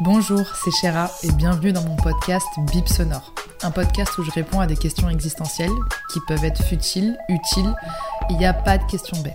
Bonjour, 0.00 0.54
c'est 0.54 0.70
Chéra 0.70 1.10
et 1.24 1.32
bienvenue 1.32 1.72
dans 1.72 1.82
mon 1.82 1.96
podcast 1.96 2.46
Bip 2.72 2.88
Sonore. 2.88 3.34
Un 3.62 3.72
podcast 3.72 4.16
où 4.18 4.22
je 4.22 4.30
réponds 4.30 4.60
à 4.60 4.68
des 4.68 4.76
questions 4.76 5.10
existentielles 5.10 5.72
qui 6.12 6.20
peuvent 6.28 6.44
être 6.44 6.62
futiles, 6.62 7.18
utiles. 7.28 7.74
Il 8.30 8.36
n'y 8.36 8.46
a 8.46 8.54
pas 8.54 8.78
de 8.78 8.88
questions 8.88 9.20
bêtes. 9.22 9.34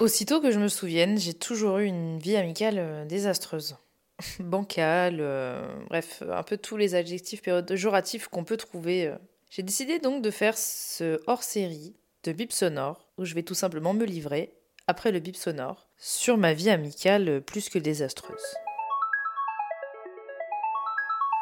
Aussitôt 0.00 0.40
que 0.40 0.50
je 0.50 0.58
me 0.58 0.68
souvienne, 0.68 1.18
j'ai 1.18 1.34
toujours 1.34 1.76
eu 1.76 1.84
une 1.84 2.18
vie 2.18 2.36
amicale 2.36 2.78
euh, 2.78 3.04
désastreuse. 3.04 3.76
Bancale, 4.40 5.18
euh, 5.20 5.62
bref, 5.90 6.22
un 6.26 6.42
peu 6.42 6.56
tous 6.56 6.78
les 6.78 6.94
adjectifs 6.94 7.42
péjoratifs 7.42 8.28
qu'on 8.28 8.44
peut 8.44 8.56
trouver. 8.56 9.08
euh. 9.08 9.18
J'ai 9.50 9.62
décidé 9.62 9.98
donc 9.98 10.22
de 10.22 10.30
faire 10.30 10.56
ce 10.56 11.20
hors-série 11.26 11.94
de 12.22 12.32
bip 12.32 12.50
sonore 12.50 13.10
où 13.18 13.26
je 13.26 13.34
vais 13.34 13.42
tout 13.42 13.54
simplement 13.54 13.92
me 13.92 14.04
livrer, 14.06 14.54
après 14.86 15.12
le 15.12 15.18
bip 15.18 15.36
sonore, 15.36 15.88
sur 15.96 16.36
ma 16.36 16.52
vie 16.52 16.70
amicale 16.70 17.40
plus 17.42 17.68
que 17.68 17.78
désastreuse. 17.78 18.56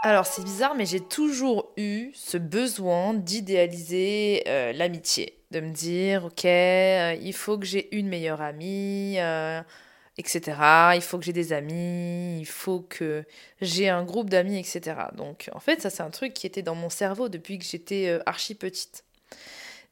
Alors 0.05 0.27
c'est 0.27 0.43
bizarre, 0.43 0.75
mais 0.75 0.85
j'ai 0.85 1.01
toujours 1.01 1.73
eu 1.77 2.11
ce 2.13 2.37
besoin 2.37 3.15
d'idéaliser 3.15 4.43
euh, 4.49 4.73
l'amitié, 4.73 5.39
de 5.53 5.61
me 5.61 5.71
dire 5.71 6.25
ok, 6.25 6.45
euh, 6.45 7.17
il 7.21 7.33
faut 7.33 7.57
que 7.57 7.65
j'ai 7.65 7.95
une 7.97 8.09
meilleure 8.09 8.43
amie, 8.43 9.15
euh, 9.21 9.63
etc. 10.19 10.59
Il 10.97 11.03
faut 11.03 11.19
que 11.19 11.25
j'ai 11.25 11.33
des 11.33 11.53
amis, 11.53 12.41
il 12.41 12.47
faut 12.47 12.81
que 12.81 13.25
j'ai 13.61 13.89
un 13.89 14.03
groupe 14.03 14.29
d'amis, 14.29 14.59
etc. 14.59 14.97
Donc 15.17 15.49
en 15.53 15.61
fait 15.61 15.81
ça 15.81 15.89
c'est 15.89 16.03
un 16.03 16.11
truc 16.11 16.35
qui 16.35 16.49
était 16.49 16.63
dans 16.63 16.75
mon 16.75 16.91
cerveau 16.91 17.29
depuis 17.29 17.61
que 17.61 17.65
j'étais 17.65 18.19
archi 18.27 18.57
petite. 18.57 19.05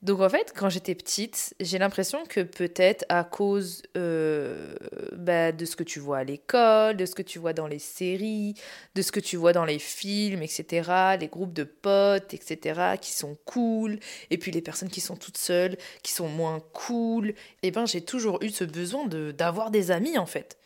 Donc 0.02 0.20
en 0.20 0.30
fait, 0.30 0.54
quand 0.56 0.70
j'étais 0.70 0.94
petite, 0.94 1.54
j'ai 1.60 1.76
l'impression 1.76 2.24
que 2.24 2.40
peut-être 2.40 3.04
à 3.10 3.22
cause 3.22 3.82
euh, 3.98 4.74
bah, 5.12 5.52
de 5.52 5.66
ce 5.66 5.76
que 5.76 5.82
tu 5.82 6.00
vois 6.00 6.18
à 6.18 6.24
l'école, 6.24 6.96
de 6.96 7.04
ce 7.04 7.14
que 7.14 7.20
tu 7.20 7.38
vois 7.38 7.52
dans 7.52 7.66
les 7.66 7.78
séries, 7.78 8.54
de 8.94 9.02
ce 9.02 9.12
que 9.12 9.20
tu 9.20 9.36
vois 9.36 9.52
dans 9.52 9.66
les 9.66 9.78
films, 9.78 10.42
etc., 10.42 10.90
les 11.20 11.28
groupes 11.28 11.52
de 11.52 11.64
potes, 11.64 12.32
etc., 12.32 12.96
qui 12.98 13.12
sont 13.12 13.36
cool, 13.44 13.98
et 14.30 14.38
puis 14.38 14.50
les 14.50 14.62
personnes 14.62 14.88
qui 14.88 15.02
sont 15.02 15.16
toutes 15.16 15.36
seules, 15.36 15.76
qui 16.02 16.12
sont 16.12 16.28
moins 16.28 16.60
cool, 16.72 17.34
et 17.62 17.70
ben 17.70 17.84
j'ai 17.84 18.00
toujours 18.00 18.42
eu 18.42 18.48
ce 18.48 18.64
besoin 18.64 19.06
d'avoir 19.06 19.70
des 19.70 19.90
amis 19.90 20.16
en 20.16 20.26
fait. 20.26 20.56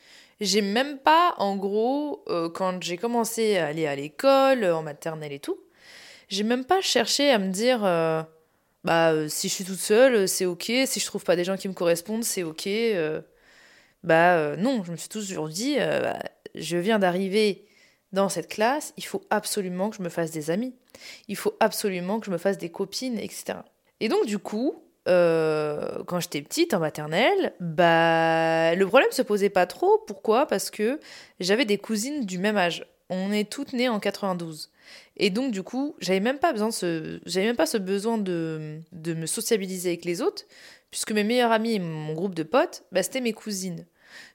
J'ai 0.40 0.62
même 0.62 0.98
pas, 0.98 1.34
en 1.38 1.56
gros, 1.56 2.22
euh, 2.28 2.48
quand 2.48 2.80
j'ai 2.82 2.98
commencé 2.98 3.56
à 3.56 3.66
aller 3.66 3.86
à 3.88 3.96
l'école, 3.96 4.64
en 4.64 4.82
maternelle 4.82 5.32
et 5.32 5.40
tout, 5.40 5.58
j'ai 6.28 6.44
même 6.44 6.64
pas 6.64 6.80
cherché 6.80 7.30
à 7.30 7.38
me 7.38 7.48
dire... 7.50 7.84
euh, 7.84 8.22
bah 8.84 9.12
euh, 9.12 9.28
si 9.28 9.48
je 9.48 9.54
suis 9.54 9.64
toute 9.64 9.78
seule, 9.78 10.14
euh, 10.14 10.26
c'est 10.26 10.44
ok. 10.44 10.70
Si 10.86 11.00
je 11.00 11.06
trouve 11.06 11.24
pas 11.24 11.36
des 11.36 11.44
gens 11.44 11.56
qui 11.56 11.68
me 11.68 11.74
correspondent, 11.74 12.24
c'est 12.24 12.42
ok. 12.42 12.66
euh. 12.66 13.20
bah 14.02 14.56
non, 14.56 14.84
je 14.84 14.92
me 14.92 14.96
suis 14.96 15.08
toujours 15.08 15.48
dit, 15.48 15.76
bah, 15.78 16.18
je 16.54 16.76
viens 16.76 16.98
d'arriver 16.98 17.66
dans 18.12 18.28
cette 18.28 18.48
classe, 18.48 18.92
il 18.96 19.04
faut 19.04 19.22
absolument 19.30 19.90
que 19.90 19.96
je 19.96 20.02
me 20.02 20.08
fasse 20.08 20.30
des 20.30 20.50
amis. 20.50 20.74
Il 21.26 21.36
faut 21.36 21.54
absolument 21.58 22.20
que 22.20 22.26
je 22.26 22.30
me 22.30 22.38
fasse 22.38 22.58
des 22.58 22.70
copines, 22.70 23.18
etc. 23.18 23.58
Et 24.00 24.08
donc 24.08 24.26
du 24.26 24.38
coup, 24.38 24.82
quand 25.06 26.20
j'étais 26.20 26.42
petite 26.42 26.74
en 26.74 26.80
maternelle, 26.80 27.54
bah 27.60 28.74
le 28.74 28.86
problème 28.86 29.10
se 29.10 29.22
posait 29.22 29.48
pas 29.48 29.66
trop. 29.66 29.98
Pourquoi? 30.06 30.46
Parce 30.46 30.70
que 30.70 31.00
j'avais 31.40 31.64
des 31.64 31.78
cousines 31.78 32.24
du 32.26 32.38
même 32.38 32.58
âge. 32.58 32.86
On 33.10 33.32
est 33.32 33.50
toutes 33.50 33.72
nées 33.72 33.88
en 33.88 34.00
92. 34.00 34.70
Et 35.16 35.30
donc, 35.30 35.52
du 35.52 35.62
coup, 35.62 35.96
j'avais 36.00 36.20
même 36.20 36.38
pas 36.38 36.52
besoin 36.52 36.70
ce, 36.70 37.20
j'avais 37.24 37.46
même 37.46 37.56
pas 37.56 37.66
ce 37.66 37.78
besoin 37.78 38.18
de, 38.18 38.80
de 38.92 39.14
me 39.14 39.26
sociabiliser 39.26 39.90
avec 39.90 40.04
les 40.04 40.20
autres, 40.22 40.44
puisque 40.90 41.12
mes 41.12 41.24
meilleurs 41.24 41.52
amis 41.52 41.74
et 41.74 41.78
mon 41.78 42.14
groupe 42.14 42.34
de 42.34 42.42
potes, 42.42 42.84
bah, 42.92 43.02
c'était 43.02 43.20
mes 43.20 43.32
cousines. 43.32 43.86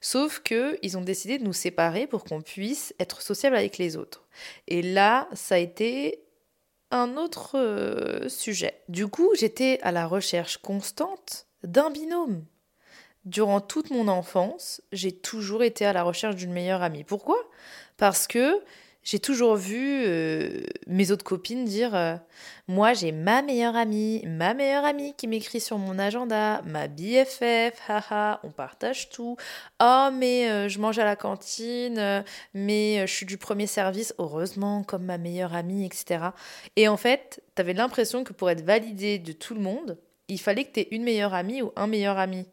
Sauf 0.02 0.40
que 0.40 0.78
ils 0.82 0.98
ont 0.98 1.02
décidé 1.02 1.38
de 1.38 1.44
nous 1.44 1.54
séparer 1.54 2.08
pour 2.08 2.24
qu'on 2.24 2.42
puisse 2.42 2.94
être 3.00 3.22
sociable 3.22 3.56
avec 3.56 3.78
les 3.78 3.98
autres. 3.98 4.26
Et 4.68 4.82
là, 4.82 5.28
ça 5.34 5.56
a 5.56 5.60
été 5.60 6.24
un 6.92 7.18
autre 7.18 7.58
euh, 7.58 8.28
sujet. 8.30 8.82
Du 8.90 9.08
coup, 9.08 9.30
j'étais 9.38 9.80
à 9.82 9.92
la 9.92 10.08
recherche 10.08 10.58
constante 10.58 11.48
d'un 11.64 11.92
binôme. 11.92 12.46
Durant 13.26 13.62
toute 13.62 13.92
mon 13.92 14.08
enfance, 14.08 14.82
j'ai 14.92 15.12
toujours 15.12 15.64
été 15.64 15.86
à 15.86 15.94
la 15.94 16.04
recherche 16.04 16.36
d'une 16.36 16.54
meilleure 16.54 16.82
amie. 16.82 17.04
Pourquoi? 17.04 17.38
Parce 17.98 18.28
que 18.28 18.62
j'ai 19.10 19.18
toujours 19.18 19.56
vu 19.56 20.04
euh, 20.06 20.62
mes 20.86 21.10
autres 21.10 21.24
copines 21.24 21.66
dire 21.66 21.96
euh, 21.96 22.16
Moi, 22.68 22.94
j'ai 22.94 23.12
ma 23.12 23.42
meilleure 23.42 23.76
amie, 23.76 24.24
ma 24.28 24.54
meilleure 24.54 24.86
amie 24.86 25.16
qui 25.16 25.28
m'écrit 25.28 25.60
sur 25.60 25.80
mon 25.80 25.98
agenda, 25.98 26.62
ma 26.68 26.88
BFF, 26.88 27.74
haha, 27.88 28.40
on 28.44 28.52
partage 28.52 29.10
tout. 29.10 29.36
Oh, 29.82 30.10
mais 30.14 30.52
euh, 30.52 30.70
je 30.70 30.78
mange 30.78 31.00
à 31.00 31.06
la 31.06 31.16
cantine, 31.16 32.24
mais 32.54 33.08
je 33.08 33.12
suis 33.12 33.26
du 33.26 33.40
premier 33.40 33.66
service, 33.66 34.14
heureusement, 34.20 34.84
comme 34.84 35.06
ma 35.06 35.18
meilleure 35.18 35.56
amie, 35.56 35.88
etc. 35.88 36.26
Et 36.76 36.88
en 36.88 36.98
fait, 36.98 37.42
t'avais 37.56 37.74
l'impression 37.74 38.24
que 38.24 38.34
pour 38.34 38.52
être 38.52 38.64
validé 38.64 39.18
de 39.18 39.32
tout 39.32 39.56
le 39.56 39.62
monde, 39.62 39.98
il 40.28 40.40
fallait 40.40 40.66
que 40.66 40.74
t'aies 40.74 40.88
une 40.92 41.02
meilleure 41.02 41.34
amie 41.34 41.64
ou 41.64 41.72
un 41.76 41.88
meilleur 41.88 42.20
ami. 42.20 42.46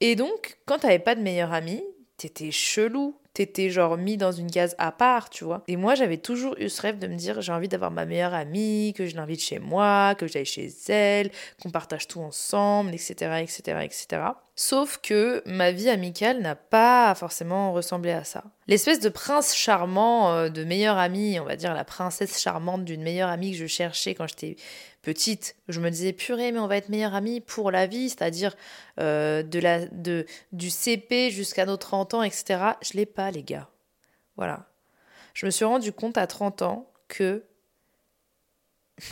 Et 0.00 0.14
donc, 0.14 0.58
quand 0.66 0.80
t'avais 0.80 0.98
pas 0.98 1.14
de 1.14 1.22
meilleur 1.22 1.54
ami, 1.54 1.82
t'étais 2.18 2.50
chelou. 2.50 3.16
T'étais 3.32 3.70
genre 3.70 3.96
mis 3.96 4.16
dans 4.16 4.32
une 4.32 4.50
case 4.50 4.74
à 4.78 4.90
part, 4.90 5.30
tu 5.30 5.44
vois. 5.44 5.62
Et 5.68 5.76
moi, 5.76 5.94
j'avais 5.94 6.16
toujours 6.16 6.56
eu 6.58 6.68
ce 6.68 6.82
rêve 6.82 6.98
de 6.98 7.06
me 7.06 7.14
dire 7.14 7.40
j'ai 7.40 7.52
envie 7.52 7.68
d'avoir 7.68 7.90
ma 7.90 8.04
meilleure 8.04 8.34
amie, 8.34 8.92
que 8.96 9.06
je 9.06 9.14
l'invite 9.14 9.40
chez 9.40 9.58
moi, 9.58 10.14
que 10.16 10.26
j'aille 10.26 10.44
chez 10.44 10.70
elle, 10.88 11.30
qu'on 11.62 11.70
partage 11.70 12.08
tout 12.08 12.20
ensemble, 12.20 12.92
etc., 12.92 13.42
etc., 13.42 13.82
etc. 13.84 14.22
Sauf 14.62 14.98
que 14.98 15.42
ma 15.46 15.72
vie 15.72 15.88
amicale 15.88 16.42
n'a 16.42 16.54
pas 16.54 17.14
forcément 17.14 17.72
ressemblé 17.72 18.10
à 18.10 18.24
ça. 18.24 18.44
L'espèce 18.66 19.00
de 19.00 19.08
prince 19.08 19.56
charmant, 19.56 20.34
euh, 20.34 20.50
de 20.50 20.64
meilleure 20.64 20.98
amie, 20.98 21.40
on 21.40 21.46
va 21.46 21.56
dire 21.56 21.72
la 21.72 21.82
princesse 21.82 22.38
charmante 22.38 22.84
d'une 22.84 23.02
meilleure 23.02 23.30
amie 23.30 23.52
que 23.52 23.56
je 23.56 23.64
cherchais 23.64 24.14
quand 24.14 24.26
j'étais 24.26 24.56
petite, 25.00 25.56
je 25.68 25.80
me 25.80 25.88
disais 25.88 26.12
purée 26.12 26.52
mais 26.52 26.58
on 26.58 26.66
va 26.66 26.76
être 26.76 26.90
meilleure 26.90 27.14
amie 27.14 27.40
pour 27.40 27.70
la 27.70 27.86
vie, 27.86 28.10
c'est-à-dire 28.10 28.54
euh, 29.00 29.42
de 29.42 29.58
la, 29.58 29.86
de, 29.86 30.26
du 30.52 30.68
CP 30.68 31.30
jusqu'à 31.30 31.64
nos 31.64 31.78
30 31.78 32.12
ans, 32.12 32.22
etc. 32.22 32.74
Je 32.82 32.98
l'ai 32.98 33.06
pas 33.06 33.30
les 33.30 33.42
gars. 33.42 33.70
Voilà. 34.36 34.66
Je 35.32 35.46
me 35.46 35.50
suis 35.50 35.64
rendu 35.64 35.90
compte 35.90 36.18
à 36.18 36.26
30 36.26 36.60
ans 36.60 36.92
que 37.08 37.44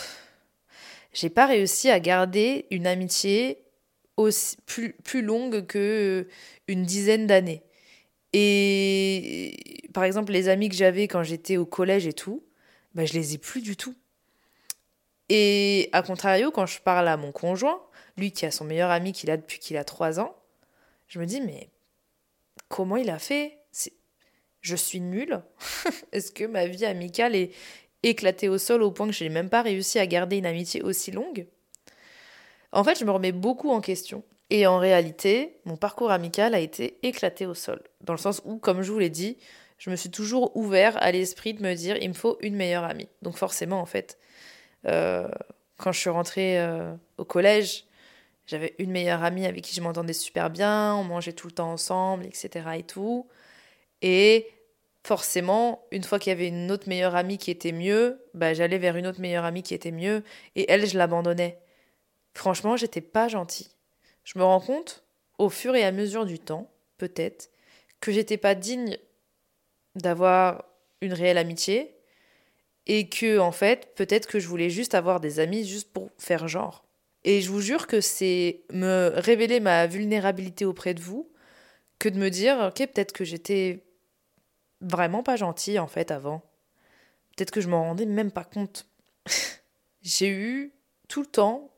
j'ai 1.15 1.31
pas 1.31 1.47
réussi 1.47 1.89
à 1.89 2.01
garder 2.01 2.67
une 2.71 2.87
amitié 2.87 3.65
plus, 4.67 4.93
plus 4.93 5.23
longue 5.23 5.67
que 5.67 5.79
euh, 6.27 6.29
une 6.67 6.85
dizaine 6.85 7.27
d'années. 7.27 7.63
Et 8.33 9.89
par 9.95 10.05
exemple, 10.05 10.33
les 10.33 10.49
amis 10.49 10.69
que 10.69 10.75
j'avais 10.75 11.09
quand 11.09 11.23
j'étais 11.23 11.57
au 11.57 11.67
collège 11.67 12.07
et 12.07 12.13
tout, 12.13 12.45
bah, 12.95 13.05
je 13.05 13.15
les 13.15 13.35
ai 13.35 13.39
plus 13.39 13.63
du 13.63 13.77
tout. 13.77 13.95
Et 15.29 15.89
à 15.93 16.03
contrario, 16.03 16.51
quand 16.51 16.67
je 16.67 16.81
parle 16.81 17.09
à 17.09 17.17
mon 17.17 17.33
conjoint, 17.33 17.83
lui 18.17 18.33
qui 18.33 18.47
a 18.47 18.51
son 18.51 18.65
meilleur 18.65 18.91
ami 18.91 19.13
qu'il 19.13 19.31
a 19.31 19.37
depuis 19.37 19.59
qu'il 19.59 19.77
a 19.77 19.85
3 19.85 20.21
ans, 20.21 20.35
je 21.07 21.19
me 21.19 21.27
dis, 21.27 21.41
mais 21.41 21.71
comment 22.69 22.97
il 22.97 23.11
a 23.11 23.19
fait? 23.19 23.55
Je 24.61 24.75
suis 24.75 25.01
nulle 25.01 25.41
Est-ce 26.13 26.33
que 26.33 26.45
ma 26.45 26.67
vie 26.67 26.85
amicale 26.85 27.37
est 27.37 27.53
éclatée 28.03 28.49
au 28.49 28.59
sol 28.59 28.83
au 28.83 28.91
point 28.91 29.07
que 29.07 29.13
je 29.13 29.25
n'ai 29.25 29.31
même 29.31 29.49
pas 29.49 29.63
réussi 29.63 29.99
à 29.99 30.07
garder 30.07 30.37
une 30.37 30.47
amitié 30.47 30.83
aussi 30.83 31.11
longue? 31.13 31.47
En 32.73 32.85
fait, 32.85 32.99
je 32.99 33.05
me 33.05 33.11
remets 33.11 33.33
beaucoup 33.33 33.71
en 33.71 33.81
question. 33.81 34.23
Et 34.51 34.67
en 34.67 34.79
réalité, 34.79 35.59
mon 35.65 35.77
parcours 35.77 36.11
amical 36.11 36.55
a 36.55 36.61
été 36.61 36.99
éclaté 37.03 37.47
au 37.47 37.55
sol. 37.55 37.83
Dans 38.01 38.15
le 38.15 38.19
sens 38.19 38.41
où, 38.45 38.59
comme 38.59 38.83
je 38.83 38.91
vous 38.93 38.99
l'ai 38.99 39.11
dit, 39.11 39.37
je 39.79 39.91
me 39.91 39.97
suis 39.97 40.11
toujours 40.11 40.57
ouvert 40.57 41.01
à 41.03 41.13
l'esprit 41.13 41.55
de 41.55 41.63
me 41.63 41.75
dire, 41.75 41.97
il 42.01 42.09
me 42.09 42.15
faut 42.15 42.39
une 42.41 42.57
meilleure 42.57 42.85
amie. 42.85 43.09
Donc 43.23 43.37
forcément, 43.37 43.81
en 43.81 43.87
fait, 43.87 44.19
euh, 44.87 45.29
quand 45.77 45.93
je 45.93 46.01
suis 46.01 46.11
rentrée 46.11 46.61
euh, 46.61 46.95
au 47.19 47.25
collège, 47.25 47.85
j'avais 48.47 48.75
une 48.79 48.91
meilleure 48.91 49.23
amie 49.23 49.47
avec 49.47 49.63
qui 49.63 49.75
je 49.75 49.83
m'entendais 49.83 50.15
super 50.15 50.51
bien, 50.51 50.95
on 50.95 51.05
mangeait 51.05 51.35
tout 51.35 51.47
le 51.47 51.53
temps 51.53 51.71
ensemble, 51.71 52.25
etc. 52.25 52.67
et 52.79 52.83
tout. 52.83 53.27
Et 54.01 54.49
forcément, 55.05 55.85
une 55.93 56.03
fois 56.03 56.19
qu'il 56.19 56.31
y 56.31 56.33
avait 56.33 56.49
une 56.49 56.71
autre 56.73 56.89
meilleure 56.89 57.15
amie 57.15 57.39
qui 57.39 57.51
était 57.51 57.73
mieux, 57.73 58.25
bah, 58.35 58.55
j'allais 58.55 58.79
vers 58.79 58.97
une 58.97 59.07
autre 59.07 59.21
meilleure 59.21 59.45
amie 59.45 59.63
qui 59.63 59.75
était 59.75 59.93
mieux, 59.93 60.23
et 60.57 60.71
elle, 60.71 60.87
je 60.87 60.97
l'abandonnais. 60.97 61.59
Franchement, 62.39 62.77
j'étais 62.77 63.01
pas 63.01 63.27
gentille. 63.27 63.67
Je 64.23 64.39
me 64.39 64.45
rends 64.45 64.61
compte, 64.61 65.03
au 65.39 65.49
fur 65.49 65.75
et 65.75 65.85
à 65.85 65.91
mesure 65.91 66.25
du 66.25 66.39
temps, 66.39 66.71
peut-être, 66.97 67.51
que 67.99 68.13
j'étais 68.13 68.37
pas 68.37 68.55
digne 68.55 68.97
d'avoir 69.97 70.65
une 71.01 71.15
réelle 71.15 71.37
amitié, 71.37 71.97
et 72.87 73.09
que, 73.09 73.41
en 73.41 73.51
fait, 73.51 73.93
peut-être 73.97 74.29
que 74.29 74.39
je 74.39 74.47
voulais 74.47 74.71
juste 74.71 74.95
avoir 74.95 75.19
des 75.19 75.41
amis 75.41 75.67
juste 75.67 75.93
pour 75.93 76.11
faire 76.17 76.47
genre. 76.47 76.85
Et 77.25 77.41
je 77.41 77.51
vous 77.51 77.61
jure 77.61 77.89
que 77.89 78.01
c'est 78.01 78.63
me 78.73 79.11
révéler 79.17 79.59
ma 79.59 79.89
vulnérabilité 79.89 80.65
auprès 80.65 80.95
de 80.95 81.03
vous 81.03 81.29
que 81.99 82.09
de 82.09 82.21
me 82.21 82.31
dire, 82.31 82.57
ok, 82.69 82.87
peut-être 82.87 83.13
que 83.13 83.25
j'étais 83.25 83.85
vraiment 84.81 85.25
pas 85.25 85.35
gentille 85.35 85.81
en 85.81 85.89
fait 85.89 86.13
avant. 86.13 86.45
Peut-être 87.37 87.51
que 87.51 87.61
je 87.61 87.69
m'en 87.69 87.83
rendais 87.83 88.07
même 88.07 88.31
pas 88.31 88.45
compte. 88.45 88.87
J'ai 90.03 90.29
eu 90.29 90.73
tout 91.09 91.23
le 91.23 91.27
temps 91.27 91.75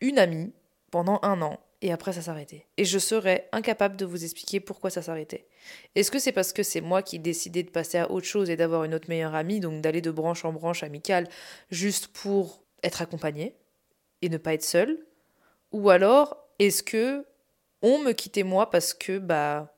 une 0.00 0.18
amie 0.18 0.52
pendant 0.90 1.18
un 1.22 1.40
an 1.42 1.58
et 1.82 1.92
après 1.92 2.12
ça 2.12 2.22
s'arrêtait. 2.22 2.66
Et 2.76 2.84
je 2.84 2.98
serais 2.98 3.48
incapable 3.52 3.96
de 3.96 4.04
vous 4.04 4.24
expliquer 4.24 4.60
pourquoi 4.60 4.90
ça 4.90 5.02
s'arrêtait. 5.02 5.46
Est-ce 5.94 6.10
que 6.10 6.18
c'est 6.18 6.32
parce 6.32 6.52
que 6.52 6.62
c'est 6.62 6.80
moi 6.80 7.02
qui 7.02 7.18
décidais 7.18 7.62
de 7.62 7.70
passer 7.70 7.98
à 7.98 8.10
autre 8.10 8.26
chose 8.26 8.50
et 8.50 8.56
d'avoir 8.56 8.84
une 8.84 8.94
autre 8.94 9.08
meilleure 9.08 9.34
amie, 9.34 9.60
donc 9.60 9.80
d'aller 9.80 10.00
de 10.00 10.10
branche 10.10 10.44
en 10.44 10.52
branche 10.52 10.82
amicale 10.82 11.28
juste 11.70 12.08
pour 12.08 12.62
être 12.82 13.02
accompagnée 13.02 13.56
et 14.22 14.28
ne 14.28 14.36
pas 14.36 14.54
être 14.54 14.64
seule? 14.64 15.06
Ou 15.72 15.90
alors 15.90 16.36
est-ce 16.58 16.82
que 16.82 17.26
on 17.82 17.98
me 17.98 18.12
quittait 18.12 18.42
moi 18.42 18.68
parce 18.70 18.92
que 18.92 19.18
bah 19.18 19.74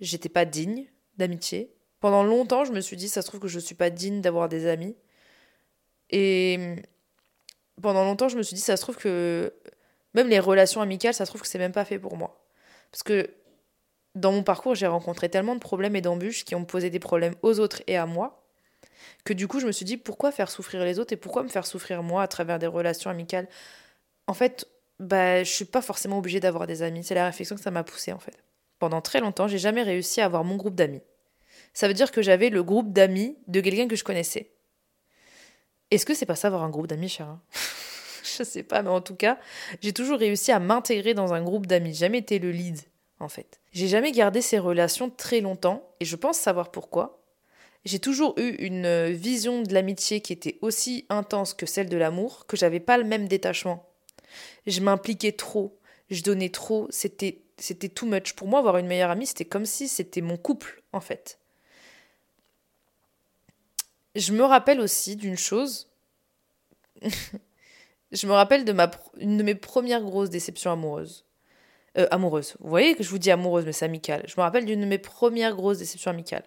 j'étais 0.00 0.28
pas 0.28 0.44
digne 0.44 0.90
d'amitié? 1.16 1.74
Pendant 2.00 2.24
longtemps, 2.24 2.66
je 2.66 2.72
me 2.72 2.82
suis 2.82 2.98
dit, 2.98 3.08
ça 3.08 3.22
se 3.22 3.28
trouve 3.28 3.40
que 3.40 3.48
je 3.48 3.58
suis 3.58 3.74
pas 3.74 3.88
digne 3.88 4.20
d'avoir 4.20 4.50
des 4.50 4.66
amis. 4.66 4.94
Et 6.10 6.76
pendant 7.82 8.04
longtemps, 8.04 8.28
je 8.28 8.36
me 8.36 8.42
suis 8.42 8.54
dit, 8.54 8.60
ça 8.60 8.76
se 8.76 8.82
trouve 8.82 8.96
que 8.96 9.52
même 10.14 10.28
les 10.28 10.38
relations 10.38 10.80
amicales, 10.80 11.14
ça 11.14 11.24
se 11.24 11.30
trouve 11.30 11.42
que 11.42 11.48
c'est 11.48 11.58
même 11.58 11.72
pas 11.72 11.84
fait 11.84 11.98
pour 11.98 12.16
moi. 12.16 12.44
Parce 12.90 13.02
que 13.02 13.30
dans 14.14 14.32
mon 14.32 14.42
parcours, 14.42 14.74
j'ai 14.74 14.86
rencontré 14.86 15.28
tellement 15.28 15.54
de 15.54 15.60
problèmes 15.60 15.96
et 15.96 16.00
d'embûches 16.00 16.44
qui 16.44 16.54
ont 16.54 16.64
posé 16.64 16.90
des 16.90 17.00
problèmes 17.00 17.34
aux 17.42 17.58
autres 17.58 17.82
et 17.86 17.96
à 17.96 18.06
moi, 18.06 18.46
que 19.24 19.32
du 19.32 19.48
coup, 19.48 19.60
je 19.60 19.66
me 19.66 19.72
suis 19.72 19.84
dit, 19.84 19.96
pourquoi 19.96 20.30
faire 20.32 20.50
souffrir 20.50 20.84
les 20.84 20.98
autres 20.98 21.12
et 21.12 21.16
pourquoi 21.16 21.42
me 21.42 21.48
faire 21.48 21.66
souffrir 21.66 22.02
moi 22.02 22.22
à 22.22 22.28
travers 22.28 22.58
des 22.58 22.66
relations 22.66 23.10
amicales? 23.10 23.48
En 24.26 24.34
fait, 24.34 24.68
bah, 25.00 25.42
je 25.42 25.50
suis 25.50 25.64
pas 25.64 25.82
forcément 25.82 26.18
obligée 26.18 26.40
d'avoir 26.40 26.66
des 26.66 26.82
amis. 26.82 27.02
C'est 27.04 27.14
la 27.14 27.26
réflexion 27.26 27.56
que 27.56 27.62
ça 27.62 27.70
m'a 27.70 27.84
poussée, 27.84 28.12
en 28.12 28.18
fait 28.18 28.44
pendant 28.84 29.00
très 29.00 29.20
longtemps, 29.20 29.48
j'ai 29.48 29.58
jamais 29.58 29.82
réussi 29.82 30.20
à 30.20 30.26
avoir 30.26 30.44
mon 30.44 30.56
groupe 30.56 30.74
d'amis. 30.74 31.00
Ça 31.72 31.88
veut 31.88 31.94
dire 31.94 32.12
que 32.12 32.20
j'avais 32.20 32.50
le 32.50 32.62
groupe 32.62 32.92
d'amis 32.92 33.38
de 33.48 33.62
quelqu'un 33.62 33.88
que 33.88 33.96
je 33.96 34.04
connaissais. 34.04 34.50
Est-ce 35.94 36.06
que 36.06 36.14
c'est 36.14 36.26
pas 36.26 36.36
ça 36.36 36.48
avoir 36.48 36.62
un 36.62 36.70
groupe 36.70 36.86
d'amis, 36.86 37.08
cher 37.08 37.38
Je 38.38 38.42
sais 38.42 38.62
pas, 38.62 38.82
mais 38.82 38.90
en 38.90 39.00
tout 39.00 39.14
cas, 39.14 39.38
j'ai 39.80 39.92
toujours 39.92 40.18
réussi 40.18 40.50
à 40.50 40.58
m'intégrer 40.58 41.14
dans 41.14 41.34
un 41.34 41.42
groupe 41.42 41.66
d'amis. 41.66 41.94
Jamais 41.94 42.18
été 42.18 42.38
le 42.38 42.50
lead, 42.50 42.80
en 43.20 43.28
fait. 43.28 43.60
J'ai 43.72 43.86
jamais 43.86 44.12
gardé 44.12 44.40
ces 44.40 44.58
relations 44.58 45.10
très 45.10 45.40
longtemps, 45.40 45.88
et 46.00 46.04
je 46.04 46.16
pense 46.16 46.38
savoir 46.38 46.70
pourquoi. 46.70 47.20
J'ai 47.84 47.98
toujours 47.98 48.34
eu 48.38 48.48
une 48.60 49.10
vision 49.10 49.62
de 49.62 49.74
l'amitié 49.74 50.20
qui 50.20 50.32
était 50.32 50.58
aussi 50.62 51.04
intense 51.10 51.52
que 51.52 51.66
celle 51.66 51.90
de 51.90 51.98
l'amour, 51.98 52.46
que 52.46 52.56
j'avais 52.56 52.80
pas 52.80 52.96
le 52.96 53.04
même 53.04 53.28
détachement. 53.28 53.86
Je 54.66 54.80
m'impliquais 54.80 55.32
trop, 55.32 55.78
je 56.10 56.22
donnais 56.22 56.48
trop, 56.48 56.86
c'était 56.90 57.44
c'était 57.58 57.88
too 57.88 58.06
much. 58.06 58.32
Pour 58.34 58.48
moi, 58.48 58.58
avoir 58.58 58.78
une 58.78 58.86
meilleure 58.86 59.10
amie, 59.10 59.26
c'était 59.26 59.44
comme 59.44 59.66
si 59.66 59.88
c'était 59.88 60.20
mon 60.20 60.36
couple, 60.36 60.82
en 60.92 61.00
fait. 61.00 61.38
Je 64.14 64.32
me 64.32 64.44
rappelle 64.44 64.80
aussi 64.80 65.16
d'une 65.16 65.36
chose. 65.36 65.90
je 68.12 68.26
me 68.26 68.32
rappelle 68.32 68.64
de 68.64 68.72
ma 68.72 68.90
une 69.18 69.36
de 69.36 69.42
mes 69.42 69.54
premières 69.54 70.02
grosses 70.02 70.30
déceptions 70.30 70.72
amoureuses. 70.72 71.24
Euh, 71.96 72.06
amoureuses. 72.10 72.56
Vous 72.60 72.68
voyez 72.68 72.94
que 72.94 73.04
je 73.04 73.10
vous 73.10 73.18
dis 73.18 73.30
amoureuse, 73.30 73.64
mais 73.64 73.72
c'est 73.72 73.84
amical. 73.84 74.24
Je 74.26 74.34
me 74.36 74.42
rappelle 74.42 74.64
d'une 74.64 74.80
de 74.80 74.86
mes 74.86 74.98
premières 74.98 75.54
grosses 75.54 75.78
déceptions 75.78 76.10
amicales. 76.10 76.44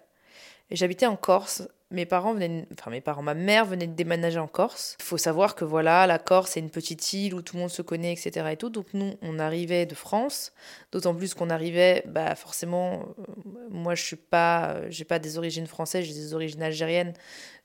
J'habitais 0.71 1.05
en 1.05 1.15
Corse 1.15 1.63
mes 1.89 2.05
parents 2.05 2.33
venaient, 2.33 2.65
enfin 2.73 2.91
mes 2.91 3.01
parents, 3.01 3.21
ma 3.21 3.33
mère 3.33 3.65
venait 3.65 3.87
de 3.87 3.93
déménager 3.93 4.39
en 4.39 4.47
Corse. 4.47 4.97
Il 4.99 5.05
faut 5.05 5.17
savoir 5.17 5.55
que 5.55 5.63
voilà, 5.63 6.05
la 6.05 6.19
Corse 6.19 6.51
c'est 6.51 6.59
une 6.59 6.69
petite 6.69 7.13
île 7.13 7.33
où 7.33 7.41
tout 7.41 7.55
le 7.55 7.61
monde 7.61 7.69
se 7.69 7.81
connaît, 7.81 8.11
etc. 8.11 8.47
Et 8.51 8.57
tout. 8.57 8.69
Donc 8.69 8.87
nous, 8.93 9.13
on 9.21 9.39
arrivait 9.39 9.85
de 9.85 9.95
France, 9.95 10.51
d'autant 10.91 11.15
plus 11.15 11.33
qu'on 11.33 11.49
arrivait, 11.49 12.03
bah 12.05 12.35
forcément, 12.35 13.15
euh, 13.19 13.23
moi 13.69 13.95
je 13.95 14.03
suis 14.03 14.15
pas, 14.17 14.71
euh, 14.71 14.87
j'ai 14.89 15.05
pas 15.05 15.19
des 15.19 15.37
origines 15.37 15.67
françaises, 15.67 16.05
j'ai 16.05 16.13
des 16.13 16.33
origines 16.33 16.61
algériennes. 16.61 17.13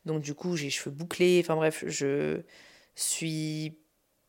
Donc 0.04 0.22
du 0.22 0.34
coup, 0.34 0.56
j'ai 0.56 0.64
les 0.66 0.70
cheveux 0.70 0.94
bouclés. 0.94 1.40
Enfin 1.43 1.56
bref, 1.56 1.84
je 1.87 2.43
suis 2.94 3.78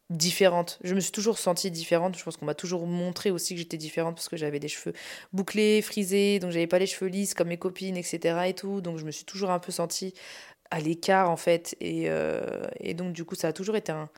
différente. 0.09 0.79
Je 0.83 0.95
me 0.95 0.99
suis 0.99 1.11
toujours 1.11 1.37
sentie 1.37 1.71
différente. 1.71 2.17
Je 2.17 2.23
pense 2.23 2.37
qu'on 2.37 2.45
m'a 2.45 2.55
toujours 2.55 2.85
montré 2.87 3.31
aussi 3.31 3.55
que 3.55 3.59
j'étais 3.59 3.77
différente 3.77 4.15
parce 4.15 4.29
que 4.29 4.37
j'avais 4.37 4.59
des 4.59 4.67
cheveux 4.67 4.93
bouclés, 5.33 5.81
frisés, 5.81 6.39
donc 6.39 6.51
j'avais 6.51 6.67
pas 6.67 6.79
les 6.79 6.87
cheveux 6.87 7.09
lisses 7.09 7.33
comme 7.33 7.49
mes 7.49 7.57
copines, 7.57 7.97
etc. 7.97 8.47
et 8.47 8.53
tout. 8.53 8.81
Donc 8.81 8.97
je 8.97 9.05
me 9.05 9.11
suis 9.11 9.25
toujours 9.25 9.51
un 9.51 9.59
peu 9.59 9.71
sentie 9.71 10.13
à 10.71 10.79
l'écart 10.79 11.29
en 11.29 11.37
fait. 11.37 11.75
Et, 11.79 12.09
euh, 12.09 12.65
et, 12.79 12.93
donc 12.93 13.13
du 13.13 13.25
coup, 13.25 13.35
ça 13.35 13.49
a 13.49 13.53
toujours 13.53 13.75
été 13.75 13.91
un, 13.91 14.09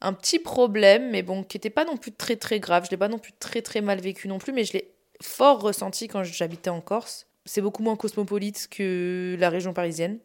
un 0.00 0.12
petit 0.12 0.38
problème, 0.38 1.10
mais 1.10 1.22
bon, 1.22 1.44
qui 1.44 1.56
n'était 1.56 1.70
pas 1.70 1.84
non 1.84 1.96
plus 1.96 2.12
très 2.12 2.36
très 2.36 2.60
grave. 2.60 2.84
Je 2.86 2.90
l'ai 2.90 2.96
pas 2.96 3.08
non 3.08 3.18
plus 3.18 3.32
très 3.32 3.62
très 3.62 3.80
mal 3.80 4.00
vécu 4.00 4.28
non 4.28 4.38
plus, 4.38 4.52
mais 4.52 4.64
je 4.64 4.74
l'ai 4.74 4.92
fort 5.22 5.60
ressenti 5.60 6.08
quand 6.08 6.24
j'habitais 6.24 6.70
en 6.70 6.80
Corse. 6.80 7.26
C'est 7.44 7.62
beaucoup 7.62 7.82
moins 7.82 7.96
cosmopolite 7.96 8.68
que 8.70 9.36
la 9.38 9.48
région 9.50 9.72
parisienne. 9.72 10.18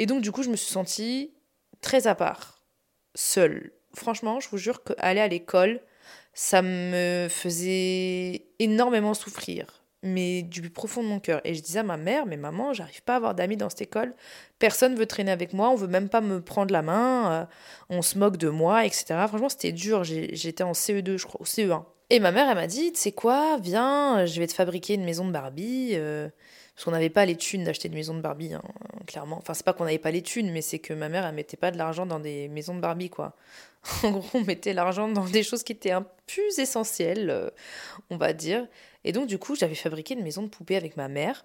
Et 0.00 0.06
donc 0.06 0.20
du 0.22 0.32
coup, 0.32 0.42
je 0.42 0.50
me 0.50 0.56
suis 0.56 0.72
sentie 0.72 1.32
très 1.80 2.08
à 2.08 2.16
part, 2.16 2.64
seule 3.14 3.70
franchement, 3.94 4.40
je 4.40 4.48
vous 4.48 4.58
jure 4.58 4.82
qu'aller 4.82 5.20
à 5.20 5.28
l'école, 5.28 5.80
ça 6.32 6.62
me 6.62 7.28
faisait 7.28 8.46
énormément 8.58 9.14
souffrir, 9.14 9.82
mais 10.02 10.42
du 10.42 10.60
plus 10.60 10.70
profond 10.70 11.02
de 11.02 11.08
mon 11.08 11.20
cœur. 11.20 11.40
Et 11.44 11.54
je 11.54 11.62
disais 11.62 11.80
à 11.80 11.84
ma 11.84 11.96
mère, 11.96 12.26
mais 12.26 12.36
maman, 12.36 12.72
j'arrive 12.72 13.02
pas 13.02 13.14
à 13.14 13.16
avoir 13.16 13.34
d'amis 13.34 13.56
dans 13.56 13.68
cette 13.68 13.82
école, 13.82 14.14
personne 14.58 14.94
veut 14.94 15.06
traîner 15.06 15.32
avec 15.32 15.52
moi, 15.52 15.70
on 15.70 15.74
veut 15.74 15.88
même 15.88 16.08
pas 16.08 16.20
me 16.20 16.40
prendre 16.40 16.72
la 16.72 16.82
main, 16.82 17.32
euh, 17.32 17.44
on 17.88 18.02
se 18.02 18.18
moque 18.18 18.36
de 18.36 18.48
moi, 18.48 18.84
etc. 18.84 19.06
Franchement, 19.28 19.48
c'était 19.48 19.72
dur, 19.72 20.04
j'étais 20.04 20.62
en 20.62 20.72
CE2, 20.72 21.16
je 21.16 21.26
crois, 21.26 21.40
au 21.40 21.44
CE1. 21.44 21.84
Et 22.12 22.18
ma 22.18 22.32
mère, 22.32 22.48
elle 22.48 22.56
m'a 22.56 22.66
dit, 22.66 22.92
tu 22.92 22.98
sais 22.98 23.12
quoi, 23.12 23.58
viens, 23.58 24.26
je 24.26 24.40
vais 24.40 24.46
te 24.46 24.52
fabriquer 24.52 24.94
une 24.94 25.04
maison 25.04 25.26
de 25.26 25.32
Barbie. 25.32 25.90
Euh, 25.94 26.28
parce 26.80 26.86
qu'on 26.86 26.92
n'avait 26.92 27.10
pas 27.10 27.26
les 27.26 27.36
thunes 27.36 27.64
d'acheter 27.64 27.88
une 27.88 27.94
maison 27.94 28.14
de 28.14 28.22
Barbie, 28.22 28.54
hein, 28.54 28.62
clairement. 29.06 29.36
Enfin, 29.36 29.52
c'est 29.52 29.66
pas 29.66 29.74
qu'on 29.74 29.84
n'avait 29.84 29.98
pas 29.98 30.10
les 30.10 30.22
thunes, 30.22 30.50
mais 30.50 30.62
c'est 30.62 30.78
que 30.78 30.94
ma 30.94 31.10
mère, 31.10 31.26
elle 31.26 31.34
mettait 31.34 31.58
pas 31.58 31.70
de 31.70 31.76
l'argent 31.76 32.06
dans 32.06 32.20
des 32.20 32.48
maisons 32.48 32.74
de 32.74 32.80
Barbie, 32.80 33.10
quoi. 33.10 33.36
En 34.02 34.12
gros, 34.12 34.24
on 34.32 34.40
mettait 34.40 34.72
l'argent 34.72 35.06
dans 35.06 35.26
des 35.26 35.42
choses 35.42 35.62
qui 35.62 35.72
étaient 35.72 35.90
un 35.90 36.06
plus 36.26 36.58
essentielles, 36.58 37.28
euh, 37.28 37.50
on 38.08 38.16
va 38.16 38.32
dire. 38.32 38.66
Et 39.04 39.12
donc, 39.12 39.26
du 39.26 39.36
coup, 39.36 39.56
j'avais 39.56 39.74
fabriqué 39.74 40.14
une 40.14 40.22
maison 40.22 40.42
de 40.42 40.48
poupée 40.48 40.76
avec 40.76 40.96
ma 40.96 41.08
mère 41.08 41.44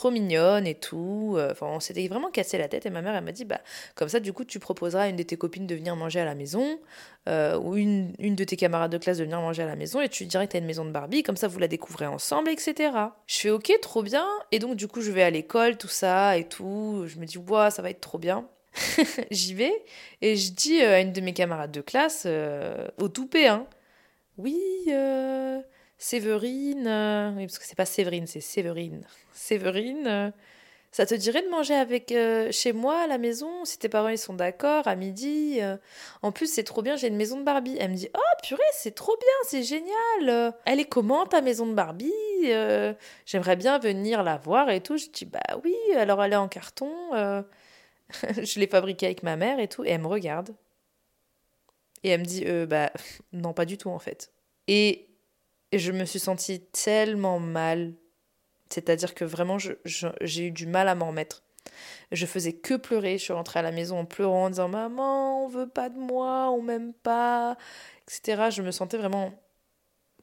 trop 0.00 0.10
mignonne 0.10 0.66
et 0.66 0.74
tout. 0.74 1.34
Euh, 1.36 1.52
enfin, 1.52 1.66
on 1.66 1.78
s'était 1.78 2.08
vraiment 2.08 2.30
cassé 2.30 2.56
la 2.56 2.68
tête 2.68 2.86
et 2.86 2.90
ma 2.90 3.02
mère, 3.02 3.14
elle 3.14 3.22
m'a 3.22 3.32
dit, 3.32 3.44
bah, 3.44 3.60
comme 3.94 4.08
ça, 4.08 4.18
du 4.18 4.32
coup, 4.32 4.44
tu 4.44 4.58
proposeras 4.58 5.02
à 5.02 5.08
une 5.08 5.16
de 5.16 5.22
tes 5.22 5.36
copines 5.36 5.66
de 5.66 5.74
venir 5.74 5.94
manger 5.94 6.20
à 6.20 6.24
la 6.24 6.34
maison 6.34 6.80
euh, 7.28 7.58
ou 7.58 7.76
une, 7.76 8.14
une, 8.18 8.34
de 8.34 8.44
tes 8.44 8.56
camarades 8.56 8.90
de 8.90 8.96
classe 8.96 9.18
de 9.18 9.24
venir 9.24 9.38
manger 9.42 9.62
à 9.62 9.66
la 9.66 9.76
maison 9.76 10.00
et 10.00 10.08
tu 10.08 10.24
dirais 10.24 10.46
que 10.46 10.52
t'as 10.52 10.58
une 10.58 10.64
maison 10.64 10.86
de 10.86 10.90
Barbie, 10.90 11.22
comme 11.22 11.36
ça, 11.36 11.48
vous 11.48 11.58
la 11.58 11.68
découvrez 11.68 12.06
ensemble, 12.06 12.48
etc. 12.48 12.92
Je 13.26 13.36
fais, 13.36 13.50
ok, 13.50 13.70
trop 13.82 14.02
bien. 14.02 14.26
Et 14.52 14.58
donc, 14.58 14.74
du 14.74 14.88
coup, 14.88 15.02
je 15.02 15.12
vais 15.12 15.22
à 15.22 15.28
l'école, 15.28 15.76
tout 15.76 15.88
ça 15.88 16.38
et 16.38 16.44
tout. 16.44 17.04
Je 17.06 17.18
me 17.18 17.26
dis, 17.26 17.36
ouais, 17.36 17.70
ça 17.70 17.82
va 17.82 17.90
être 17.90 18.00
trop 18.00 18.18
bien. 18.18 18.48
J'y 19.30 19.52
vais 19.52 19.84
et 20.22 20.36
je 20.36 20.52
dis 20.52 20.80
euh, 20.80 20.94
à 20.94 21.00
une 21.00 21.12
de 21.12 21.20
mes 21.20 21.34
camarades 21.34 21.72
de 21.72 21.82
classe, 21.82 22.26
au 22.96 23.08
toupet, 23.08 23.48
hein, 23.48 23.66
oui, 24.38 24.58
Séverine, 26.02 27.34
oui, 27.36 27.46
parce 27.46 27.58
que 27.58 27.66
c'est 27.66 27.76
pas 27.76 27.84
Séverine, 27.84 28.26
c'est 28.26 28.40
Séverine. 28.40 29.06
Séverine, 29.34 30.06
euh, 30.06 30.30
ça 30.92 31.04
te 31.04 31.14
dirait 31.14 31.42
de 31.42 31.50
manger 31.50 31.74
avec 31.74 32.10
euh, 32.10 32.50
chez 32.52 32.72
moi 32.72 33.02
à 33.02 33.06
la 33.06 33.18
maison 33.18 33.66
si 33.66 33.78
tes 33.78 33.90
parents 33.90 34.08
ils 34.08 34.16
sont 34.16 34.32
d'accord 34.32 34.88
à 34.88 34.96
midi 34.96 35.58
euh. 35.60 35.76
En 36.22 36.32
plus 36.32 36.50
c'est 36.50 36.64
trop 36.64 36.80
bien, 36.80 36.96
j'ai 36.96 37.08
une 37.08 37.18
maison 37.18 37.38
de 37.38 37.44
Barbie. 37.44 37.76
Elle 37.78 37.90
me 37.90 37.96
dit 37.96 38.08
"Oh 38.16 38.42
purée, 38.42 38.62
c'est 38.72 38.94
trop 38.94 39.14
bien, 39.14 39.28
c'est 39.44 39.62
génial. 39.62 40.54
Elle 40.64 40.80
est 40.80 40.86
comment 40.86 41.26
ta 41.26 41.42
maison 41.42 41.66
de 41.66 41.74
Barbie 41.74 42.14
J'aimerais 43.26 43.56
bien 43.56 43.78
venir 43.78 44.22
la 44.22 44.38
voir 44.38 44.70
et 44.70 44.80
tout." 44.80 44.96
Je 44.96 45.08
dis 45.10 45.26
"Bah 45.26 45.60
oui, 45.62 45.76
alors 45.96 46.24
elle 46.24 46.32
est 46.32 46.36
en 46.36 46.48
carton. 46.48 46.90
je 48.42 48.58
l'ai 48.58 48.66
fabriquée 48.68 49.04
avec 49.04 49.22
ma 49.22 49.36
mère 49.36 49.60
et 49.60 49.68
tout." 49.68 49.84
Et 49.84 49.90
elle 49.90 50.00
me 50.00 50.06
regarde. 50.08 50.54
Et 52.04 52.08
elle 52.08 52.20
me 52.20 52.24
dit 52.24 52.46
"Bah 52.66 52.90
non, 53.34 53.52
pas 53.52 53.66
du 53.66 53.76
tout 53.76 53.90
en 53.90 53.98
fait." 53.98 54.32
Et 54.66 55.09
je 55.78 55.92
me 55.92 56.04
suis 56.04 56.18
sentie 56.18 56.60
tellement 56.60 57.38
mal 57.38 57.94
c'est-à-dire 58.70 59.14
que 59.14 59.24
vraiment, 59.24 59.58
j'ai 59.58 60.46
eu 60.46 60.50
du 60.52 60.66
mal 60.66 60.88
à 60.88 60.94
m'en 60.94 61.08
remettre. 61.08 61.42
Je 62.12 62.24
faisais 62.24 62.52
que 62.52 62.74
pleurer. 62.74 63.18
Je 63.18 63.24
suis 63.24 63.32
rentrée 63.32 63.58
à 63.58 63.62
la 63.62 63.72
maison 63.72 63.98
en 63.98 64.04
pleurant, 64.04 64.46
en 64.46 64.50
disant 64.50 64.68
Maman, 64.68 65.44
on 65.44 65.48
veut 65.48 65.68
pas 65.68 65.88
de 65.88 65.98
moi, 65.98 66.50
on 66.50 66.62
m'aime 66.62 66.94
pas, 66.94 67.56
etc. 68.06 68.48
Je 68.50 68.62
me 68.62 68.70
sentais 68.70 68.96
vraiment 68.96 69.32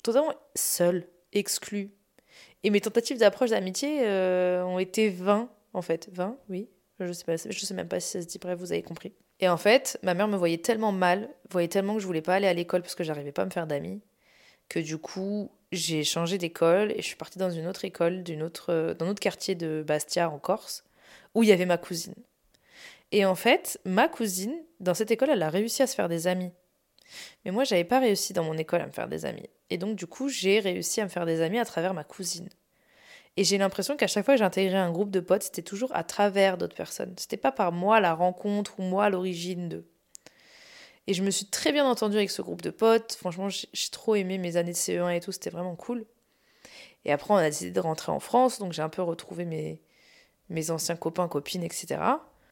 totalement 0.01 0.33
seule, 0.55 1.07
exclue. 1.33 1.91
Et 2.63 2.69
mes 2.69 2.81
tentatives 2.81 3.19
d'approche 3.19 3.51
d'amitié 3.51 4.07
euh, 4.07 4.63
ont 4.63 4.79
été 4.79 5.09
20, 5.09 5.49
en 5.73 5.81
fait. 5.81 6.09
20, 6.11 6.37
oui. 6.49 6.69
Je 6.99 7.11
sais, 7.11 7.25
pas, 7.25 7.35
je 7.37 7.59
sais 7.59 7.73
même 7.75 7.87
pas 7.87 7.99
si 7.99 8.09
ça 8.09 8.21
se 8.21 8.27
dit, 8.27 8.39
bref, 8.39 8.57
vous 8.57 8.71
avez 8.71 8.81
compris. 8.81 9.13
Et 9.39 9.47
en 9.47 9.57
fait, 9.57 9.99
ma 10.01 10.15
mère 10.15 10.27
me 10.27 10.37
voyait 10.37 10.57
tellement 10.57 10.91
mal, 10.91 11.29
voyait 11.51 11.67
tellement 11.67 11.95
que 11.95 11.99
je 11.99 12.07
voulais 12.07 12.23
pas 12.23 12.35
aller 12.35 12.47
à 12.47 12.53
l'école 12.53 12.81
parce 12.81 12.95
que 12.95 13.03
j'arrivais 13.03 13.31
pas 13.31 13.43
à 13.43 13.45
me 13.45 13.51
faire 13.51 13.67
d'amis, 13.67 14.01
que 14.69 14.79
du 14.79 14.97
coup, 14.97 15.51
j'ai 15.71 16.03
changé 16.03 16.37
d'école 16.37 16.91
et 16.91 16.97
je 16.97 17.07
suis 17.07 17.15
partie 17.15 17.39
dans 17.39 17.51
une 17.51 17.67
autre 17.67 17.85
école, 17.85 18.23
d'une 18.23 18.43
autre, 18.43 18.95
dans 18.97 19.05
un 19.05 19.09
autre 19.09 19.19
quartier 19.19 19.55
de 19.55 19.83
Bastia 19.85 20.29
en 20.29 20.39
Corse, 20.39 20.83
où 21.35 21.43
il 21.43 21.49
y 21.49 21.51
avait 21.51 21.65
ma 21.65 21.77
cousine. 21.77 22.15
Et 23.11 23.25
en 23.25 23.35
fait, 23.35 23.79
ma 23.85 24.07
cousine, 24.07 24.55
dans 24.79 24.93
cette 24.93 25.11
école, 25.11 25.29
elle 25.29 25.43
a 25.43 25.49
réussi 25.49 25.81
à 25.81 25.87
se 25.87 25.95
faire 25.95 26.09
des 26.09 26.27
amis. 26.27 26.51
Mais 27.45 27.51
moi, 27.51 27.63
j'avais 27.63 27.85
pas 27.85 27.99
réussi 27.99 28.33
dans 28.33 28.43
mon 28.43 28.57
école 28.57 28.81
à 28.81 28.87
me 28.87 28.91
faire 28.91 29.07
des 29.07 29.25
amis. 29.25 29.49
Et 29.69 29.77
donc, 29.77 29.95
du 29.95 30.07
coup, 30.07 30.27
j'ai 30.27 30.59
réussi 30.59 30.99
à 30.99 31.05
me 31.05 31.09
faire 31.09 31.25
des 31.25 31.41
amis 31.41 31.59
à 31.59 31.65
travers 31.65 31.93
ma 31.93 32.03
cousine. 32.03 32.49
Et 33.37 33.43
j'ai 33.43 33.57
l'impression 33.57 33.95
qu'à 33.95 34.07
chaque 34.07 34.25
fois 34.25 34.33
que 34.33 34.39
j'intégrais 34.39 34.77
un 34.77 34.91
groupe 34.91 35.11
de 35.11 35.19
potes, 35.19 35.43
c'était 35.43 35.61
toujours 35.61 35.95
à 35.95 36.03
travers 36.03 36.57
d'autres 36.57 36.75
personnes. 36.75 37.13
C'était 37.17 37.37
pas 37.37 37.51
par 37.51 37.71
moi 37.71 37.99
la 37.99 38.13
rencontre 38.13 38.79
ou 38.79 38.83
moi 38.83 39.09
l'origine 39.09 39.69
d'eux. 39.69 39.85
Et 41.07 41.13
je 41.13 41.23
me 41.23 41.31
suis 41.31 41.45
très 41.45 41.71
bien 41.71 41.85
entendue 41.85 42.17
avec 42.17 42.29
ce 42.29 42.41
groupe 42.41 42.61
de 42.61 42.69
potes. 42.69 43.13
Franchement, 43.13 43.47
j'ai 43.49 43.89
trop 43.91 44.15
aimé 44.15 44.37
mes 44.37 44.57
années 44.57 44.73
de 44.73 44.77
CE1 44.77 45.15
et 45.15 45.21
tout, 45.21 45.31
c'était 45.31 45.49
vraiment 45.49 45.75
cool. 45.75 46.05
Et 47.05 47.11
après, 47.13 47.33
on 47.33 47.37
a 47.37 47.43
décidé 47.43 47.71
de 47.71 47.79
rentrer 47.79 48.11
en 48.11 48.19
France, 48.19 48.59
donc 48.59 48.73
j'ai 48.73 48.81
un 48.81 48.89
peu 48.89 49.01
retrouvé 49.01 49.45
mes, 49.45 49.81
mes 50.49 50.71
anciens 50.71 50.97
copains, 50.97 51.29
copines, 51.29 51.63
etc. 51.63 52.01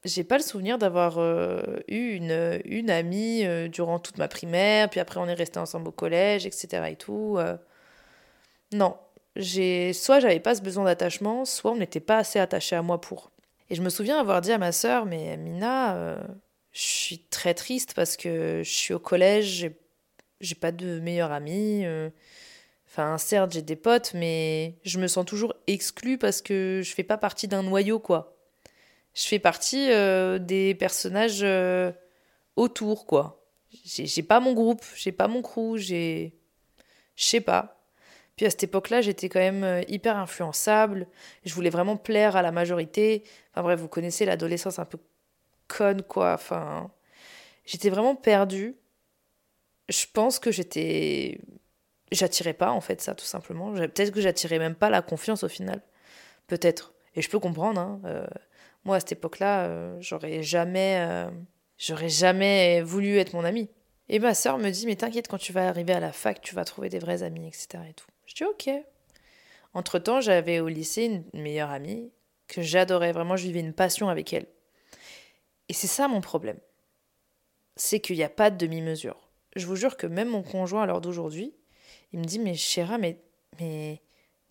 J'ai 0.06 0.24
pas 0.24 0.38
le 0.38 0.44
souvenir 0.44 0.78
d'avoir 0.78 1.18
euh, 1.18 1.62
eu 1.90 2.14
une, 2.14 2.62
une 2.64 2.90
amie 2.90 3.46
euh, 3.46 3.68
durant 3.68 4.00
toute 4.00 4.18
ma 4.18 4.30
primaire, 4.30 4.90
puis 4.90 5.02
après 5.02 5.20
on 5.20 5.28
est 5.28 5.34
resté 5.34 5.60
ensemble 5.60 5.90
au 5.90 5.92
collège, 5.92 6.46
etc. 6.46 6.90
et 6.92 6.96
tout. 6.96 7.36
Euh. 7.38 7.58
Non, 8.72 8.96
j'ai 9.36 9.92
soit 9.92 10.22
j'avais 10.22 10.40
pas 10.40 10.56
ce 10.56 10.62
besoin 10.62 10.86
d'attachement, 10.86 11.44
soit 11.44 11.72
on 11.72 11.78
n'était 11.78 12.00
pas 12.00 12.18
assez 12.20 12.40
attaché 12.40 12.76
à 12.78 12.82
moi 12.82 13.02
pour. 13.02 13.32
Et 13.70 13.76
je 13.76 13.82
me 13.82 13.90
souviens 13.90 14.20
avoir 14.20 14.42
dit 14.42 14.52
à 14.52 14.58
ma 14.58 14.72
sœur, 14.72 15.06
mais 15.06 15.36
Mina, 15.38 16.18
je 16.76 16.82
suis 16.82 17.20
très 17.20 17.56
triste 17.56 17.94
parce 17.96 18.18
que 18.18 18.62
je 18.64 18.70
suis 18.70 18.94
au 18.94 19.00
collège, 19.00 19.72
j'ai 20.42 20.56
pas 20.56 20.72
de 20.72 21.00
meilleure 21.00 21.32
amie. 21.32 21.86
Enfin, 22.88 23.18
certes, 23.18 23.52
j'ai 23.52 23.62
des 23.62 23.76
potes, 23.76 24.14
mais 24.14 24.76
je 24.86 25.00
me 25.00 25.08
sens 25.08 25.26
toujours 25.26 25.54
exclue 25.68 26.18
parce 26.18 26.42
que 26.42 26.82
je 26.82 26.94
fais 26.94 27.04
pas 27.04 27.18
partie 27.18 27.48
d'un 27.48 27.62
noyau, 27.62 28.00
quoi. 28.00 28.38
Je 29.14 29.24
fais 29.24 29.40
partie 29.40 29.92
euh, 29.92 30.40
des 30.40 30.76
personnages 30.76 31.42
euh, 31.44 31.92
autour, 32.56 33.06
quoi. 33.06 33.44
J'ai 33.84 34.24
pas 34.24 34.40
mon 34.40 34.54
groupe, 34.54 34.84
j'ai 34.96 35.12
pas 35.12 35.28
mon 35.28 35.42
crew, 35.42 35.76
j'ai. 35.76 36.38
Je 37.18 37.26
sais 37.26 37.42
pas. 37.42 37.84
Puis 38.38 38.46
à 38.46 38.50
cette 38.50 38.64
époque-là, 38.64 39.02
j'étais 39.02 39.28
quand 39.28 39.40
même 39.40 39.64
euh, 39.66 39.82
hyper 39.90 40.18
influençable. 40.18 41.08
Je 41.46 41.54
voulais 41.54 41.70
vraiment 41.70 41.98
plaire 41.98 42.38
à 42.38 42.42
la 42.42 42.52
majorité. 42.54 43.24
Enfin 43.52 43.64
bref, 43.64 43.80
vous 43.80 43.90
connaissez 43.90 44.26
l'adolescence 44.26 44.80
un 44.80 44.86
peu 44.86 45.00
conne, 45.68 46.04
quoi. 46.04 46.34
Enfin. 46.34 46.92
J'étais 47.66 47.90
vraiment 47.90 48.16
perdue. 48.16 48.76
Je 49.90 50.06
pense 50.14 50.40
que 50.40 50.52
j'étais 50.52 51.40
j'attirais 52.12 52.54
pas 52.54 52.72
en 52.72 52.82
fait 52.82 53.02
ça 53.02 53.16
tout 53.16 53.26
simplement. 53.26 53.74
Peut-être 53.74 54.12
que 54.12 54.22
j'attirais 54.22 54.60
même 54.60 54.76
pas 54.76 54.90
la 54.90 55.02
confiance 55.02 55.44
au 55.44 55.50
final. 55.50 55.82
Peut-être. 56.48 56.94
Et 57.16 57.22
je 57.22 57.30
peux 57.30 57.40
comprendre. 57.40 57.80
Hein. 57.80 58.02
Euh, 58.06 58.28
moi 58.84 58.98
à 58.98 59.00
cette 59.00 59.14
époque-là, 59.14 59.66
euh, 59.66 59.98
j'aurais 60.00 60.44
jamais, 60.44 60.98
euh, 61.00 61.30
j'aurais 61.78 62.10
jamais 62.10 62.82
voulu 62.82 63.18
être 63.18 63.34
mon 63.34 63.44
amie. 63.44 63.70
Et 64.08 64.20
ma 64.20 64.36
sœur 64.36 64.60
me 64.60 64.70
dit 64.70 64.86
mais 64.86 64.96
t'inquiète 64.96 65.28
quand 65.28 65.40
tu 65.40 65.52
vas 65.52 65.68
arriver 65.68 65.94
à 65.94 66.00
la 66.00 66.12
fac, 66.12 66.42
tu 66.42 66.54
vas 66.54 66.66
trouver 66.66 66.90
des 66.90 67.00
vrais 67.00 67.24
amis, 67.24 67.48
etc. 67.48 67.84
Et 67.90 67.94
tout. 67.94 68.08
Je 68.26 68.36
dis 68.36 68.44
ok. 68.44 68.70
Entre 69.74 70.00
temps, 70.00 70.22
j'avais 70.22 70.60
au 70.60 70.68
lycée 70.68 71.06
une 71.34 71.42
meilleure 71.42 71.72
amie 71.72 72.12
que 72.48 72.62
j'adorais 72.62 73.12
vraiment. 73.12 73.36
Je 73.36 73.44
vivais 73.44 73.60
une 73.60 73.74
passion 73.74 74.08
avec 74.08 74.32
elle. 74.32 74.46
Et 75.70 75.74
c'est 75.74 75.88
ça 75.88 76.08
mon 76.08 76.22
problème. 76.22 76.60
C'est 77.76 78.00
qu'il 78.00 78.16
n'y 78.16 78.24
a 78.24 78.30
pas 78.30 78.50
de 78.50 78.58
demi-mesure. 78.58 79.18
Je 79.56 79.66
vous 79.66 79.76
jure 79.76 79.98
que 79.98 80.08
même 80.08 80.30
mon 80.30 80.44
conjoint 80.44 80.84
à 80.84 80.86
l'heure 80.86 81.02
d'aujourd'hui, 81.02 81.54
il 82.14 82.20
me 82.20 82.26
dit 82.26 82.40
mais 82.40 82.56
Chéra, 82.56 82.98
mais, 82.98 83.20
mais 83.60 84.02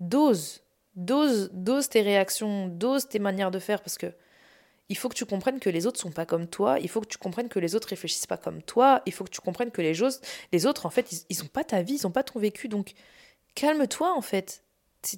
dose, 0.00 0.62
dose, 0.97 1.50
dose 1.52 1.88
tes 1.88 2.02
réactions, 2.02 2.68
dose 2.68 3.09
tes 3.09 3.18
manières 3.18 3.50
de 3.50 3.59
faire 3.59 3.80
parce 3.80 3.99
que 3.99 4.12
il 4.90 4.97
faut 4.99 5.09
que 5.09 5.14
tu 5.14 5.25
comprennes 5.25 5.61
que 5.61 5.71
les 5.71 5.87
autres 5.87 5.99
sont 5.99 6.11
pas 6.11 6.26
comme 6.26 6.47
toi, 6.47 6.78
il 6.78 6.90
faut 6.90 7.00
que 7.00 7.06
tu 7.09 7.16
comprennes 7.16 7.49
que 7.49 7.59
les 7.59 7.75
autres 7.75 7.88
réfléchissent 7.88 8.26
pas 8.26 8.37
comme 8.37 8.62
toi, 8.62 9.00
il 9.06 9.12
faut 9.14 9.25
que 9.25 9.30
tu 9.30 9.40
comprennes 9.40 9.71
que 9.71 9.80
les, 9.80 9.94
les 10.52 10.66
autres 10.66 10.85
en 10.85 10.90
fait 10.90 11.11
ils, 11.11 11.21
ils 11.30 11.42
ont 11.42 11.47
pas 11.49 11.64
ta 11.64 11.83
vie, 11.83 11.94
ils 11.94 12.06
ont 12.06 12.11
pas 12.11 12.23
ton 12.23 12.38
vécu 12.38 12.68
donc 12.68 12.92
calme-toi 13.54 14.12
en 14.12 14.21
fait. 14.21 14.63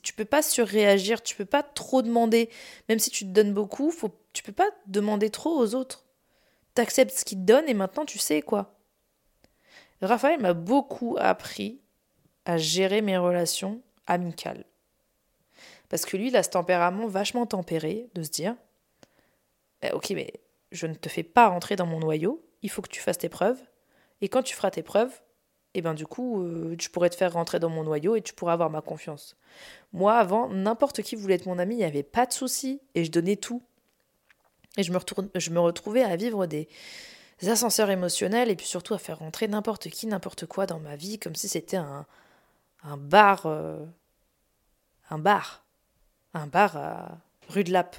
Tu 0.03 0.13
peux 0.13 0.25
pas 0.25 0.43
surréagir, 0.43 1.23
tu 1.23 1.37
peux 1.37 1.45
pas 1.45 1.63
trop 1.63 2.03
demander, 2.03 2.51
même 2.89 2.99
si 2.99 3.11
tu 3.11 3.25
te 3.25 3.31
donnes 3.31 3.55
beaucoup, 3.55 3.91
faut, 3.91 4.11
tu 4.33 4.43
peux 4.43 4.53
pas 4.53 4.69
demander 4.87 5.31
trop 5.31 5.57
aux 5.57 5.75
autres. 5.75 6.05
T'acceptes 6.75 7.17
ce 7.17 7.25
qu'ils 7.25 7.39
te 7.39 7.45
donnent 7.45 7.69
et 7.69 7.75
maintenant 7.75 8.05
tu 8.05 8.19
sais 8.19 8.43
quoi. 8.43 8.75
Raphaël 10.03 10.41
m'a 10.41 10.53
beaucoup 10.53 11.17
appris 11.19 11.81
à 12.45 12.59
gérer 12.59 13.01
mes 13.01 13.17
relations 13.17 13.81
amicales. 14.07 14.65
Parce 15.89 16.05
que 16.05 16.17
lui, 16.17 16.29
il 16.29 16.37
a 16.37 16.43
ce 16.43 16.51
tempérament 16.51 17.07
vachement 17.07 17.47
tempéré 17.47 18.09
de 18.15 18.23
se 18.23 18.31
dire 18.31 18.57
eh, 19.83 19.93
Ok, 19.93 20.11
mais 20.11 20.33
je 20.73 20.87
ne 20.87 20.95
te 20.95 21.09
fais 21.09 21.23
pas 21.23 21.49
rentrer 21.49 21.77
dans 21.77 21.87
mon 21.87 22.01
noyau, 22.01 22.45
il 22.63 22.71
faut 22.71 22.83
que 22.83 22.89
tu 22.89 23.01
fasses 23.01 23.19
tes 23.19 23.29
preuves. 23.29 23.61
Et 24.21 24.29
quand 24.29 24.43
tu 24.43 24.55
feras 24.55 24.71
tes 24.71 24.83
preuves, 24.83 25.23
et 25.77 25.83
ben 25.83 25.93
du 25.93 26.07
coup, 26.07 26.43
euh, 26.43 26.75
je 26.81 26.89
pourrais 26.89 27.11
te 27.11 27.17
faire 27.17 27.35
rentrer 27.35 27.59
dans 27.61 27.69
mon 27.69 27.85
noyau 27.85 28.17
et 28.17 28.23
tu 28.23 28.33
pourras 28.33 28.55
avoir 28.55 28.71
ma 28.71 28.81
confiance. 28.81 29.37
Moi, 29.93 30.17
avant, 30.17 30.49
n'importe 30.49 31.03
qui 31.03 31.17
voulait 31.17 31.35
être 31.35 31.45
mon 31.45 31.59
ami, 31.59 31.75
il 31.75 31.79
n'y 31.79 31.85
avait 31.85 32.03
pas 32.03 32.25
de 32.25 32.33
souci 32.33 32.81
et 32.95 33.05
je 33.05 33.11
donnais 33.11 33.37
tout. 33.37 33.63
Et 34.79 34.83
je 34.83 34.91
me, 34.91 34.99
je 35.35 35.51
me 35.51 35.61
retrouvais 35.61 36.03
à 36.03 36.17
vivre 36.17 36.47
des, 36.47 36.67
ascenseurs 37.47 37.91
émotionnels 37.91 38.49
et 38.49 38.57
puis 38.57 38.67
surtout 38.67 38.95
à 38.95 38.99
faire 38.99 39.19
rentrer 39.19 39.49
n'importe 39.49 39.91
qui, 39.91 40.07
n'importe 40.07 40.47
quoi 40.47 40.65
dans 40.65 40.81
ma 40.81 40.97
vie, 40.97 41.19
comme 41.19 41.35
si 41.35 41.47
c'était 41.47 41.77
un, 41.77 42.07
un 42.83 42.97
bar. 42.97 43.45
Euh, 43.45 43.85
un 45.11 45.19
bar. 45.19 45.63
Un 46.33 46.47
bar 46.47 46.75
à 46.79 47.19
rue 47.51 47.65
de 47.65 47.73
Lappe, 47.73 47.97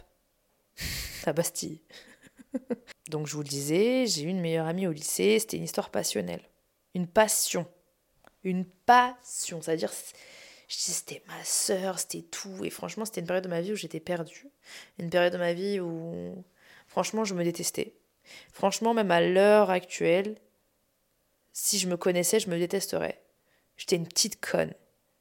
à 1.28 1.34
Bastille. 1.34 1.80
Donc 3.10 3.28
je 3.28 3.34
vous 3.36 3.44
le 3.44 3.48
disais, 3.48 4.08
j'ai 4.08 4.24
eu 4.24 4.30
une 4.30 4.42
meilleure 4.42 4.66
amie 4.66 4.88
au 4.88 4.92
lycée, 4.92 5.38
c'était 5.38 5.58
une 5.58 5.64
histoire 5.64 5.92
passionnelle. 5.92 6.42
Une 6.98 7.06
passion. 7.06 7.68
Une 8.44 8.66
passion. 8.66 9.62
C'est-à-dire, 9.62 9.92
c'était 10.68 11.22
ma 11.28 11.44
sœur, 11.44 12.00
c'était 12.00 12.24
tout. 12.24 12.66
Et 12.66 12.72
franchement, 12.72 13.06
c'était 13.06 13.22
une 13.22 13.28
période 13.28 13.44
de 13.44 13.50
ma 13.50 13.62
vie 13.62 13.72
où 13.72 13.76
j'étais 13.76 14.00
perdue. 14.00 14.48
Une 14.98 15.12
période 15.12 15.32
de 15.32 15.38
ma 15.38 15.54
vie 15.54 15.80
où, 15.80 16.44
franchement, 16.88 17.24
je 17.24 17.36
me 17.36 17.44
détestais. 17.44 17.94
Franchement, 18.52 18.96
même 18.96 19.12
à 19.12 19.22
l'heure 19.22 19.70
actuelle, 19.70 20.40
si 21.54 21.78
je 21.78 21.88
me 21.88 21.98
connaissais, 21.98 22.40
je 22.40 22.50
me 22.50 22.58
détesterais. 22.58 23.22
J'étais 23.78 23.98
une 23.98 24.08
petite 24.08 24.44
conne. 24.44 24.74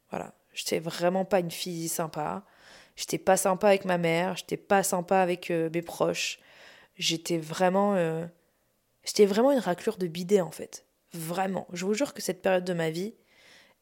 Voilà. 0.09 0.33
J'étais 0.54 0.78
vraiment 0.78 1.26
pas 1.26 1.40
une 1.40 1.50
fille 1.50 1.90
sympa. 1.90 2.42
J'étais 2.97 3.18
pas 3.18 3.37
sympa 3.37 3.68
avec 3.68 3.85
ma 3.85 3.99
mère. 3.99 4.35
J'étais 4.38 4.56
pas 4.56 4.83
sympa 4.83 5.21
avec 5.21 5.50
euh, 5.50 5.68
mes 5.75 5.83
proches. 5.83 6.38
J'étais 6.97 7.37
vraiment. 7.37 7.97
Euh, 7.97 8.25
j'étais 9.04 9.26
vraiment 9.26 9.52
une 9.52 9.59
raclure 9.59 9.99
de 9.99 10.06
bidet, 10.06 10.40
en 10.40 10.50
fait. 10.50 10.86
Vraiment. 11.16 11.66
Je 11.73 11.85
vous 11.85 11.94
jure 11.94 12.14
que 12.14 12.23
cette 12.23 12.42
période 12.42 12.64
de 12.64 12.73
ma 12.73 12.90
vie, 12.90 13.14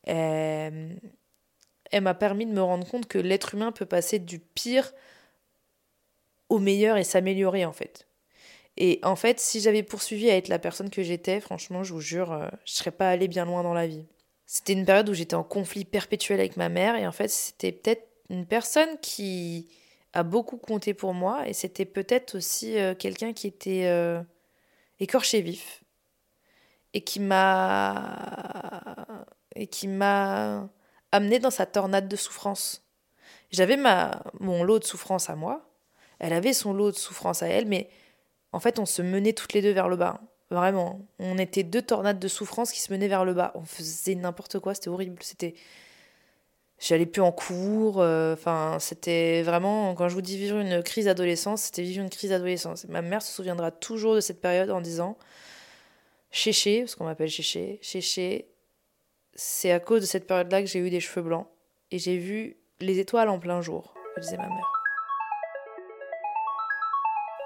elle, 0.04 1.00
elle 1.90 2.02
m'a 2.02 2.14
permis 2.14 2.46
de 2.46 2.52
me 2.52 2.62
rendre 2.62 2.86
compte 2.86 3.06
que 3.06 3.18
l'être 3.18 3.54
humain 3.54 3.72
peut 3.72 3.86
passer 3.86 4.18
du 4.18 4.38
pire 4.38 4.92
au 6.48 6.58
meilleur 6.58 6.96
et 6.96 7.04
s'améliorer, 7.04 7.64
en 7.64 7.72
fait. 7.72 8.06
Et 8.76 9.00
en 9.02 9.16
fait, 9.16 9.38
si 9.40 9.60
j'avais 9.60 9.82
poursuivi 9.82 10.30
à 10.30 10.36
être 10.36 10.48
la 10.48 10.58
personne 10.58 10.90
que 10.90 11.02
j'étais, 11.02 11.40
franchement, 11.40 11.84
je 11.84 11.92
vous 11.92 12.00
jure, 12.00 12.32
euh, 12.32 12.48
je 12.64 12.72
serais 12.72 12.90
pas 12.90 13.08
allée 13.10 13.28
bien 13.28 13.44
loin 13.44 13.62
dans 13.62 13.74
la 13.74 13.86
vie. 13.86 14.04
C'était 14.46 14.72
une 14.74 14.84
période 14.84 15.08
où 15.08 15.14
j'étais 15.14 15.34
en 15.34 15.44
conflit 15.44 15.84
perpétuel 15.84 16.40
avec 16.40 16.56
ma 16.56 16.68
mère 16.68 16.96
et 16.96 17.06
en 17.06 17.12
fait 17.12 17.28
c'était 17.28 17.72
peut-être 17.72 18.06
une 18.30 18.46
personne 18.46 18.98
qui 19.00 19.68
a 20.12 20.22
beaucoup 20.22 20.58
compté 20.58 20.94
pour 20.94 21.14
moi 21.14 21.48
et 21.48 21.52
c'était 21.52 21.86
peut-être 21.86 22.36
aussi 22.36 22.78
euh, 22.78 22.94
quelqu'un 22.94 23.32
qui 23.32 23.46
était 23.46 23.86
euh, 23.86 24.20
écorché 25.00 25.40
vif 25.40 25.83
et 26.94 27.02
qui 27.02 27.20
m'a 27.20 28.16
et 29.54 29.66
qui 29.66 29.88
m'a 29.88 30.68
amené 31.12 31.38
dans 31.38 31.50
sa 31.50 31.66
tornade 31.66 32.08
de 32.08 32.16
souffrance. 32.16 32.82
J'avais 33.50 33.76
ma 33.76 34.22
mon 34.40 34.64
lot 34.64 34.78
de 34.78 34.84
souffrance 34.84 35.28
à 35.28 35.36
moi, 35.36 35.68
elle 36.18 36.32
avait 36.32 36.54
son 36.54 36.72
lot 36.72 36.90
de 36.90 36.96
souffrance 36.96 37.42
à 37.42 37.48
elle 37.48 37.66
mais 37.66 37.90
en 38.52 38.60
fait 38.60 38.78
on 38.78 38.86
se 38.86 39.02
menait 39.02 39.34
toutes 39.34 39.52
les 39.52 39.62
deux 39.62 39.72
vers 39.72 39.88
le 39.88 39.96
bas. 39.96 40.20
Vraiment. 40.50 41.00
On 41.18 41.38
était 41.38 41.62
deux 41.64 41.82
tornades 41.82 42.18
de 42.18 42.28
souffrance 42.28 42.70
qui 42.70 42.80
se 42.80 42.92
menaient 42.92 43.08
vers 43.08 43.24
le 43.24 43.34
bas. 43.34 43.52
On 43.54 43.64
faisait 43.64 44.14
n'importe 44.14 44.58
quoi, 44.60 44.74
c'était 44.74 44.88
horrible. 44.88 45.22
C'était. 45.22 45.54
J'allais 46.78 47.06
plus 47.06 47.22
en 47.22 47.32
cours. 47.32 48.00
Euh, 48.00 48.34
enfin, 48.34 48.76
c'était 48.78 49.42
vraiment. 49.42 49.94
Quand 49.94 50.08
je 50.08 50.14
vous 50.14 50.22
dis 50.22 50.36
vivre 50.36 50.58
une 50.58 50.82
crise 50.82 51.06
d'adolescence, 51.06 51.62
c'était 51.62 51.82
vivre 51.82 52.02
une 52.02 52.10
crise 52.10 52.30
d'adolescence. 52.30 52.86
Ma 52.88 53.02
mère 53.02 53.22
se 53.22 53.32
souviendra 53.32 53.70
toujours 53.70 54.14
de 54.14 54.20
cette 54.20 54.40
période 54.40 54.70
en 54.70 54.80
disant 54.80 55.16
Chéché, 56.34 56.80
parce 56.80 56.96
qu'on 56.96 57.04
m'appelle 57.04 57.30
Chéché, 57.30 57.78
Chéché, 57.80 58.50
c'est 59.34 59.70
à 59.70 59.78
cause 59.78 60.00
de 60.00 60.06
cette 60.06 60.26
période-là 60.26 60.62
que 60.62 60.66
j'ai 60.66 60.80
eu 60.80 60.90
des 60.90 60.98
cheveux 60.98 61.22
blancs. 61.22 61.46
Et 61.92 62.00
j'ai 62.00 62.18
vu 62.18 62.56
les 62.80 62.98
étoiles 62.98 63.28
en 63.28 63.38
plein 63.38 63.60
jour, 63.60 63.94
disait 64.20 64.36
ma 64.36 64.48
mère. 64.48 64.72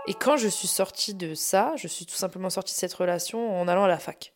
Et 0.06 0.14
quand 0.14 0.38
je 0.38 0.48
suis 0.48 0.66
sortie 0.66 1.12
de 1.12 1.34
ça, 1.34 1.74
je 1.76 1.86
suis 1.86 2.06
tout 2.06 2.14
simplement 2.14 2.48
sortie 2.48 2.72
de 2.72 2.78
cette 2.78 2.94
relation 2.94 3.60
en 3.60 3.68
allant 3.68 3.84
à 3.84 3.88
la 3.88 3.98
fac. 3.98 4.32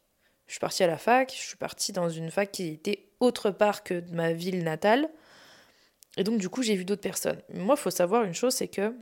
Je 0.47 0.53
suis 0.53 0.61
partie 0.61 0.85
à 0.85 0.87
la 0.87 0.99
fac, 0.99 1.33
je 1.35 1.41
suis 1.41 1.57
partie 1.57 1.93
dans 1.93 2.11
une 2.11 2.31
fac 2.31 2.53
qui 2.53 2.69
était 2.69 3.09
autre 3.21 3.51
part 3.51 3.83
que 3.83 4.05
ma 4.13 4.35
ville 4.35 4.65
natale. 4.65 5.09
Et 6.19 6.25
donc, 6.25 6.39
du 6.39 6.51
coup, 6.51 6.63
j'ai 6.63 6.77
vu 6.77 6.85
d'autres 6.85 7.01
personnes. 7.01 7.41
Moi, 7.55 7.75
il 7.79 7.81
faut 7.81 7.89
savoir 7.89 8.25
une 8.25 8.35
chose, 8.35 8.53
c'est 8.53 8.69
que 8.69 8.95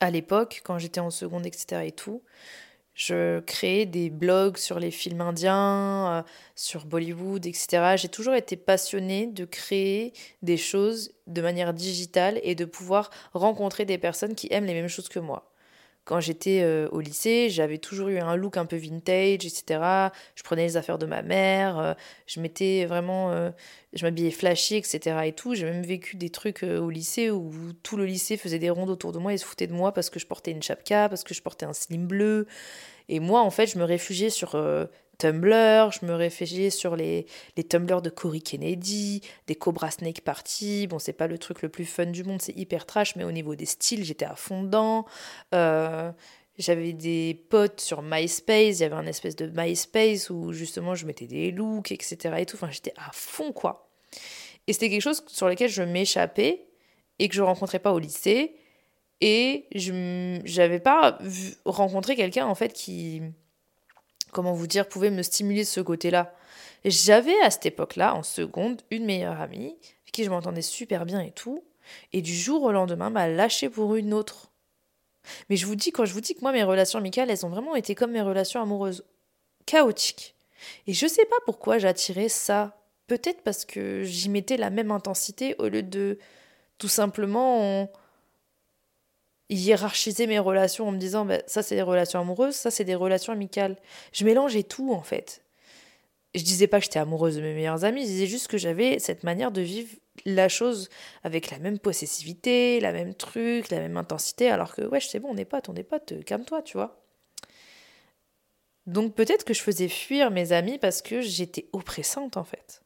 à 0.00 0.10
l'époque, 0.10 0.60
quand 0.64 0.76
j'étais 0.78 0.98
en 0.98 1.10
seconde, 1.10 1.46
etc. 1.46 1.82
et 1.86 1.92
tout, 1.92 2.24
je 2.98 3.38
créais 3.40 3.86
des 3.86 4.10
blogs 4.10 4.56
sur 4.56 4.80
les 4.80 4.90
films 4.90 5.20
indiens, 5.20 6.18
euh, 6.18 6.22
sur 6.56 6.84
Bollywood, 6.84 7.46
etc. 7.46 7.94
J'ai 7.96 8.08
toujours 8.08 8.34
été 8.34 8.56
passionnée 8.56 9.28
de 9.28 9.44
créer 9.44 10.12
des 10.42 10.56
choses 10.56 11.12
de 11.28 11.40
manière 11.40 11.72
digitale 11.72 12.40
et 12.42 12.56
de 12.56 12.64
pouvoir 12.64 13.10
rencontrer 13.34 13.84
des 13.84 13.98
personnes 13.98 14.34
qui 14.34 14.48
aiment 14.50 14.64
les 14.64 14.74
mêmes 14.74 14.88
choses 14.88 15.08
que 15.08 15.20
moi. 15.20 15.47
Quand 16.08 16.20
j'étais 16.20 16.62
euh, 16.62 16.88
au 16.90 17.00
lycée, 17.00 17.50
j'avais 17.50 17.76
toujours 17.76 18.08
eu 18.08 18.18
un 18.18 18.34
look 18.34 18.56
un 18.56 18.64
peu 18.64 18.76
vintage, 18.76 19.44
etc. 19.44 20.08
Je 20.36 20.42
prenais 20.42 20.62
les 20.62 20.78
affaires 20.78 20.96
de 20.96 21.04
ma 21.04 21.20
mère, 21.20 21.78
euh, 21.78 21.92
je 22.26 22.40
m'étais 22.40 22.86
vraiment, 22.86 23.30
euh, 23.30 23.50
je 23.92 24.06
m'habillais 24.06 24.30
flashy, 24.30 24.76
etc. 24.76 25.18
Et 25.26 25.34
tout. 25.34 25.54
J'ai 25.54 25.66
même 25.66 25.84
vécu 25.84 26.16
des 26.16 26.30
trucs 26.30 26.62
au 26.62 26.88
lycée 26.88 27.30
où 27.30 27.52
tout 27.82 27.98
le 27.98 28.06
lycée 28.06 28.38
faisait 28.38 28.58
des 28.58 28.70
rondes 28.70 28.88
autour 28.88 29.12
de 29.12 29.18
moi 29.18 29.34
et 29.34 29.36
se 29.36 29.44
foutait 29.44 29.66
de 29.66 29.74
moi 29.74 29.92
parce 29.92 30.08
que 30.08 30.18
je 30.18 30.26
portais 30.26 30.50
une 30.50 30.62
chapka, 30.62 31.10
parce 31.10 31.24
que 31.24 31.34
je 31.34 31.42
portais 31.42 31.66
un 31.66 31.74
slim 31.74 32.06
bleu. 32.06 32.46
Et 33.10 33.20
moi, 33.20 33.42
en 33.42 33.50
fait, 33.50 33.66
je 33.66 33.76
me 33.76 33.84
réfugiais 33.84 34.30
sur 34.30 34.56
Tumblr, 35.18 35.90
je 35.92 36.06
me 36.06 36.14
réfugiais 36.14 36.70
sur 36.70 36.96
les, 36.96 37.26
les 37.56 37.64
Tumblr 37.64 38.00
de 38.00 38.10
Corey 38.10 38.40
Kennedy, 38.40 39.20
des 39.46 39.54
Cobra 39.56 39.90
Snake 39.90 40.20
Party. 40.22 40.86
Bon, 40.86 40.98
c'est 40.98 41.12
pas 41.12 41.26
le 41.26 41.38
truc 41.38 41.62
le 41.62 41.68
plus 41.68 41.84
fun 41.84 42.06
du 42.06 42.24
monde, 42.24 42.40
c'est 42.40 42.56
hyper 42.56 42.86
trash, 42.86 43.16
mais 43.16 43.24
au 43.24 43.32
niveau 43.32 43.54
des 43.56 43.66
styles, 43.66 44.04
j'étais 44.04 44.24
à 44.24 44.36
fond 44.36 44.62
dedans. 44.62 45.06
Euh, 45.54 46.12
j'avais 46.58 46.92
des 46.92 47.44
potes 47.50 47.80
sur 47.80 48.02
MySpace, 48.02 48.78
il 48.78 48.80
y 48.80 48.84
avait 48.84 48.94
un 48.94 49.06
espèce 49.06 49.36
de 49.36 49.46
MySpace 49.54 50.30
où 50.30 50.52
justement 50.52 50.94
je 50.94 51.06
mettais 51.06 51.26
des 51.26 51.50
looks, 51.50 51.92
etc. 51.92 52.36
Et 52.38 52.46
tout. 52.46 52.56
Enfin, 52.56 52.70
j'étais 52.70 52.94
à 52.96 53.10
fond, 53.12 53.52
quoi. 53.52 53.90
Et 54.66 54.72
c'était 54.72 54.90
quelque 54.90 55.02
chose 55.02 55.24
sur 55.26 55.48
lequel 55.48 55.70
je 55.70 55.82
m'échappais 55.82 56.66
et 57.18 57.28
que 57.28 57.34
je 57.34 57.42
rencontrais 57.42 57.78
pas 57.78 57.92
au 57.92 57.98
lycée. 57.98 58.54
Et 59.20 59.66
je 59.74 59.92
n'avais 60.58 60.78
pas 60.78 61.18
rencontré 61.64 62.14
quelqu'un, 62.14 62.46
en 62.46 62.54
fait, 62.54 62.72
qui 62.72 63.22
comment 64.32 64.52
vous 64.52 64.66
dire, 64.66 64.88
pouvait 64.88 65.10
me 65.10 65.22
stimuler 65.22 65.62
de 65.62 65.68
ce 65.68 65.80
côté-là. 65.80 66.34
J'avais 66.84 67.38
à 67.42 67.50
cette 67.50 67.66
époque-là, 67.66 68.14
en 68.14 68.22
seconde, 68.22 68.82
une 68.90 69.04
meilleure 69.04 69.40
amie, 69.40 69.76
avec 70.02 70.12
qui 70.12 70.24
je 70.24 70.30
m'entendais 70.30 70.62
super 70.62 71.06
bien 71.06 71.20
et 71.20 71.32
tout, 71.32 71.64
et 72.12 72.22
du 72.22 72.34
jour 72.34 72.62
au 72.62 72.72
lendemain, 72.72 73.10
m'a 73.10 73.28
lâché 73.28 73.68
pour 73.68 73.96
une 73.96 74.14
autre. 74.14 74.50
Mais 75.48 75.56
je 75.56 75.66
vous 75.66 75.74
dis, 75.74 75.90
quand 75.92 76.04
je 76.04 76.12
vous 76.12 76.20
dis 76.20 76.34
que 76.34 76.40
moi, 76.40 76.52
mes 76.52 76.62
relations 76.62 76.98
amicales, 76.98 77.30
elles 77.30 77.44
ont 77.44 77.50
vraiment 77.50 77.74
été 77.74 77.94
comme 77.94 78.12
mes 78.12 78.22
relations 78.22 78.62
amoureuses, 78.62 79.04
chaotiques. 79.66 80.34
Et 80.86 80.92
je 80.92 81.06
sais 81.06 81.24
pas 81.24 81.36
pourquoi 81.44 81.78
j'attirais 81.78 82.28
ça. 82.28 82.76
Peut-être 83.06 83.42
parce 83.42 83.64
que 83.64 84.02
j'y 84.04 84.28
mettais 84.28 84.56
la 84.56 84.70
même 84.70 84.90
intensité 84.90 85.54
au 85.58 85.68
lieu 85.68 85.82
de 85.82 86.18
tout 86.78 86.88
simplement 86.88 87.90
hiérarchiser 89.50 90.26
mes 90.26 90.38
relations 90.38 90.88
en 90.88 90.92
me 90.92 90.98
disant 90.98 91.24
bah, 91.24 91.38
ça 91.46 91.62
c'est 91.62 91.74
des 91.74 91.82
relations 91.82 92.20
amoureuses, 92.20 92.54
ça 92.54 92.70
c'est 92.70 92.84
des 92.84 92.94
relations 92.94 93.32
amicales. 93.32 93.76
Je 94.12 94.24
mélangeais 94.24 94.62
tout 94.62 94.92
en 94.92 95.02
fait. 95.02 95.42
Je 96.34 96.42
disais 96.42 96.66
pas 96.66 96.78
que 96.78 96.84
j'étais 96.84 96.98
amoureuse 96.98 97.36
de 97.36 97.40
mes 97.40 97.54
meilleurs 97.54 97.84
amis, 97.84 98.02
je 98.02 98.06
disais 98.06 98.26
juste 98.26 98.48
que 98.48 98.58
j'avais 98.58 98.98
cette 98.98 99.24
manière 99.24 99.50
de 99.50 99.62
vivre 99.62 99.96
la 100.26 100.48
chose 100.48 100.90
avec 101.24 101.50
la 101.50 101.58
même 101.58 101.78
possessivité, 101.78 102.80
la 102.80 102.92
même 102.92 103.14
truc, 103.14 103.70
la 103.70 103.78
même 103.78 103.96
intensité, 103.96 104.50
alors 104.50 104.74
que 104.74 104.82
ouais, 104.82 105.00
c'est 105.00 105.20
bon, 105.20 105.30
on 105.32 105.36
est 105.36 105.46
potes, 105.46 105.68
on 105.68 105.74
est 105.74 105.84
potes, 105.84 106.24
calme-toi, 106.24 106.62
tu 106.62 106.76
vois. 106.76 107.02
Donc 108.86 109.14
peut-être 109.14 109.44
que 109.44 109.54
je 109.54 109.62
faisais 109.62 109.88
fuir 109.88 110.30
mes 110.30 110.52
amis 110.52 110.78
parce 110.78 111.02
que 111.02 111.20
j'étais 111.20 111.68
oppressante 111.72 112.36
en 112.36 112.44
fait. 112.44 112.82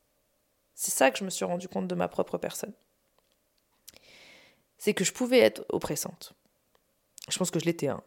C'est 0.74 0.90
ça 0.90 1.10
que 1.10 1.18
je 1.18 1.24
me 1.24 1.30
suis 1.30 1.44
rendu 1.44 1.68
compte 1.68 1.86
de 1.86 1.94
ma 1.94 2.08
propre 2.08 2.38
personne. 2.38 2.72
C'est 4.78 4.94
que 4.94 5.04
je 5.04 5.12
pouvais 5.12 5.38
être 5.38 5.64
oppressante. 5.68 6.34
Je 7.32 7.38
pense 7.38 7.50
que 7.50 7.58
je 7.58 7.64
l'étais, 7.64 7.88
hein. 7.88 8.02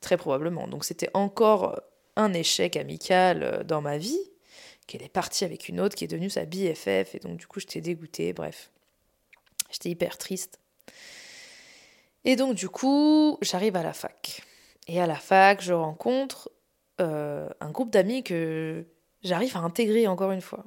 très 0.00 0.16
probablement. 0.16 0.68
Donc 0.68 0.84
c'était 0.84 1.08
encore 1.14 1.80
un 2.16 2.34
échec 2.34 2.76
amical 2.76 3.42
euh, 3.42 3.64
dans 3.64 3.80
ma 3.80 3.96
vie, 3.96 4.20
qu'elle 4.86 5.02
est 5.02 5.08
partie 5.08 5.44
avec 5.44 5.68
une 5.68 5.80
autre 5.80 5.94
qui 5.94 6.04
est 6.04 6.08
devenue 6.08 6.28
sa 6.28 6.44
BFF, 6.44 7.14
et 7.14 7.20
donc 7.22 7.38
du 7.38 7.46
coup 7.46 7.60
j'étais 7.60 7.80
dégoûtée, 7.80 8.32
bref. 8.32 8.70
J'étais 9.70 9.88
hyper 9.88 10.18
triste. 10.18 10.58
Et 12.24 12.36
donc 12.36 12.54
du 12.54 12.68
coup, 12.68 13.38
j'arrive 13.40 13.76
à 13.76 13.82
la 13.82 13.94
fac. 13.94 14.42
Et 14.86 15.00
à 15.00 15.06
la 15.06 15.16
fac, 15.16 15.62
je 15.62 15.72
rencontre 15.72 16.50
euh, 17.00 17.48
un 17.60 17.70
groupe 17.70 17.90
d'amis 17.90 18.22
que 18.22 18.84
j'arrive 19.22 19.56
à 19.56 19.60
intégrer 19.60 20.06
encore 20.06 20.30
une 20.30 20.42
fois. 20.42 20.66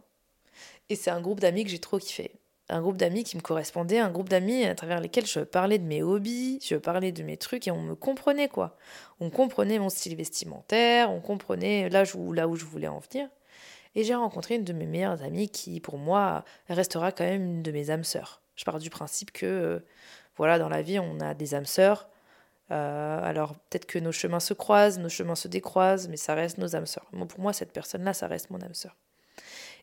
Et 0.89 0.95
c'est 0.95 1.11
un 1.11 1.21
groupe 1.21 1.39
d'amis 1.39 1.63
que 1.63 1.69
j'ai 1.69 1.79
trop 1.79 1.99
kiffé 1.99 2.31
un 2.69 2.81
groupe 2.81 2.97
d'amis 2.97 3.23
qui 3.23 3.37
me 3.37 3.41
correspondait, 3.41 3.99
un 3.99 4.09
groupe 4.09 4.29
d'amis 4.29 4.65
à 4.65 4.73
travers 4.75 4.99
lesquels 4.99 5.25
je 5.25 5.39
parlais 5.41 5.77
de 5.77 5.83
mes 5.83 6.01
hobbies, 6.01 6.59
je 6.63 6.75
parlais 6.75 7.11
de 7.11 7.23
mes 7.23 7.37
trucs 7.37 7.67
et 7.67 7.71
on 7.71 7.81
me 7.81 7.95
comprenait 7.95 8.47
quoi. 8.47 8.77
On 9.19 9.29
comprenait 9.29 9.79
mon 9.79 9.89
style 9.89 10.15
vestimentaire, 10.15 11.11
on 11.11 11.21
comprenait 11.21 11.89
là 11.89 12.03
où, 12.15 12.33
là 12.33 12.47
où 12.47 12.55
je 12.55 12.65
voulais 12.65 12.87
en 12.87 12.99
venir. 12.99 13.29
Et 13.95 14.03
j'ai 14.03 14.15
rencontré 14.15 14.55
une 14.55 14.63
de 14.63 14.73
mes 14.73 14.87
meilleures 14.87 15.23
amies 15.23 15.49
qui, 15.49 15.79
pour 15.79 15.97
moi, 15.97 16.43
restera 16.67 17.11
quand 17.11 17.23
même 17.23 17.45
une 17.45 17.63
de 17.63 17.71
mes 17.71 17.91
âmes 17.91 18.03
sœurs. 18.03 18.41
Je 18.55 18.65
pars 18.65 18.79
du 18.79 18.89
principe 18.89 19.31
que, 19.31 19.45
euh, 19.45 19.79
voilà, 20.35 20.59
dans 20.59 20.69
la 20.69 20.81
vie, 20.81 20.99
on 20.99 21.19
a 21.21 21.33
des 21.33 21.55
âmes 21.55 21.65
sœurs. 21.65 22.09
Euh, 22.71 23.19
alors 23.23 23.53
peut-être 23.53 23.85
que 23.85 23.99
nos 23.99 24.11
chemins 24.11 24.39
se 24.39 24.53
croisent, 24.53 24.99
nos 24.99 25.09
chemins 25.09 25.35
se 25.35 25.47
décroisent, 25.47 26.09
mais 26.09 26.17
ça 26.17 26.33
reste 26.33 26.57
nos 26.57 26.75
âmes 26.75 26.87
sœurs. 26.87 27.05
pour 27.29 27.39
moi, 27.39 27.53
cette 27.53 27.71
personne-là, 27.71 28.13
ça 28.13 28.27
reste 28.27 28.49
mon 28.49 28.61
âme 28.61 28.73
sœur. 28.73 28.97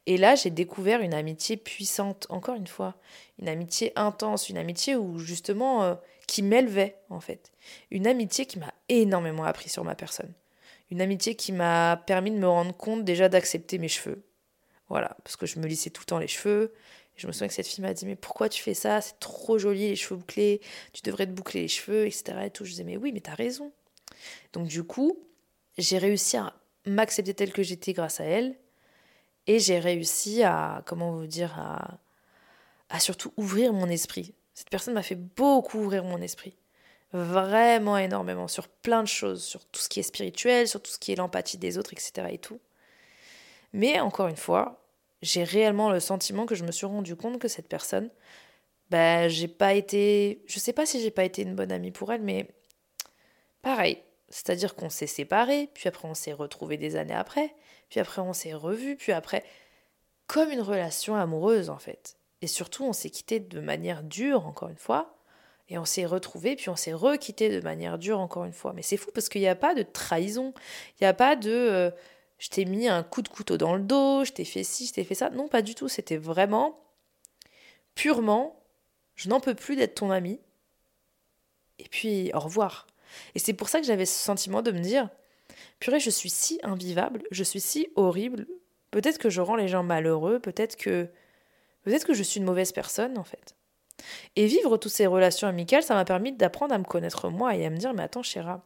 Et 0.07 0.17
là, 0.17 0.35
j'ai 0.35 0.51
découvert 0.51 1.01
une 1.01 1.15
amitié 1.15 1.57
puissante, 1.57 2.27
encore 2.29 2.57
une 2.57 2.67
fois, 2.67 2.97
une 3.39 3.49
amitié 3.49 3.93
intense, 3.95 4.49
une 4.49 4.59
amitié 4.59 4.97
où 4.97 5.19
justement 5.19 5.85
euh, 5.85 5.95
qui 6.27 6.43
m'élevait 6.43 6.97
en 7.09 7.21
fait, 7.21 7.53
une 7.91 8.07
amitié 8.07 8.47
qui 8.47 8.59
m'a 8.59 8.73
énormément 8.89 9.45
appris 9.45 9.69
sur 9.69 9.85
ma 9.85 9.95
personne, 9.95 10.33
une 10.91 11.01
amitié 11.01 11.37
qui 11.37 11.53
m'a 11.53 12.03
permis 12.07 12.33
de 12.33 12.39
me 12.39 12.49
rendre 12.49 12.77
compte 12.77 13.05
déjà 13.05 13.29
d'accepter 13.29 13.79
mes 13.79 13.89
cheveux, 13.89 14.25
voilà, 14.89 15.17
parce 15.25 15.37
que 15.37 15.47
je 15.47 15.59
me 15.59 15.67
lissais 15.67 15.91
tout 15.91 16.03
le 16.03 16.07
temps 16.07 16.19
les 16.19 16.29
cheveux. 16.29 16.75
je 17.17 17.27
me 17.27 17.33
souviens 17.33 17.49
que 17.49 17.55
cette 17.55 17.67
fille 17.67 17.83
m'a 17.83 17.95
dit 17.95 18.05
mais 18.05 18.17
pourquoi 18.17 18.49
tu 18.49 18.63
fais 18.63 18.75
ça? 18.75 19.01
C'est 19.01 19.19
trop 19.21 19.57
joli 19.57 19.89
les 19.89 19.97
cheveux 19.97 20.17
bouclés, 20.17 20.61
tu 20.93 21.03
devrais 21.03 21.27
te 21.27 21.33
boucler 21.33 21.63
les 21.63 21.69
cheveux, 21.69 22.07
etc. 22.07 22.39
Et 22.45 22.51
tout. 22.51 22.65
Je 22.65 22.71
disais 22.73 22.85
mais 22.85 22.97
oui 22.97 23.13
mais 23.13 23.21
t'as 23.21 23.35
raison. 23.35 23.73
Donc 24.53 24.67
du 24.67 24.83
coup 24.83 25.17
j'ai 25.79 25.99
réussi 25.99 26.37
à 26.37 26.55
m'accepter 26.85 27.33
telle 27.33 27.53
que 27.53 27.63
j'étais 27.63 27.93
grâce 27.93 28.21
à 28.21 28.25
elle 28.25 28.57
et 29.47 29.59
j'ai 29.59 29.79
réussi 29.79 30.43
à, 30.43 30.83
comment 30.87 31.13
vous 31.13 31.27
dire, 31.27 31.59
à, 32.89 33.01
surtout 33.01 33.33
ouvrir 33.37 33.73
mon 33.73 33.89
esprit. 33.89 34.35
Cette 34.55 34.71
personne 34.71 34.95
m'a 34.95 35.03
fait 35.03 35.17
beaucoup 35.17 35.79
ouvrir 35.79 36.05
mon 36.05 36.21
esprit. 36.21 36.57
Vraiment 37.13 37.99
énormément, 37.99 38.49
sur 38.49 38.69
plein 38.69 39.03
de 39.03 39.09
choses, 39.09 39.43
sur 39.43 39.65
tout 39.67 39.81
ce 39.81 39.89
qui 39.89 40.01
est 40.01 40.05
spirituel, 40.05 40.69
sur 40.69 40.83
tout 40.83 40.91
ce 40.91 40.99
qui 40.99 41.13
est 41.13 41.17
l'empathie 41.17 41.59
des 41.59 41.79
autres, 41.79 41.93
etc. 41.93 42.29
et 42.31 42.39
tout. 42.39 42.61
Mais 43.73 44.01
encore 44.01 44.29
une 44.29 44.37
fois, 44.37 44.83
j'ai 45.23 45.45
réellement 45.45 45.91
le 45.91 46.01
sentiment 46.01 46.47
que 46.47 46.55
je 46.55 46.65
me 46.65 46.73
suis 46.73 46.87
rendu 46.87 47.17
compte 47.17 47.39
que 47.39 47.49
cette 47.49 47.69
personne, 47.69 48.11
ben, 48.91 49.29
j'ai 49.29 49.49
pas 49.49 49.75
été. 49.75 50.43
Je 50.47 50.59
sais 50.59 50.73
pas 50.73 50.85
si 50.85 51.01
j'ai 51.01 51.11
pas 51.11 51.25
été 51.25 51.43
une 51.43 51.55
bonne 51.55 51.73
amie 51.73 51.91
pour 51.91 52.13
elle, 52.13 52.23
mais 52.23 52.47
pareil. 53.63 53.99
C'est-à-dire 54.29 54.75
qu'on 54.75 54.91
s'est 54.91 55.07
séparés, 55.07 55.69
puis 55.75 55.89
après 55.89 56.09
on 56.09 56.15
s'est 56.15 56.33
retrouvés 56.33 56.79
des 56.79 56.97
années 56.97 57.15
après, 57.15 57.55
puis 57.93 58.01
après 58.01 58.23
on 58.23 58.33
s'est 58.33 58.55
revus, 58.55 58.97
puis 58.97 59.13
après, 59.13 59.45
comme 60.27 60.51
une 60.51 60.63
relation 60.63 61.15
amoureuse 61.15 61.69
en 61.69 61.77
fait. 61.77 62.17
Et 62.41 62.47
surtout, 62.47 62.85
on 62.85 62.95
s'est 62.95 63.11
quitté 63.11 63.39
de 63.39 63.61
manière 63.61 64.03
dure, 64.03 64.47
encore 64.47 64.71
une 64.71 64.79
fois, 64.79 65.15
et 65.69 65.77
on 65.77 65.85
s'est 65.85 66.07
retrouvés, 66.07 66.57
puis 66.57 66.71
on 66.71 66.77
s'est 66.77 66.95
requitté 66.95 67.51
de 67.51 67.61
manière 67.61 67.99
dure, 67.99 68.19
encore 68.19 68.45
une 68.45 68.55
fois. 68.55 68.73
Mais 68.73 68.81
c'est 68.81 68.97
fou 68.97 69.11
parce 69.15 69.29
qu'il 69.29 69.43
n'y 69.43 69.49
a 69.49 69.55
pas 69.55 69.75
de 69.75 69.83
trahison, 69.83 70.55
il 70.99 71.05
n'y 71.05 71.07
a 71.07 71.13
pas 71.13 71.37
de 71.37 71.51
euh, 71.53 71.91
je 72.39 72.49
t'ai 72.49 72.65
mis 72.65 72.89
un 72.89 73.03
coup 73.03 73.21
de 73.21 73.29
couteau 73.29 73.59
dans 73.59 73.77
le 73.77 73.83
dos, 73.83 74.25
je 74.25 74.33
t'ai 74.33 74.47
fait 74.47 74.65
ci, 74.65 74.87
je 74.87 74.95
t'ai 74.95 75.05
fait 75.05 75.15
ça. 75.15 75.29
Non, 75.29 75.49
pas 75.49 75.61
du 75.61 75.75
tout. 75.75 75.89
C'était 75.89 76.17
vraiment 76.17 76.81
purement 77.95 78.59
je 79.15 79.29
n'en 79.29 79.41
peux 79.41 79.55
plus 79.55 79.77
d'être 79.77 79.97
ton 79.97 80.11
ami. 80.11 80.41
Et 81.79 81.89
puis, 81.89 82.31
au 82.35 82.41
revoir. 82.41 82.87
Et 83.35 83.39
c'est 83.39 83.53
pour 83.53 83.69
ça 83.69 83.81
que 83.81 83.87
j'avais 83.87 84.07
ce 84.07 84.19
sentiment 84.19 84.63
de 84.63 84.73
me 84.73 84.81
dire 84.81 85.11
Purée, 85.83 85.99
je 85.99 86.11
suis 86.11 86.31
si 86.31 86.61
invivable, 86.63 87.25
je 87.33 87.43
suis 87.43 87.61
si 87.61 87.89
horrible. 87.97 88.47
Peut-être 88.93 89.19
que 89.19 89.31
je 89.31 89.41
rends 89.41 89.57
les 89.57 89.67
gens 89.67 89.83
malheureux, 89.83 90.39
peut-être 90.39 90.77
que. 90.77 91.09
Peut-être 91.83 92.07
que 92.07 92.15
je 92.15 92.23
suis 92.23 92.39
une 92.39 92.47
mauvaise 92.47 92.71
personne, 92.71 93.19
en 93.19 93.25
fait. 93.25 93.57
Et 94.37 94.47
vivre 94.47 94.77
toutes 94.77 94.93
ces 94.93 95.09
relations 95.09 95.49
amicales, 95.49 95.83
ça 95.83 95.97
m'a 95.97 96.05
permis 96.05 96.31
d'apprendre 96.35 96.73
à 96.73 96.79
me 96.79 96.85
connaître 96.85 97.31
moi 97.31 97.57
et 97.57 97.67
à 97.67 97.71
me 97.71 97.79
dire 97.79 97.95
Mais 97.95 98.05
attends, 98.05 98.23
Chéra, 98.23 98.65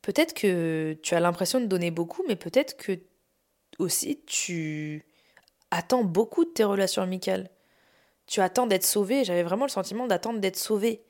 peut-être 0.00 0.32
que 0.32 0.98
tu 1.02 1.14
as 1.14 1.20
l'impression 1.20 1.60
de 1.60 1.66
donner 1.66 1.90
beaucoup, 1.90 2.24
mais 2.26 2.36
peut-être 2.36 2.78
que 2.78 2.98
aussi 3.78 4.22
tu 4.24 5.04
attends 5.70 6.04
beaucoup 6.04 6.46
de 6.46 6.50
tes 6.50 6.64
relations 6.64 7.02
amicales. 7.02 7.50
Tu 8.26 8.40
attends 8.40 8.66
d'être 8.66 8.86
sauvé. 8.86 9.24
J'avais 9.24 9.42
vraiment 9.42 9.66
le 9.66 9.70
sentiment 9.70 10.06
d'attendre 10.06 10.40
d'être 10.40 10.56
sauvé. 10.56 11.04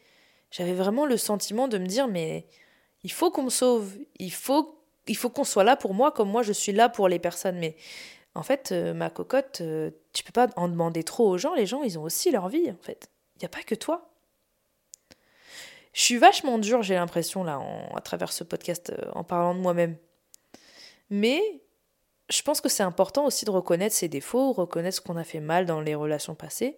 J'avais 0.50 0.74
vraiment 0.74 1.06
le 1.06 1.16
sentiment 1.16 1.68
de 1.68 1.78
me 1.78 1.86
dire 1.86 2.08
mais 2.08 2.48
il 3.06 3.12
faut 3.12 3.30
qu'on 3.30 3.44
me 3.44 3.50
sauve. 3.50 3.92
Il 4.18 4.32
faut, 4.32 4.74
qu'on 5.32 5.44
soit 5.44 5.62
là 5.62 5.76
pour 5.76 5.94
moi 5.94 6.10
comme 6.10 6.28
moi 6.28 6.42
je 6.42 6.52
suis 6.52 6.72
là 6.72 6.88
pour 6.88 7.06
les 7.06 7.20
personnes. 7.20 7.56
Mais 7.56 7.76
en 8.34 8.42
fait, 8.42 8.72
euh, 8.72 8.94
ma 8.94 9.10
cocotte, 9.10 9.60
euh, 9.60 9.92
tu 10.12 10.24
peux 10.24 10.32
pas 10.32 10.48
en 10.56 10.66
demander 10.66 11.04
trop 11.04 11.28
aux 11.28 11.38
gens. 11.38 11.54
Les 11.54 11.66
gens, 11.66 11.84
ils 11.84 12.00
ont 12.00 12.02
aussi 12.02 12.32
leur 12.32 12.48
vie 12.48 12.68
en 12.68 12.82
fait. 12.82 13.08
Il 13.36 13.42
n'y 13.42 13.46
a 13.46 13.48
pas 13.48 13.62
que 13.62 13.76
toi. 13.76 14.10
Je 15.92 16.02
suis 16.02 16.16
vachement 16.16 16.58
dure, 16.58 16.82
j'ai 16.82 16.96
l'impression, 16.96 17.44
là, 17.44 17.62
à 17.94 18.00
travers 18.00 18.32
ce 18.32 18.42
podcast, 18.42 18.90
euh, 18.90 19.10
en 19.14 19.22
parlant 19.22 19.54
de 19.54 19.60
moi-même. 19.60 19.96
Mais 21.08 21.40
je 22.28 22.42
pense 22.42 22.60
que 22.60 22.68
c'est 22.68 22.82
important 22.82 23.24
aussi 23.24 23.44
de 23.44 23.50
reconnaître 23.50 23.94
ses 23.94 24.08
défauts, 24.08 24.52
reconnaître 24.52 24.96
ce 24.96 25.00
qu'on 25.00 25.16
a 25.16 25.24
fait 25.24 25.40
mal 25.40 25.64
dans 25.64 25.80
les 25.80 25.94
relations 25.94 26.34
passées, 26.34 26.76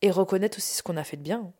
et 0.00 0.10
reconnaître 0.10 0.56
aussi 0.56 0.74
ce 0.74 0.82
qu'on 0.82 0.96
a 0.96 1.04
fait 1.04 1.18
de 1.18 1.22
bien. 1.22 1.52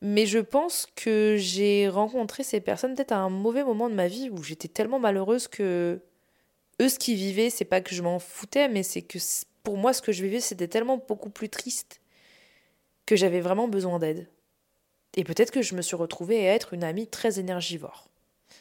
Mais 0.00 0.26
je 0.26 0.38
pense 0.38 0.86
que 0.94 1.36
j'ai 1.38 1.88
rencontré 1.88 2.44
ces 2.44 2.60
personnes 2.60 2.94
peut-être 2.94 3.12
à 3.12 3.18
un 3.18 3.30
mauvais 3.30 3.64
moment 3.64 3.88
de 3.88 3.94
ma 3.94 4.06
vie 4.06 4.30
où 4.30 4.42
j'étais 4.42 4.68
tellement 4.68 5.00
malheureuse 5.00 5.48
que 5.48 6.00
eux, 6.80 6.88
ce 6.88 6.98
qu'ils 6.98 7.16
vivaient, 7.16 7.50
c'est 7.50 7.64
pas 7.64 7.80
que 7.80 7.94
je 7.94 8.02
m'en 8.02 8.20
foutais, 8.20 8.68
mais 8.68 8.84
c'est 8.84 9.02
que 9.02 9.18
pour 9.64 9.76
moi, 9.76 9.92
ce 9.92 10.00
que 10.00 10.12
je 10.12 10.22
vivais, 10.22 10.40
c'était 10.40 10.68
tellement 10.68 11.02
beaucoup 11.08 11.30
plus 11.30 11.48
triste 11.48 12.00
que 13.06 13.16
j'avais 13.16 13.40
vraiment 13.40 13.66
besoin 13.66 13.98
d'aide. 13.98 14.28
Et 15.16 15.24
peut-être 15.24 15.50
que 15.50 15.62
je 15.62 15.74
me 15.74 15.82
suis 15.82 15.96
retrouvée 15.96 16.48
à 16.48 16.54
être 16.54 16.74
une 16.74 16.84
amie 16.84 17.08
très 17.08 17.40
énergivore. 17.40 18.08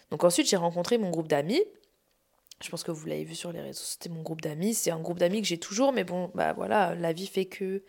Donc 0.10 0.24
ensuite, 0.24 0.50
j'ai 0.50 0.58
rencontré 0.58 0.98
mon 0.98 1.12
groupe 1.12 1.28
d'amis. 1.28 1.64
Je 2.64 2.70
pense 2.70 2.84
que 2.84 2.92
vous 2.92 3.06
l'avez 3.06 3.24
vu 3.24 3.36
sur 3.36 3.52
les 3.52 3.62
réseaux, 3.62 3.84
c'était 3.84 4.10
mon 4.10 4.24
groupe 4.24 4.42
d'amis. 4.42 4.74
C'est 4.74 4.90
un 4.90 5.00
groupe 5.00 5.20
d'amis 5.20 5.42
que 5.42 5.48
j'ai 5.48 5.60
toujours, 5.60 5.94
mais 5.94 6.04
bon, 6.04 6.32
bah 6.34 6.54
voilà, 6.54 6.96
la 6.96 7.14
vie 7.14 7.28
fait 7.28 7.46
que 7.46 7.84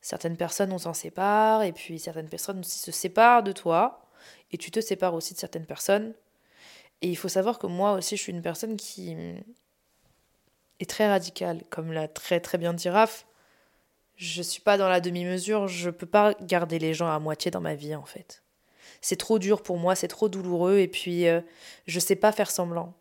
certaines 0.00 0.36
personnes, 0.36 0.72
on 0.72 0.78
s'en 0.78 0.94
sépare, 0.94 1.62
et 1.62 1.72
puis 1.72 1.98
certaines 1.98 2.28
personnes 2.28 2.60
aussi 2.60 2.78
se 2.78 2.92
séparent 2.92 3.42
de 3.42 3.52
toi, 3.52 4.02
et 4.52 4.58
tu 4.58 4.70
te 4.70 4.80
sépares 4.80 5.14
aussi 5.14 5.34
de 5.34 5.38
certaines 5.38 5.66
personnes. 5.66 6.14
Et 7.02 7.08
il 7.08 7.16
faut 7.16 7.28
savoir 7.28 7.58
que 7.58 7.66
moi 7.66 7.92
aussi, 7.92 8.16
je 8.16 8.22
suis 8.22 8.32
une 8.32 8.42
personne 8.42 8.76
qui 8.76 9.16
est 10.80 10.90
très 10.90 11.08
radicale, 11.08 11.62
comme 11.70 11.92
l'a 11.92 12.08
très 12.08 12.40
très 12.40 12.58
bien 12.58 12.74
dit 12.74 12.88
Raph 12.88 13.24
je 14.18 14.42
suis 14.42 14.60
pas 14.60 14.76
dans 14.76 14.88
la 14.88 15.00
demi-mesure, 15.00 15.68
je 15.68 15.90
peux 15.90 16.06
pas 16.06 16.34
garder 16.42 16.80
les 16.80 16.92
gens 16.92 17.08
à 17.08 17.18
moitié 17.20 17.50
dans 17.52 17.60
ma 17.60 17.76
vie 17.76 17.94
en 17.94 18.04
fait. 18.04 18.42
C'est 19.00 19.16
trop 19.16 19.38
dur 19.38 19.62
pour 19.62 19.78
moi, 19.78 19.94
c'est 19.94 20.08
trop 20.08 20.28
douloureux 20.28 20.78
et 20.78 20.88
puis 20.88 21.28
euh, 21.28 21.40
je 21.86 22.00
sais 22.00 22.16
pas 22.16 22.32
faire 22.32 22.50
semblant. 22.50 22.94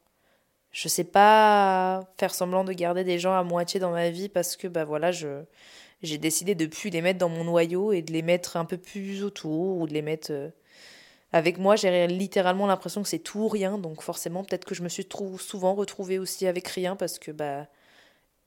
Je 0.72 0.88
sais 0.88 1.04
pas 1.04 2.04
faire 2.20 2.36
semblant 2.36 2.64
de 2.64 2.72
garder 2.72 3.04
des 3.04 3.18
gens 3.18 3.34
à 3.34 3.44
moitié 3.44 3.80
dans 3.80 3.90
ma 3.90 4.12
vie 4.12 4.30
parce 4.30 4.56
que 4.56 4.68
bah 4.68 4.86
voilà, 4.86 5.12
je 5.12 5.44
j'ai 6.02 6.18
décidé 6.18 6.56
de 6.56 6.66
plus 6.66 6.90
les 6.90 7.02
mettre 7.02 7.20
dans 7.20 7.30
mon 7.30 7.44
noyau 7.44 7.92
et 7.92 8.02
de 8.02 8.12
les 8.14 8.22
mettre 8.22 8.58
un 8.58 8.66
peu 8.66 8.78
plus 8.78 9.24
autour 9.24 9.78
ou 9.78 9.88
de 9.88 9.94
les 9.94 10.02
mettre 10.02 10.32
euh, 10.32 10.50
avec 11.34 11.58
moi, 11.58 11.76
j'ai 11.76 12.08
littéralement 12.08 12.68
l'impression 12.68 13.04
que 13.04 13.10
c'est 13.10 13.20
tout 13.20 13.40
ou 13.40 13.48
rien, 13.48 13.78
donc 13.78 14.02
forcément 14.02 14.44
peut-être 14.44 14.66
que 14.66 14.76
je 14.76 14.84
me 14.84 14.90
suis 14.90 15.08
souvent 15.40 15.76
retrouvée 15.76 16.20
aussi 16.20 16.48
avec 16.48 16.68
rien 16.70 16.96
parce 16.96 17.20
que 17.20 17.32
bah 17.32 17.68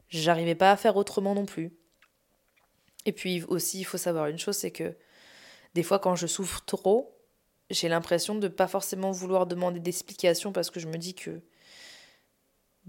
j'arrivais 0.09 0.55
pas 0.55 0.71
à 0.73 0.77
faire 0.77 0.97
autrement 0.97 1.35
non 1.35 1.45
plus. 1.45 1.73
Et 3.07 3.13
puis 3.13 3.45
aussi, 3.45 3.81
il 3.81 3.85
faut 3.85 3.99
savoir 3.99 4.27
une 4.29 4.39
chose, 4.39 4.57
c'est 4.57 4.71
que 4.71 4.97
des 5.75 5.83
fois, 5.83 5.99
quand 5.99 6.17
je 6.17 6.27
souffre 6.27 6.65
trop, 6.65 7.17
j'ai 7.71 7.89
l'impression 7.89 8.35
de 8.35 8.49
pas 8.49 8.67
forcément 8.67 9.11
vouloir 9.11 9.47
demander 9.47 9.79
d'explications 9.79 10.53
parce 10.53 10.71
que 10.71 10.81
je 10.81 10.89
me 10.89 10.97
dis 10.97 11.15
que 11.15 11.41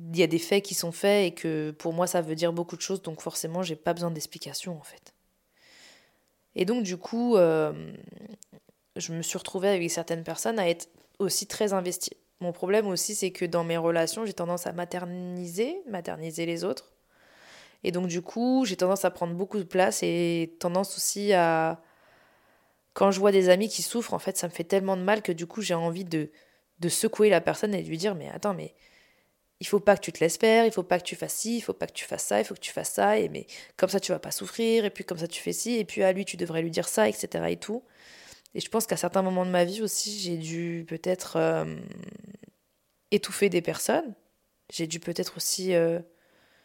il 0.10 0.18
y 0.18 0.24
a 0.24 0.28
des 0.28 0.40
faits 0.40 0.64
qui 0.64 0.74
sont 0.74 0.92
faits 0.92 1.28
et 1.28 1.36
que 1.36 1.72
pour 1.72 1.94
moi 1.94 2.08
ça 2.08 2.22
veut 2.22 2.36
dire 2.36 2.54
beaucoup 2.54 2.76
de 2.76 2.82
choses, 2.82 3.02
donc 3.02 3.22
forcément 3.22 3.64
j'ai 3.64 3.76
pas 3.76 3.94
besoin 3.94 4.12
d'explications 4.12 4.78
en 4.78 4.84
fait. 4.84 5.14
Et 6.56 6.66
donc 6.66 6.84
du 6.84 6.98
coup, 6.98 7.38
euh, 7.38 7.94
je 8.96 9.14
me 9.14 9.22
suis 9.22 9.38
retrouvée 9.38 9.70
avec 9.70 9.90
certaines 9.90 10.24
personnes 10.24 10.60
à 10.60 10.68
être 10.68 10.90
aussi 11.20 11.48
très 11.48 11.74
investie. 11.74 12.18
Mon 12.42 12.52
problème 12.52 12.88
aussi, 12.88 13.14
c'est 13.14 13.32
que 13.32 13.46
dans 13.46 13.64
mes 13.64 13.78
relations, 13.78 14.26
j'ai 14.26 14.34
tendance 14.34 14.66
à 14.66 14.74
materniser, 14.74 15.78
materniser 15.88 16.48
les 16.48 16.64
autres. 16.64 16.92
Et 17.84 17.92
donc, 17.92 18.08
du 18.08 18.22
coup, 18.22 18.66
j'ai 18.66 18.76
tendance 18.76 19.06
à 19.06 19.12
prendre 19.12 19.36
beaucoup 19.36 19.60
de 19.60 19.64
place 19.64 20.02
et 20.04 20.56
tendance 20.60 20.98
aussi 20.98 21.34
à. 21.34 21.82
Quand 22.94 23.12
je 23.12 23.20
vois 23.20 23.32
des 23.32 23.50
amis 23.50 23.70
qui 23.70 23.84
souffrent, 23.84 24.14
en 24.14 24.20
fait, 24.20 24.38
ça 24.38 24.48
me 24.48 24.52
fait 24.52 24.66
tellement 24.66 24.98
de 24.98 25.04
mal 25.04 25.22
que 25.22 25.32
du 25.32 25.46
coup, 25.46 25.62
j'ai 25.62 25.76
envie 25.76 26.04
de, 26.04 26.30
de 26.80 26.90
secouer 26.90 27.30
la 27.30 27.42
personne 27.42 27.74
et 27.74 27.84
de 27.84 27.88
lui 27.88 27.98
dire 27.98 28.16
Mais 28.16 28.30
attends, 28.30 28.54
mais 28.54 28.74
il 29.62 29.68
faut 29.68 29.80
pas 29.80 29.96
que 29.96 30.02
tu 30.02 30.12
te 30.12 30.20
laisses 30.20 30.38
faire, 30.38 30.66
il 30.66 30.72
faut 30.72 30.84
pas 30.84 31.00
que 31.00 31.06
tu 31.06 31.16
fasses 31.16 31.36
ci, 31.36 31.58
il 31.58 31.62
faut 31.62 31.74
pas 31.74 31.88
que 31.88 31.94
tu 31.94 32.04
fasses 32.04 32.26
ça, 32.26 32.40
il 32.40 32.46
faut 32.46 32.56
que 32.56 32.60
tu 32.60 32.72
fasses 32.72 32.92
ça, 32.92 33.18
et 33.18 33.30
mais 33.30 33.48
comme 33.78 33.90
ça 33.90 34.02
tu 34.02 34.12
vas 34.12 34.20
pas 34.20 34.32
souffrir, 34.32 34.84
et 34.84 34.90
puis 34.90 35.06
comme 35.06 35.18
ça 35.20 35.28
tu 35.28 35.42
fais 35.42 35.54
ci, 35.54 35.78
et 35.78 35.86
puis 35.86 36.04
à 36.04 36.12
lui 36.12 36.26
tu 36.26 36.36
devrais 36.36 36.62
lui 36.62 36.72
dire 36.72 36.90
ça, 36.90 37.08
etc. 37.08 37.46
et 37.50 37.58
tout. 37.58 37.84
Et 38.56 38.60
je 38.60 38.70
pense 38.70 38.86
qu'à 38.86 38.98
certains 38.98 39.22
moments 39.22 39.46
de 39.46 39.52
ma 39.52 39.64
vie 39.64 39.82
aussi, 39.82 40.20
j'ai 40.20 40.36
dû 40.36 40.86
peut-être 40.90 41.38
euh, 41.38 41.78
étouffer 43.12 43.50
des 43.50 43.62
personnes. 43.62 44.14
J'ai 44.70 44.88
dû 44.88 45.00
peut-être 45.00 45.38
aussi 45.38 45.74
euh, 45.74 46.00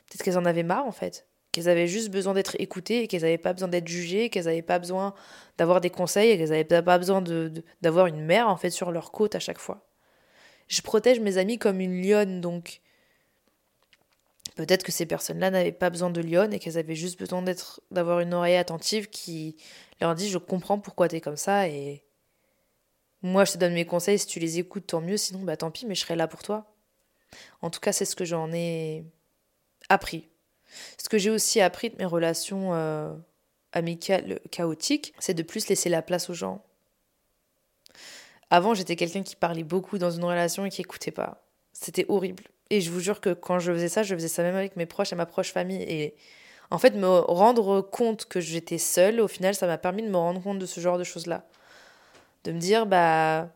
Peut-être 0.06 0.22
qu'elles 0.22 0.38
en 0.38 0.44
avaient 0.44 0.62
marre 0.62 0.86
en 0.86 0.92
fait. 0.92 1.26
Qu'elles 1.52 1.68
avaient 1.68 1.86
juste 1.86 2.10
besoin 2.10 2.34
d'être 2.34 2.56
écoutées 2.58 3.02
et 3.02 3.08
qu'elles 3.08 3.22
n'avaient 3.22 3.38
pas 3.38 3.52
besoin 3.52 3.68
d'être 3.68 3.88
jugées, 3.88 4.30
qu'elles 4.30 4.44
n'avaient 4.44 4.62
pas 4.62 4.78
besoin 4.78 5.14
d'avoir 5.58 5.80
des 5.80 5.90
conseils 5.90 6.30
et 6.30 6.38
qu'elles 6.38 6.50
n'avaient 6.50 6.82
pas 6.82 6.98
besoin 6.98 7.22
d'avoir 7.80 8.06
une 8.06 8.24
mère 8.24 8.48
en 8.48 8.56
fait 8.56 8.70
sur 8.70 8.90
leur 8.92 9.10
côte 9.10 9.34
à 9.34 9.40
chaque 9.40 9.58
fois. 9.58 9.88
Je 10.68 10.82
protège 10.82 11.20
mes 11.20 11.38
amis 11.38 11.58
comme 11.58 11.80
une 11.80 12.06
lionne 12.06 12.40
donc. 12.40 12.80
Peut-être 14.56 14.82
que 14.82 14.90
ces 14.90 15.06
personnes-là 15.06 15.50
n'avaient 15.50 15.70
pas 15.70 15.90
besoin 15.90 16.10
de 16.10 16.20
lionne 16.20 16.52
et 16.52 16.58
qu'elles 16.58 16.78
avaient 16.78 16.94
juste 16.94 17.18
besoin 17.18 17.42
d'être 17.42 17.82
d'avoir 17.90 18.20
une 18.20 18.34
oreille 18.34 18.56
attentive 18.56 19.08
qui 19.08 19.56
leur 20.00 20.14
dit 20.14 20.28
je 20.28 20.38
comprends 20.38 20.78
pourquoi 20.78 21.08
tu 21.08 21.16
es 21.16 21.20
comme 21.20 21.36
ça 21.36 21.68
et 21.68 22.02
moi 23.22 23.44
je 23.44 23.52
te 23.52 23.58
donne 23.58 23.74
mes 23.74 23.84
conseils 23.84 24.18
si 24.18 24.26
tu 24.26 24.40
les 24.40 24.58
écoutes 24.58 24.86
tant 24.86 25.02
mieux 25.02 25.18
sinon 25.18 25.42
bah 25.42 25.56
tant 25.56 25.70
pis 25.70 25.86
mais 25.86 25.94
je 25.94 26.00
serai 26.00 26.16
là 26.16 26.26
pour 26.26 26.42
toi. 26.42 26.74
En 27.60 27.70
tout 27.70 27.80
cas 27.80 27.92
c'est 27.92 28.06
ce 28.06 28.16
que 28.16 28.24
j'en 28.24 28.50
ai 28.52 29.04
appris. 29.90 30.28
Ce 30.98 31.08
que 31.08 31.18
j'ai 31.18 31.30
aussi 31.30 31.60
appris 31.60 31.90
de 31.90 31.96
mes 31.96 32.06
relations 32.06 32.74
euh, 32.74 33.14
amicales 33.72 34.40
chaotiques, 34.50 35.14
c'est 35.18 35.34
de 35.34 35.42
plus 35.42 35.68
laisser 35.68 35.88
la 35.88 36.02
place 36.02 36.30
aux 36.30 36.34
gens. 36.34 36.64
Avant, 38.50 38.74
j'étais 38.74 38.96
quelqu'un 38.96 39.22
qui 39.22 39.36
parlait 39.36 39.64
beaucoup 39.64 39.98
dans 39.98 40.10
une 40.10 40.24
relation 40.24 40.64
et 40.64 40.70
qui 40.70 40.80
écoutait 40.80 41.10
pas. 41.10 41.44
C'était 41.72 42.06
horrible. 42.08 42.44
Et 42.70 42.80
je 42.80 42.90
vous 42.90 43.00
jure 43.00 43.20
que 43.20 43.32
quand 43.32 43.58
je 43.58 43.72
faisais 43.72 43.88
ça, 43.88 44.02
je 44.02 44.14
faisais 44.14 44.28
ça 44.28 44.42
même 44.42 44.56
avec 44.56 44.76
mes 44.76 44.86
proches 44.86 45.12
et 45.12 45.16
ma 45.16 45.26
proche 45.26 45.52
famille. 45.52 45.82
Et 45.82 46.14
en 46.70 46.78
fait, 46.78 46.94
me 46.94 47.06
rendre 47.08 47.80
compte 47.80 48.24
que 48.26 48.40
j'étais 48.40 48.78
seule, 48.78 49.20
au 49.20 49.28
final, 49.28 49.54
ça 49.54 49.66
m'a 49.66 49.78
permis 49.78 50.02
de 50.02 50.08
me 50.08 50.16
rendre 50.16 50.42
compte 50.42 50.58
de 50.58 50.66
ce 50.66 50.80
genre 50.80 50.98
de 50.98 51.04
choses-là. 51.04 51.44
De 52.44 52.52
me 52.52 52.58
dire, 52.58 52.86
bah, 52.86 53.48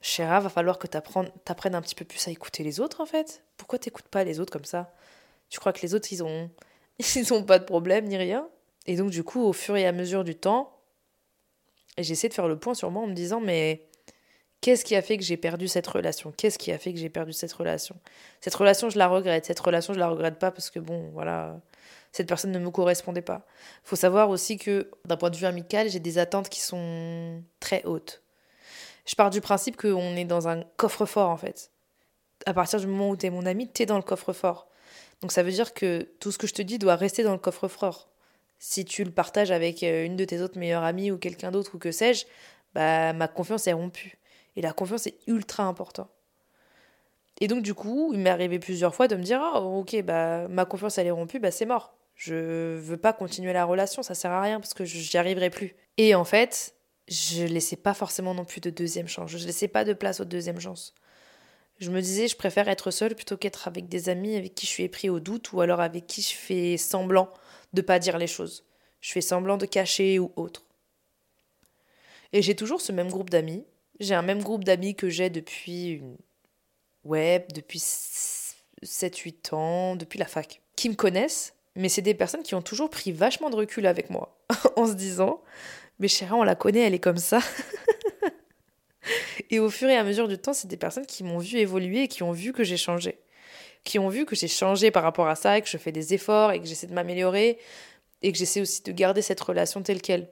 chéra, 0.00 0.40
va 0.40 0.48
falloir 0.48 0.78
que 0.78 0.86
tu 0.86 0.96
apprennes 0.96 1.74
un 1.74 1.82
petit 1.82 1.94
peu 1.94 2.04
plus 2.04 2.26
à 2.26 2.30
écouter 2.30 2.64
les 2.64 2.80
autres, 2.80 3.00
en 3.00 3.06
fait. 3.06 3.44
Pourquoi 3.56 3.78
t'écoutes 3.78 4.08
pas 4.08 4.24
les 4.24 4.40
autres 4.40 4.52
comme 4.52 4.64
ça? 4.64 4.92
Tu 5.48 5.60
crois 5.60 5.72
que 5.72 5.82
les 5.82 5.94
autres, 5.94 6.08
ils 6.12 6.24
ont, 6.24 6.50
ils 6.98 7.44
pas 7.44 7.58
de 7.58 7.64
problème 7.64 8.06
ni 8.06 8.16
rien? 8.16 8.48
Et 8.86 8.96
donc, 8.96 9.10
du 9.10 9.22
coup, 9.22 9.42
au 9.42 9.52
fur 9.52 9.76
et 9.76 9.86
à 9.86 9.92
mesure 9.92 10.24
du 10.24 10.34
temps, 10.34 10.76
j'essaie 11.98 12.28
de 12.28 12.34
faire 12.34 12.48
le 12.48 12.58
point 12.58 12.74
sur 12.74 12.90
moi 12.90 13.02
en 13.02 13.06
me 13.06 13.14
disant, 13.14 13.40
mais 13.40 13.86
qu'est-ce 14.66 14.84
qui 14.84 14.96
a 14.96 15.02
fait 15.02 15.16
que 15.16 15.22
j'ai 15.22 15.36
perdu 15.36 15.68
cette 15.68 15.86
relation? 15.86 16.32
Qu'est-ce 16.36 16.58
qui 16.58 16.72
a 16.72 16.78
fait 16.78 16.92
que 16.92 16.98
j'ai 16.98 17.08
perdu 17.08 17.32
cette 17.32 17.52
relation? 17.52 17.94
Cette 18.40 18.56
relation, 18.56 18.90
je 18.90 18.98
la 18.98 19.06
regrette. 19.06 19.44
Cette 19.44 19.60
relation, 19.60 19.94
je 19.94 20.00
la 20.00 20.08
regrette 20.08 20.40
pas 20.40 20.50
parce 20.50 20.70
que, 20.70 20.80
bon, 20.80 21.08
voilà, 21.12 21.60
cette 22.10 22.26
personne 22.26 22.50
ne 22.50 22.58
me 22.58 22.70
correspondait 22.72 23.22
pas. 23.22 23.46
Il 23.84 23.90
faut 23.90 23.94
savoir 23.94 24.28
aussi 24.28 24.56
que, 24.56 24.90
d'un 25.04 25.16
point 25.16 25.30
de 25.30 25.36
vue 25.36 25.46
amical, 25.46 25.88
j'ai 25.88 26.00
des 26.00 26.18
attentes 26.18 26.48
qui 26.48 26.58
sont 26.58 27.44
très 27.60 27.84
hautes. 27.84 28.24
Je 29.06 29.14
pars 29.14 29.30
du 29.30 29.40
principe 29.40 29.76
qu'on 29.76 30.16
est 30.16 30.24
dans 30.24 30.48
un 30.48 30.64
coffre-fort, 30.76 31.30
en 31.30 31.36
fait. 31.36 31.70
À 32.44 32.52
partir 32.52 32.80
du 32.80 32.88
moment 32.88 33.10
où 33.10 33.16
tu 33.16 33.26
es 33.26 33.30
mon 33.30 33.46
ami, 33.46 33.70
tu 33.72 33.84
es 33.84 33.86
dans 33.86 33.98
le 33.98 34.02
coffre-fort. 34.02 34.66
Donc 35.20 35.30
ça 35.30 35.44
veut 35.44 35.52
dire 35.52 35.74
que 35.74 36.08
tout 36.18 36.32
ce 36.32 36.38
que 36.38 36.48
je 36.48 36.54
te 36.54 36.62
dis 36.62 36.80
doit 36.80 36.96
rester 36.96 37.22
dans 37.22 37.32
le 37.34 37.38
coffre-fort. 37.38 38.08
Si 38.58 38.84
tu 38.84 39.04
le 39.04 39.12
partages 39.12 39.52
avec 39.52 39.84
euh, 39.84 40.04
une 40.04 40.16
de 40.16 40.24
tes 40.24 40.40
autres 40.40 40.58
meilleures 40.58 40.82
amies 40.82 41.12
ou 41.12 41.18
quelqu'un 41.18 41.52
d'autre 41.52 41.76
ou 41.76 41.78
que 41.78 41.92
sais-je, 41.92 42.26
bah 42.74 43.12
ma 43.12 43.28
confiance 43.28 43.68
est 43.68 43.72
rompue. 43.72 44.18
Et 44.56 44.62
la 44.62 44.72
confiance 44.72 45.06
est 45.06 45.18
ultra 45.26 45.64
important. 45.64 46.08
Et 47.40 47.48
donc 47.48 47.62
du 47.62 47.74
coup, 47.74 48.10
il 48.14 48.20
m'est 48.20 48.30
arrivé 48.30 48.58
plusieurs 48.58 48.94
fois 48.94 49.08
de 49.08 49.16
me 49.16 49.22
dire 49.22 49.40
"Oh, 49.54 49.80
OK, 49.80 50.00
bah 50.02 50.48
ma 50.48 50.64
confiance 50.64 50.98
elle 50.98 51.06
est 51.06 51.10
rompue, 51.10 51.38
bah 51.38 51.50
c'est 51.50 51.66
mort. 51.66 51.94
Je 52.14 52.76
veux 52.78 52.96
pas 52.96 53.12
continuer 53.12 53.52
la 53.52 53.66
relation, 53.66 54.02
ça 54.02 54.14
sert 54.14 54.30
à 54.30 54.40
rien 54.40 54.58
parce 54.58 54.74
que 54.74 54.84
j'y 54.84 55.18
arriverai 55.18 55.50
plus." 55.50 55.76
Et 55.98 56.14
en 56.14 56.24
fait, 56.24 56.74
je 57.08 57.44
laissais 57.44 57.76
pas 57.76 57.94
forcément 57.94 58.34
non 58.34 58.44
plus 58.44 58.60
de 58.60 58.70
deuxième 58.70 59.08
chance. 59.08 59.30
Je 59.30 59.46
laissais 59.46 59.68
pas 59.68 59.84
de 59.84 59.92
place 59.92 60.20
aux 60.20 60.24
deuxième 60.24 60.60
chance. 60.60 60.94
Je 61.78 61.90
me 61.90 62.00
disais, 62.00 62.26
je 62.26 62.36
préfère 62.36 62.68
être 62.68 62.90
seule 62.90 63.14
plutôt 63.14 63.36
qu'être 63.36 63.68
avec 63.68 63.88
des 63.88 64.08
amis 64.08 64.36
avec 64.36 64.54
qui 64.54 64.66
je 64.66 64.70
suis 64.70 64.88
pris 64.88 65.10
au 65.10 65.20
doute 65.20 65.52
ou 65.52 65.60
alors 65.60 65.80
avec 65.80 66.06
qui 66.06 66.22
je 66.22 66.34
fais 66.34 66.78
semblant 66.78 67.30
de 67.74 67.82
pas 67.82 67.98
dire 67.98 68.16
les 68.16 68.26
choses. 68.26 68.64
Je 69.02 69.12
fais 69.12 69.20
semblant 69.20 69.58
de 69.58 69.66
cacher 69.66 70.18
ou 70.18 70.32
autre. 70.36 70.64
Et 72.32 72.40
j'ai 72.40 72.56
toujours 72.56 72.80
ce 72.80 72.92
même 72.92 73.10
groupe 73.10 73.30
d'amis. 73.30 73.66
J'ai 74.00 74.14
un 74.14 74.22
même 74.22 74.42
groupe 74.42 74.64
d'amis 74.64 74.94
que 74.94 75.08
j'ai 75.08 75.30
depuis 75.30 75.90
une... 75.92 76.16
Ouais, 77.04 77.46
depuis 77.54 77.78
7-8 78.84 79.54
ans, 79.54 79.96
depuis 79.96 80.18
la 80.18 80.26
fac. 80.26 80.60
qui 80.74 80.88
me 80.88 80.94
connaissent, 80.94 81.54
mais 81.76 81.88
c'est 81.88 82.02
des 82.02 82.14
personnes 82.14 82.42
qui 82.42 82.54
ont 82.54 82.62
toujours 82.62 82.90
pris 82.90 83.12
vachement 83.12 83.48
de 83.48 83.56
recul 83.56 83.86
avec 83.86 84.10
moi, 84.10 84.36
en 84.76 84.86
se 84.86 84.94
disant, 84.94 85.42
mais 85.98 86.08
chérie, 86.08 86.32
on 86.32 86.42
la 86.42 86.54
connaît, 86.56 86.80
elle 86.80 86.94
est 86.94 86.98
comme 86.98 87.16
ça. 87.16 87.40
et 89.50 89.60
au 89.60 89.70
fur 89.70 89.88
et 89.88 89.96
à 89.96 90.04
mesure 90.04 90.26
du 90.26 90.36
temps, 90.36 90.52
c'est 90.52 90.68
des 90.68 90.76
personnes 90.76 91.06
qui 91.06 91.22
m'ont 91.22 91.38
vu 91.38 91.58
évoluer 91.58 92.02
et 92.02 92.08
qui 92.08 92.22
ont 92.22 92.32
vu 92.32 92.52
que 92.52 92.64
j'ai 92.64 92.76
changé. 92.76 93.20
Qui 93.84 93.98
ont 94.00 94.08
vu 94.08 94.26
que 94.26 94.34
j'ai 94.34 94.48
changé 94.48 94.90
par 94.90 95.04
rapport 95.04 95.28
à 95.28 95.36
ça, 95.36 95.56
et 95.56 95.62
que 95.62 95.68
je 95.68 95.78
fais 95.78 95.92
des 95.92 96.12
efforts 96.12 96.52
et 96.52 96.60
que 96.60 96.66
j'essaie 96.66 96.88
de 96.88 96.94
m'améliorer 96.94 97.58
et 98.22 98.32
que 98.32 98.38
j'essaie 98.38 98.60
aussi 98.60 98.82
de 98.82 98.92
garder 98.92 99.22
cette 99.22 99.40
relation 99.40 99.82
telle 99.82 100.02
qu'elle. 100.02 100.28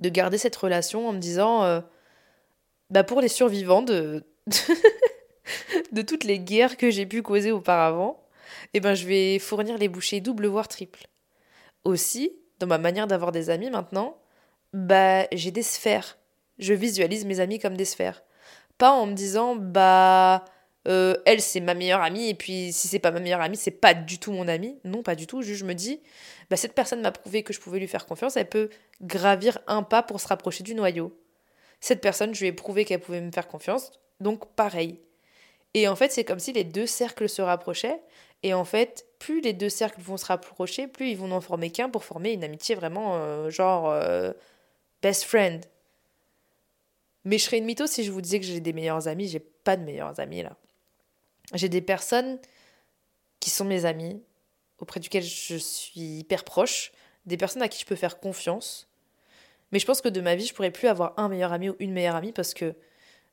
De 0.00 0.08
garder 0.08 0.38
cette 0.38 0.56
relation 0.56 1.08
en 1.08 1.12
me 1.12 1.18
disant, 1.18 1.64
euh, 1.64 1.80
bah 2.90 3.04
pour 3.04 3.20
les 3.20 3.28
survivants 3.28 3.82
de, 3.82 4.24
de 5.92 6.02
toutes 6.02 6.24
les 6.24 6.38
guerres 6.38 6.76
que 6.76 6.90
j'ai 6.90 7.06
pu 7.06 7.22
causer 7.22 7.52
auparavant, 7.52 8.22
eh 8.74 8.80
ben 8.80 8.94
je 8.94 9.06
vais 9.06 9.38
fournir 9.38 9.78
les 9.78 9.88
bouchées 9.88 10.20
double 10.20 10.46
voire 10.46 10.68
triple. 10.68 11.06
Aussi, 11.84 12.32
dans 12.58 12.66
ma 12.66 12.78
manière 12.78 13.06
d'avoir 13.06 13.32
des 13.32 13.50
amis 13.50 13.70
maintenant, 13.70 14.18
bah 14.72 15.26
j'ai 15.32 15.50
des 15.50 15.62
sphères. 15.62 16.18
Je 16.58 16.74
visualise 16.74 17.24
mes 17.24 17.40
amis 17.40 17.58
comme 17.58 17.76
des 17.76 17.84
sphères. 17.84 18.22
Pas 18.78 18.90
en 18.90 19.06
me 19.06 19.14
disant 19.14 19.56
bah 19.56 20.44
euh, 20.88 21.16
elle 21.26 21.40
c'est 21.40 21.60
ma 21.60 21.74
meilleure 21.74 22.02
amie 22.02 22.28
et 22.28 22.34
puis 22.34 22.72
si 22.72 22.88
c'est 22.88 22.98
pas 22.98 23.10
ma 23.10 23.20
meilleure 23.20 23.40
amie 23.40 23.56
c'est 23.56 23.70
pas 23.70 23.94
du 23.94 24.18
tout 24.18 24.32
mon 24.32 24.48
amie. 24.48 24.78
Non 24.84 25.02
pas 25.02 25.14
du 25.14 25.26
tout. 25.26 25.42
Juste 25.42 25.60
je 25.60 25.64
me 25.64 25.74
dis 25.74 26.00
bah 26.50 26.56
cette 26.56 26.74
personne 26.74 27.00
m'a 27.00 27.12
prouvé 27.12 27.42
que 27.42 27.52
je 27.52 27.60
pouvais 27.60 27.78
lui 27.78 27.88
faire 27.88 28.06
confiance. 28.06 28.36
Elle 28.36 28.48
peut 28.48 28.70
gravir 29.02 29.58
un 29.66 29.82
pas 29.82 30.02
pour 30.02 30.20
se 30.20 30.28
rapprocher 30.28 30.62
du 30.62 30.74
noyau. 30.74 31.12
Cette 31.86 32.00
personne 32.00 32.34
je 32.34 32.40
lui 32.40 32.48
ai 32.48 32.52
prouvé 32.52 32.84
qu'elle 32.84 33.00
pouvait 33.00 33.20
me 33.20 33.30
faire 33.30 33.46
confiance. 33.46 33.92
Donc 34.20 34.54
pareil. 34.54 34.98
Et 35.74 35.88
en 35.88 35.94
fait 35.96 36.10
c'est 36.10 36.24
comme 36.24 36.40
si 36.40 36.52
les 36.52 36.64
deux 36.64 36.86
cercles 36.86 37.28
se 37.28 37.42
rapprochaient 37.42 38.00
et 38.42 38.54
en 38.54 38.64
fait, 38.64 39.06
plus 39.18 39.40
les 39.40 39.52
deux 39.52 39.68
cercles 39.68 40.00
vont 40.00 40.16
se 40.16 40.26
rapprocher, 40.26 40.86
plus 40.86 41.10
ils 41.10 41.16
vont 41.16 41.28
n'en 41.28 41.40
former 41.40 41.70
qu'un 41.70 41.88
pour 41.88 42.04
former 42.04 42.32
une 42.32 42.44
amitié 42.44 42.74
vraiment 42.74 43.16
euh, 43.16 43.50
genre 43.50 43.90
euh, 43.90 44.32
best 45.02 45.24
friend. 45.24 45.64
Mais 47.24 47.38
je 47.38 47.44
serais 47.44 47.58
une 47.58 47.64
mytho 47.64 47.86
si 47.86 48.04
je 48.04 48.12
vous 48.12 48.20
disais 48.20 48.38
que 48.38 48.46
j'ai 48.46 48.60
des 48.60 48.72
meilleurs 48.72 49.08
amis. 49.08 49.28
J'ai 49.28 49.40
pas 49.40 49.76
de 49.76 49.82
meilleurs 49.82 50.20
amis 50.20 50.42
là. 50.42 50.56
J'ai 51.54 51.68
des 51.68 51.80
personnes 51.80 52.38
qui 53.40 53.50
sont 53.50 53.64
mes 53.64 53.84
amis, 53.84 54.22
auprès 54.78 55.00
duquel 55.00 55.22
je 55.22 55.56
suis 55.56 56.18
hyper 56.18 56.44
proche, 56.44 56.92
des 57.24 57.36
personnes 57.36 57.62
à 57.62 57.68
qui 57.68 57.80
je 57.80 57.86
peux 57.86 57.96
faire 57.96 58.20
confiance. 58.20 58.85
Mais 59.72 59.78
je 59.78 59.86
pense 59.86 60.00
que 60.00 60.08
de 60.08 60.20
ma 60.20 60.36
vie, 60.36 60.46
je 60.46 60.54
pourrais 60.54 60.70
plus 60.70 60.88
avoir 60.88 61.14
un 61.16 61.28
meilleur 61.28 61.52
ami 61.52 61.70
ou 61.70 61.76
une 61.78 61.92
meilleure 61.92 62.16
amie 62.16 62.32
parce 62.32 62.54
que 62.54 62.74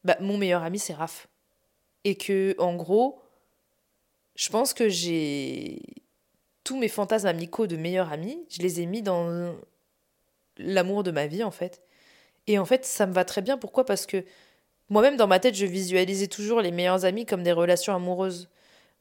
bah, 0.04 0.18
mon 0.20 0.38
meilleur 0.38 0.64
ami, 0.64 0.80
c'est 0.80 0.94
Raph. 0.94 1.28
Et 2.04 2.16
que, 2.16 2.56
en 2.58 2.76
gros, 2.76 3.22
je 4.36 4.50
pense 4.50 4.74
que 4.74 4.90
j'ai 4.90 5.80
tous 6.64 6.78
mes 6.78 6.88
fantasmes 6.88 7.28
amicaux 7.28 7.68
de 7.68 7.76
meilleurs 7.76 8.12
amis, 8.12 8.46
je 8.50 8.62
les 8.62 8.82
ai 8.82 8.86
mis 8.86 9.02
dans 9.02 9.56
l'amour 10.58 11.04
de 11.04 11.12
ma 11.12 11.28
vie 11.28 11.44
en 11.44 11.52
fait. 11.52 11.82
Et 12.48 12.58
en 12.60 12.66
fait, 12.66 12.86
ça 12.86 13.06
me 13.06 13.14
va 13.14 13.26
très 13.26 13.42
bien. 13.42 13.58
Pourquoi? 13.58 13.86
Parce 13.86 14.06
que 14.06 14.26
moi-même, 14.90 15.16
dans 15.18 15.28
ma 15.28 15.40
tête, 15.40 15.56
je 15.56 15.66
visualisais 15.66 16.28
toujours 16.28 16.62
les 16.62 16.72
meilleurs 16.72 17.06
amis 17.06 17.26
comme 17.26 17.44
des 17.44 17.52
relations 17.52 17.96
amoureuses. 17.96 18.50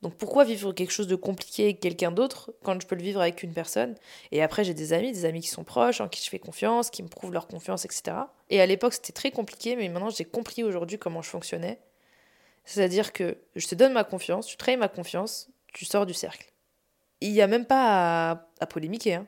Donc 0.03 0.17
pourquoi 0.17 0.45
vivre 0.45 0.73
quelque 0.73 0.91
chose 0.91 1.07
de 1.07 1.15
compliqué 1.15 1.65
avec 1.65 1.81
quelqu'un 1.81 2.11
d'autre 2.11 2.53
quand 2.65 2.81
je 2.81 2.87
peux 2.87 2.97
le 2.97 3.03
vivre 3.03 3.21
avec 3.21 3.45
une 3.45 3.53
personne? 3.53 3.95
Et 4.33 4.43
après, 4.43 4.65
j'ai 4.65 4.75
des 4.75 4.93
amis, 4.93 5.13
des 5.13 5.25
amis 5.25 5.41
qui 5.41 5.49
sont 5.49 5.63
proches, 5.63 6.01
en 6.01 6.09
qui 6.09 6.23
je 6.23 6.29
fais 6.29 6.41
confiance, 6.41 6.91
qui 6.91 7.05
me 7.05 7.09
prouvent 7.09 7.33
leur 7.33 7.47
confiance, 7.47 7.85
etc. 7.85 8.17
Et 8.51 8.61
à 8.61 8.67
l'époque, 8.67 8.95
c'était 8.95 9.13
très 9.13 9.31
compliqué, 9.31 9.77
mais 9.77 9.89
maintenant, 9.89 10.11
j'ai 10.11 10.25
compris 10.25 10.65
aujourd'hui 10.65 10.99
comment 10.99 11.23
je 11.23 11.31
fonctionnais. 11.31 11.79
C'est-à-dire 12.65 13.13
que 13.13 13.39
je 13.55 13.67
te 13.67 13.77
donne 13.77 13.93
ma 13.93 14.03
confiance, 14.03 14.47
tu 14.47 14.57
trahis 14.57 14.77
ma 14.77 14.89
confiance, 14.89 15.49
tu 15.73 15.85
sors 15.85 16.05
du 16.05 16.15
cercle. 16.15 16.53
Il 17.21 17.33
n'y 17.33 17.41
a 17.41 17.47
même 17.47 17.67
pas 17.67 18.47
à, 18.61 18.67
polémiquer. 18.67 19.15
Hein. 19.15 19.27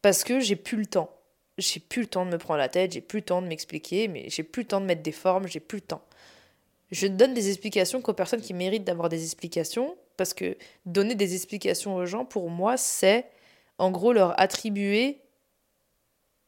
Parce 0.00 0.24
que 0.24 0.40
j'ai 0.40 0.56
plus 0.56 0.78
le 0.78 0.86
temps. 0.86 1.10
J'ai 1.58 1.80
plus 1.80 2.02
le 2.02 2.08
temps 2.08 2.24
de 2.24 2.30
me 2.30 2.38
prendre 2.38 2.58
la 2.58 2.68
tête, 2.68 2.92
j'ai 2.92 3.00
plus 3.02 3.18
le 3.18 3.24
temps 3.24 3.42
de 3.42 3.46
m'expliquer, 3.46 4.08
mais 4.08 4.28
j'ai 4.28 4.42
plus 4.42 4.62
le 4.62 4.68
temps 4.68 4.80
de 4.80 4.86
mettre 4.86 5.02
des 5.02 5.12
formes, 5.12 5.46
j'ai 5.46 5.60
plus 5.60 5.76
le 5.78 5.82
temps. 5.82 6.02
Je 6.94 7.08
donne 7.08 7.34
des 7.34 7.48
explications 7.48 8.00
qu'aux 8.00 8.12
personnes 8.12 8.40
qui 8.40 8.54
méritent 8.54 8.84
d'avoir 8.84 9.08
des 9.08 9.24
explications, 9.24 9.96
parce 10.16 10.32
que 10.32 10.56
donner 10.86 11.16
des 11.16 11.34
explications 11.34 11.96
aux 11.96 12.06
gens, 12.06 12.24
pour 12.24 12.50
moi, 12.50 12.76
c'est 12.76 13.26
en 13.78 13.90
gros 13.90 14.12
leur 14.12 14.40
attribuer 14.40 15.20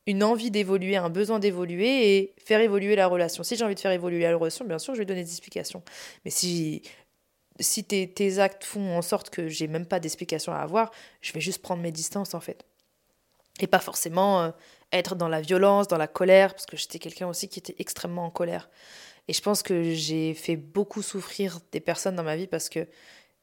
une 0.07 0.23
envie 0.23 0.53
d'évoluer, 0.53 0.97
un 0.97 1.11
besoin 1.11 1.41
d'évoluer 1.41 2.17
et 2.17 2.35
faire 2.39 2.61
évoluer 2.61 2.95
la 2.95 3.09
relation. 3.09 3.43
Si 3.43 3.57
j'ai 3.57 3.65
envie 3.65 3.75
de 3.75 3.81
faire 3.81 3.91
évoluer 3.91 4.21
la 4.21 4.37
relation, 4.37 4.65
bien 4.65 4.79
sûr, 4.79 4.95
je 4.95 5.01
vais 5.01 5.05
donner 5.05 5.25
des 5.25 5.31
explications. 5.31 5.83
Mais 6.25 6.31
si, 6.31 6.83
si 7.59 7.83
tes, 7.83 8.09
tes 8.09 8.39
actes 8.39 8.63
font 8.63 8.97
en 8.97 9.03
sorte 9.03 9.31
que 9.31 9.49
j'ai 9.49 9.67
même 9.67 9.85
pas 9.85 9.99
d'explications 9.99 10.53
à 10.53 10.59
avoir, 10.59 10.93
je 11.23 11.33
vais 11.33 11.41
juste 11.41 11.61
prendre 11.61 11.83
mes 11.83 11.91
distances 11.91 12.35
en 12.35 12.41
fait. 12.41 12.65
Et 13.59 13.67
pas 13.67 13.81
forcément 13.81 14.43
euh, 14.43 14.51
être 14.93 15.17
dans 15.17 15.29
la 15.29 15.41
violence, 15.41 15.89
dans 15.89 15.99
la 15.99 16.07
colère, 16.07 16.55
parce 16.55 16.67
que 16.67 16.77
j'étais 16.77 17.01
quelqu'un 17.01 17.27
aussi 17.27 17.49
qui 17.49 17.59
était 17.59 17.75
extrêmement 17.81 18.27
en 18.27 18.31
colère. 18.31 18.71
Et 19.29 19.33
je 19.33 19.41
pense 19.41 19.63
que 19.63 19.95
j'ai 19.95 20.35
fait 20.35 20.57
beaucoup 20.57 21.03
souffrir 21.03 21.61
des 21.73 21.81
personnes 21.81 22.17
dans 22.17 22.23
ma 22.23 22.37
vie 22.37 22.47
parce 22.47 22.69
que 22.69 22.87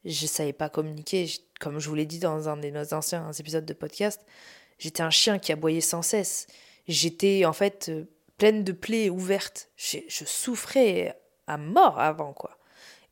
je 0.05 0.25
savais 0.25 0.53
pas 0.53 0.69
communiquer. 0.69 1.29
Comme 1.59 1.79
je 1.79 1.89
vous 1.89 1.95
l'ai 1.95 2.05
dit 2.05 2.19
dans 2.19 2.49
un 2.49 2.57
des 2.57 2.93
anciens 2.93 3.31
épisodes 3.31 3.65
de 3.65 3.73
podcast, 3.73 4.21
J'étais 4.83 5.01
un 5.01 5.09
chien 5.09 5.39
qui 5.39 5.51
aboyait 5.51 5.81
sans 5.81 6.01
cesse. 6.01 6.47
J'étais 6.87 7.45
en 7.45 7.53
fait 7.53 7.87
euh, 7.89 8.05
pleine 8.37 8.63
de 8.63 8.71
plaies 8.71 9.09
ouvertes. 9.09 9.69
Je, 9.77 9.99
souffrais 10.09 11.17
à 11.47 11.57
mort 11.57 11.99
avant, 11.99 12.33
quoi. 12.33 12.57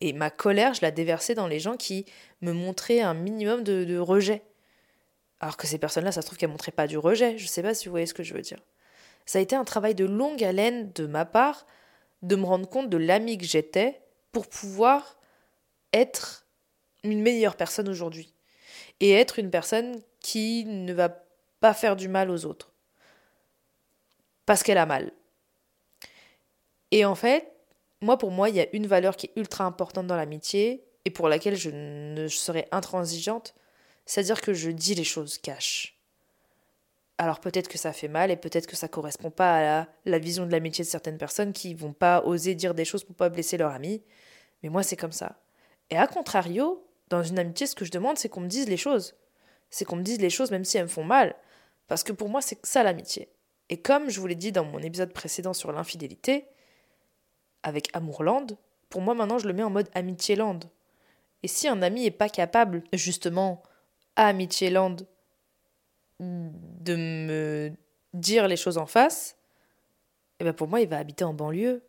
Et 0.01 0.13
ma 0.13 0.29
colère, 0.29 0.73
je 0.73 0.81
la 0.81 0.91
déversais 0.91 1.35
dans 1.35 1.47
les 1.47 1.59
gens 1.59 1.77
qui 1.77 2.05
me 2.41 2.53
montraient 2.53 3.01
un 3.01 3.13
minimum 3.13 3.63
de, 3.63 3.97
rejet. 3.99 4.41
Alors 5.39 5.57
que 5.57 5.65
ces 5.65 5.77
personnes-là, 5.77 6.11
ça 6.11 6.21
se 6.21 6.25
trouve 6.25 6.37
qu'elles 6.37 6.49
montraient 6.49 6.71
pas 6.71 6.87
du 6.87 6.97
rejet. 6.97 7.37
Je 7.37 7.47
sais 7.47 7.61
pas 7.61 7.73
si 7.73 7.85
vous 7.85 7.91
voyez 7.91 8.05
ce 8.05 8.13
que 8.13 8.23
je 8.23 8.33
veux 8.33 8.41
dire. 8.41 8.59
Ça 9.25 9.39
a 9.39 9.41
été 9.41 9.55
un 9.55 9.63
travail 9.63 9.95
de 9.95 10.05
longue 10.05 10.43
haleine 10.43 10.91
de 10.93 11.05
ma 11.05 11.23
part 11.23 11.65
de 12.21 12.35
me 12.35 12.45
rendre 12.45 12.69
compte 12.69 12.89
de 12.89 12.97
l'ami 12.97 13.37
que 13.37 13.45
j'étais 13.45 14.01
pour 14.31 14.47
pouvoir 14.47 15.17
être 15.93 16.45
une 17.03 17.21
meilleure 17.21 17.55
personne 17.55 17.89
aujourd'hui. 17.89 18.33
Et 18.99 19.11
être 19.11 19.39
une 19.39 19.49
personne 19.49 20.01
qui 20.19 20.65
ne 20.65 20.93
va 20.93 21.09
pas 21.59 21.73
faire 21.73 21.95
du 21.95 22.07
mal 22.07 22.29
aux 22.29 22.45
autres. 22.45 22.71
Parce 24.45 24.63
qu'elle 24.63 24.77
a 24.77 24.85
mal. 24.85 25.11
Et 26.91 27.05
en 27.05 27.15
fait, 27.15 27.51
moi, 28.01 28.17
pour 28.17 28.31
moi, 28.31 28.49
il 28.49 28.55
y 28.55 28.61
a 28.61 28.67
une 28.73 28.87
valeur 28.87 29.15
qui 29.15 29.27
est 29.27 29.39
ultra 29.39 29.63
importante 29.63 30.07
dans 30.07 30.15
l'amitié 30.15 30.83
et 31.05 31.09
pour 31.09 31.29
laquelle 31.29 31.55
je 31.55 31.69
ne 31.69 32.27
serai 32.27 32.67
intransigeante, 32.71 33.55
c'est-à-dire 34.05 34.41
que 34.41 34.53
je 34.53 34.69
dis 34.69 34.95
les 34.95 35.03
choses 35.03 35.37
cash. 35.37 36.00
Alors 37.21 37.39
peut-être 37.39 37.67
que 37.67 37.77
ça 37.77 37.93
fait 37.93 38.07
mal 38.07 38.31
et 38.31 38.35
peut-être 38.35 38.65
que 38.65 38.75
ça 38.75 38.87
correspond 38.87 39.29
pas 39.29 39.57
à 39.57 39.61
la, 39.61 39.87
la 40.05 40.17
vision 40.17 40.47
de 40.47 40.51
l'amitié 40.51 40.83
de 40.83 40.89
certaines 40.89 41.19
personnes 41.19 41.53
qui 41.53 41.75
vont 41.75 41.93
pas 41.93 42.23
oser 42.23 42.55
dire 42.55 42.73
des 42.73 42.83
choses 42.83 43.03
pour 43.03 43.15
pas 43.15 43.29
blesser 43.29 43.57
leur 43.57 43.73
ami, 43.73 44.01
mais 44.63 44.69
moi 44.69 44.81
c'est 44.81 44.95
comme 44.95 45.11
ça. 45.11 45.39
Et 45.91 45.97
à 45.97 46.07
contrario, 46.07 46.83
dans 47.09 47.21
une 47.21 47.37
amitié, 47.37 47.67
ce 47.67 47.75
que 47.75 47.85
je 47.85 47.91
demande, 47.91 48.17
c'est 48.17 48.27
qu'on 48.27 48.41
me 48.41 48.47
dise 48.47 48.67
les 48.67 48.75
choses. 48.75 49.13
C'est 49.69 49.85
qu'on 49.85 49.97
me 49.97 50.01
dise 50.01 50.19
les 50.19 50.31
choses 50.31 50.49
même 50.49 50.65
si 50.65 50.77
elles 50.77 50.85
me 50.85 50.89
font 50.89 51.03
mal. 51.03 51.35
Parce 51.87 52.01
que 52.01 52.11
pour 52.11 52.27
moi, 52.27 52.41
c'est 52.41 52.57
ça 52.65 52.81
l'amitié. 52.81 53.29
Et 53.69 53.79
comme 53.79 54.09
je 54.09 54.19
vous 54.19 54.25
l'ai 54.25 54.33
dit 54.33 54.51
dans 54.51 54.65
mon 54.65 54.79
épisode 54.79 55.13
précédent 55.13 55.53
sur 55.53 55.71
l'infidélité, 55.71 56.47
avec 57.61 57.89
Amourland, 57.93 58.47
pour 58.89 59.01
moi 59.01 59.13
maintenant 59.13 59.37
je 59.37 59.47
le 59.47 59.53
mets 59.53 59.61
en 59.61 59.69
mode 59.69 59.91
Amitiéland. 59.93 60.61
Et 61.43 61.47
si 61.47 61.67
un 61.67 61.83
ami 61.83 62.01
n'est 62.01 62.09
pas 62.09 62.29
capable, 62.29 62.83
justement, 62.93 63.61
à 64.15 64.25
de 66.21 66.95
me 66.95 67.71
dire 68.13 68.47
les 68.47 68.55
choses 68.55 68.77
en 68.77 68.85
face, 68.85 69.37
eh 70.39 70.43
ben 70.43 70.53
pour 70.53 70.67
moi 70.67 70.81
il 70.81 70.87
va 70.87 70.97
habiter 70.97 71.23
en 71.23 71.33
banlieue. 71.33 71.83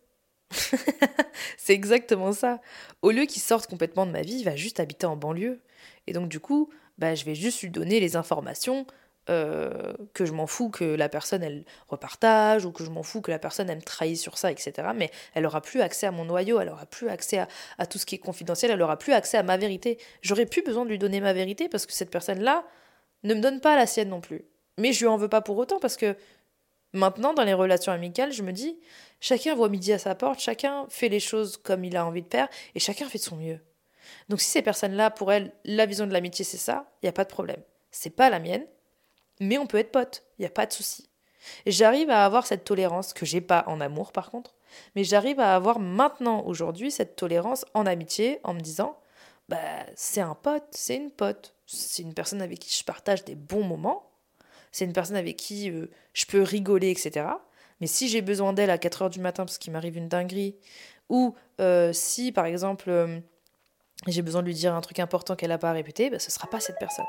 c'est 1.57 1.73
exactement 1.73 2.33
ça. 2.33 2.61
Au 3.01 3.11
lieu 3.11 3.25
qu'il 3.25 3.41
sorte 3.43 3.67
complètement 3.67 4.07
de 4.07 4.11
ma 4.11 4.23
vie, 4.23 4.39
il 4.39 4.45
va 4.45 4.57
juste 4.57 4.81
habiter 4.81 5.07
en 5.07 5.17
banlieue. 5.17 5.61
Et 6.07 6.13
donc 6.13 6.29
du 6.29 6.41
coup, 6.41 6.71
bah, 6.99 7.15
je 7.15 7.25
vais 7.25 7.35
juste 7.35 7.63
lui 7.63 7.71
donner 7.71 8.01
les 8.01 8.17
informations 8.17 8.87
euh, 9.31 9.93
que 10.15 10.25
je 10.25 10.33
m'en 10.33 10.49
fous 10.49 10.69
que 10.69 10.83
la 10.83 11.09
personne 11.09 11.45
elle 11.45 11.65
repartage 11.87 12.65
ou 12.65 12.73
que 12.73 12.85
je 12.85 12.91
m'en 12.91 13.05
fous 13.05 13.21
que 13.21 13.31
la 13.31 13.39
personne 13.39 13.71
elle 13.71 13.77
me 13.77 13.83
trahit 13.83 14.17
sur 14.17 14.37
ça, 14.37 14.51
etc. 14.51 14.89
Mais 14.97 15.11
elle 15.35 15.47
aura 15.47 15.61
plus 15.61 15.81
accès 15.81 16.07
à 16.07 16.11
mon 16.11 16.25
noyau, 16.25 16.59
elle 16.59 16.71
aura 16.71 16.87
plus 16.87 17.09
accès 17.09 17.47
à, 17.79 17.87
tout 17.87 17.99
ce 17.99 18.07
qui 18.07 18.17
est 18.17 18.19
confidentiel, 18.19 18.73
elle 18.73 18.83
aura 18.83 18.99
plus 18.99 19.13
accès 19.13 19.39
à 19.39 19.45
ma 19.45 19.57
vérité. 19.57 19.99
J'aurais 20.23 20.47
plus 20.47 20.63
besoin 20.63 20.85
de 20.85 20.91
lui 20.91 20.99
donner 20.99 21.21
ma 21.21 21.33
vérité 21.33 21.69
parce 21.69 21.87
que 21.87 21.93
cette 21.93 22.11
personne-là 22.11 22.65
ne 23.23 23.35
me 23.35 23.41
donne 23.41 23.61
pas 23.61 23.77
la 23.77 23.87
sienne 23.87 24.09
non 24.09 24.21
plus. 24.21 24.45
Mais 24.79 24.93
je 24.93 25.01
lui 25.01 25.07
en 25.09 25.17
veux 25.17 25.29
pas 25.29 25.41
pour 25.41 25.59
autant 25.59 25.79
parce 25.79 25.97
que 25.97 26.17
maintenant 26.93 27.35
dans 27.35 27.45
les 27.45 27.55
relations 27.55 27.93
amicales, 27.93 28.33
je 28.33 28.43
me 28.43 28.53
dis 28.53 28.79
chacun 29.21 29.55
voit 29.55 29.69
midi 29.69 29.93
à 29.93 29.99
sa 29.99 30.15
porte, 30.15 30.41
chacun 30.41 30.87
fait 30.89 31.09
les 31.09 31.21
choses 31.21 31.57
comme 31.57 31.85
il 31.85 31.97
a 31.97 32.07
envie 32.07 32.23
de 32.23 32.29
faire 32.29 32.49
et 32.75 32.81
chacun 32.81 33.09
fait 33.09 33.19
de 33.19 33.23
son 33.23 33.37
mieux. 33.37 33.61
Donc 34.29 34.41
si 34.41 34.49
ces 34.49 34.63
personnes-là, 34.63 35.11
pour 35.11 35.33
elles, 35.33 35.53
la 35.65 35.87
vision 35.87 36.07
de 36.07 36.13
l'amitié 36.13 36.45
c'est 36.45 36.57
ça, 36.57 36.87
il 37.03 37.07
n'y 37.07 37.11
a 37.11 37.13
pas 37.13 37.25
de 37.25 37.31
problème. 37.31 37.63
C'est 37.91 38.11
pas 38.11 38.31
la 38.31 38.41
mienne, 38.41 38.67
mais 39.41 39.59
on 39.59 39.67
peut 39.67 39.79
être 39.79 39.93
potes, 39.93 40.25
il 40.39 40.43
n'y 40.43 40.47
a 40.47 40.51
pas 40.51 40.67
de 40.67 40.73
souci. 40.73 41.09
J'arrive 41.67 42.11
à 42.11 42.25
avoir 42.25 42.47
cette 42.47 42.65
tolérance 42.65 43.13
que 43.13 43.27
j'ai 43.27 43.41
pas 43.41 43.65
en 43.67 43.81
amour 43.81 44.13
par 44.13 44.31
contre, 44.31 44.55
mais 44.95 45.05
j'arrive 45.05 45.41
à 45.41 45.55
avoir 45.55 45.79
maintenant 45.79 46.45
aujourd'hui 46.45 46.91
cette 46.91 47.17
tolérance 47.17 47.65
en 47.75 47.85
amitié 47.85 48.41
en 48.45 48.55
me 48.55 48.61
disant 48.61 48.97
bah, 49.49 49.59
c'est 49.97 50.21
un 50.21 50.35
pote, 50.35 50.65
c'est 50.71 50.97
une 50.97 51.11
pote. 51.11 51.55
C'est 51.73 52.03
une 52.03 52.15
personne 52.15 52.43
avec 52.43 52.59
qui 52.59 52.77
je 52.77 52.85
partage 52.85 53.25
des 53.25 53.35
bons 53.35 53.65
moments. 53.65 54.11
C'est 54.73 54.85
une 54.85 54.93
personne 54.93 55.17
avec 55.17 55.37
qui 55.37 55.71
euh, 55.71 55.87
je 56.13 56.27
peux 56.27 56.43
rigoler, 56.43 56.91
etc. 56.91 57.27
Mais 57.81 57.87
si 57.87 58.09
j'ai 58.09 58.23
besoin 58.23 58.53
d'elle 58.53 58.71
à 58.71 58.79
4 58.79 59.03
heures 59.03 59.11
du 59.11 59.21
matin 59.21 59.45
parce 59.45 59.59
qu'il 59.59 59.73
m'arrive 59.73 59.97
une 59.97 60.09
dinguerie, 60.09 60.57
ou 61.09 61.35
euh, 61.61 61.93
si, 61.93 62.31
par 62.31 62.47
exemple, 62.47 62.91
euh, 62.91 63.19
j'ai 64.07 64.23
besoin 64.23 64.43
de 64.43 64.47
lui 64.47 64.55
dire 64.55 64.75
un 64.75 64.81
truc 64.81 64.99
important 64.99 65.35
qu'elle 65.35 65.49
n'a 65.49 65.59
pas 65.59 65.73
répété, 65.73 66.11
bah, 66.11 66.19
ce 66.19 66.29
ne 66.29 66.33
sera 66.33 66.49
pas 66.49 66.61
cette 66.61 66.79
personne. 66.79 67.07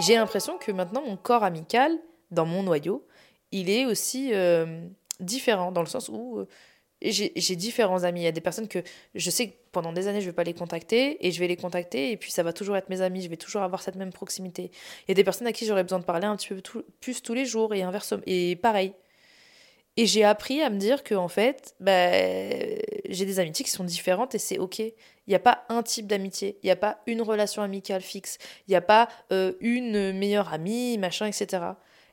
J'ai 0.00 0.16
l'impression 0.16 0.58
que 0.58 0.72
maintenant, 0.72 1.02
mon 1.02 1.16
corps 1.16 1.44
amical, 1.44 1.92
dans 2.30 2.46
mon 2.46 2.62
noyau, 2.62 3.06
il 3.50 3.68
est 3.68 3.84
aussi 3.84 4.32
différent, 5.20 5.70
dans 5.70 5.82
le 5.82 5.86
sens 5.86 6.08
où 6.08 6.46
j'ai 7.10 7.56
différents 7.56 8.04
amis. 8.04 8.20
Il 8.20 8.24
y 8.24 8.28
a 8.28 8.32
des 8.32 8.40
personnes 8.40 8.68
que 8.68 8.78
je 9.14 9.30
sais 9.30 9.48
que 9.48 9.54
pendant 9.72 9.92
des 9.92 10.08
années, 10.08 10.20
je 10.20 10.26
ne 10.26 10.30
vais 10.30 10.36
pas 10.36 10.44
les 10.44 10.54
contacter 10.54 11.26
et 11.26 11.32
je 11.32 11.40
vais 11.40 11.48
les 11.48 11.56
contacter 11.56 12.12
et 12.12 12.16
puis 12.16 12.30
ça 12.30 12.42
va 12.42 12.52
toujours 12.52 12.76
être 12.76 12.88
mes 12.88 13.00
amis. 13.00 13.22
Je 13.22 13.28
vais 13.28 13.36
toujours 13.36 13.62
avoir 13.62 13.82
cette 13.82 13.96
même 13.96 14.12
proximité. 14.12 14.70
Il 15.06 15.08
y 15.08 15.12
a 15.12 15.14
des 15.14 15.24
personnes 15.24 15.46
à 15.46 15.52
qui 15.52 15.66
j'aurais 15.66 15.82
besoin 15.82 15.98
de 15.98 16.04
parler 16.04 16.26
un 16.26 16.36
petit 16.36 16.48
peu 16.48 16.84
plus 17.00 17.22
tous 17.22 17.34
les 17.34 17.44
jours 17.44 17.74
et 17.74 17.82
inversement. 17.82 18.22
Et 18.26 18.56
pareil. 18.56 18.92
Et 19.98 20.06
j'ai 20.06 20.24
appris 20.24 20.62
à 20.62 20.70
me 20.70 20.78
dire 20.78 21.04
que 21.04 21.14
en 21.14 21.28
fait, 21.28 21.74
bah, 21.78 22.10
j'ai 23.08 23.26
des 23.26 23.40
amitiés 23.40 23.64
qui 23.64 23.70
sont 23.70 23.84
différentes 23.84 24.34
et 24.34 24.38
c'est 24.38 24.58
ok. 24.58 24.78
Il 24.78 24.94
n'y 25.28 25.34
a 25.34 25.38
pas 25.38 25.64
un 25.68 25.82
type 25.82 26.06
d'amitié, 26.06 26.58
il 26.62 26.66
n'y 26.66 26.70
a 26.70 26.76
pas 26.76 26.98
une 27.06 27.20
relation 27.20 27.62
amicale 27.62 28.00
fixe, 28.00 28.38
il 28.66 28.70
n'y 28.70 28.76
a 28.76 28.80
pas 28.80 29.08
euh, 29.32 29.52
une 29.60 30.12
meilleure 30.12 30.52
amie, 30.52 30.96
machin, 30.96 31.26
etc. 31.26 31.62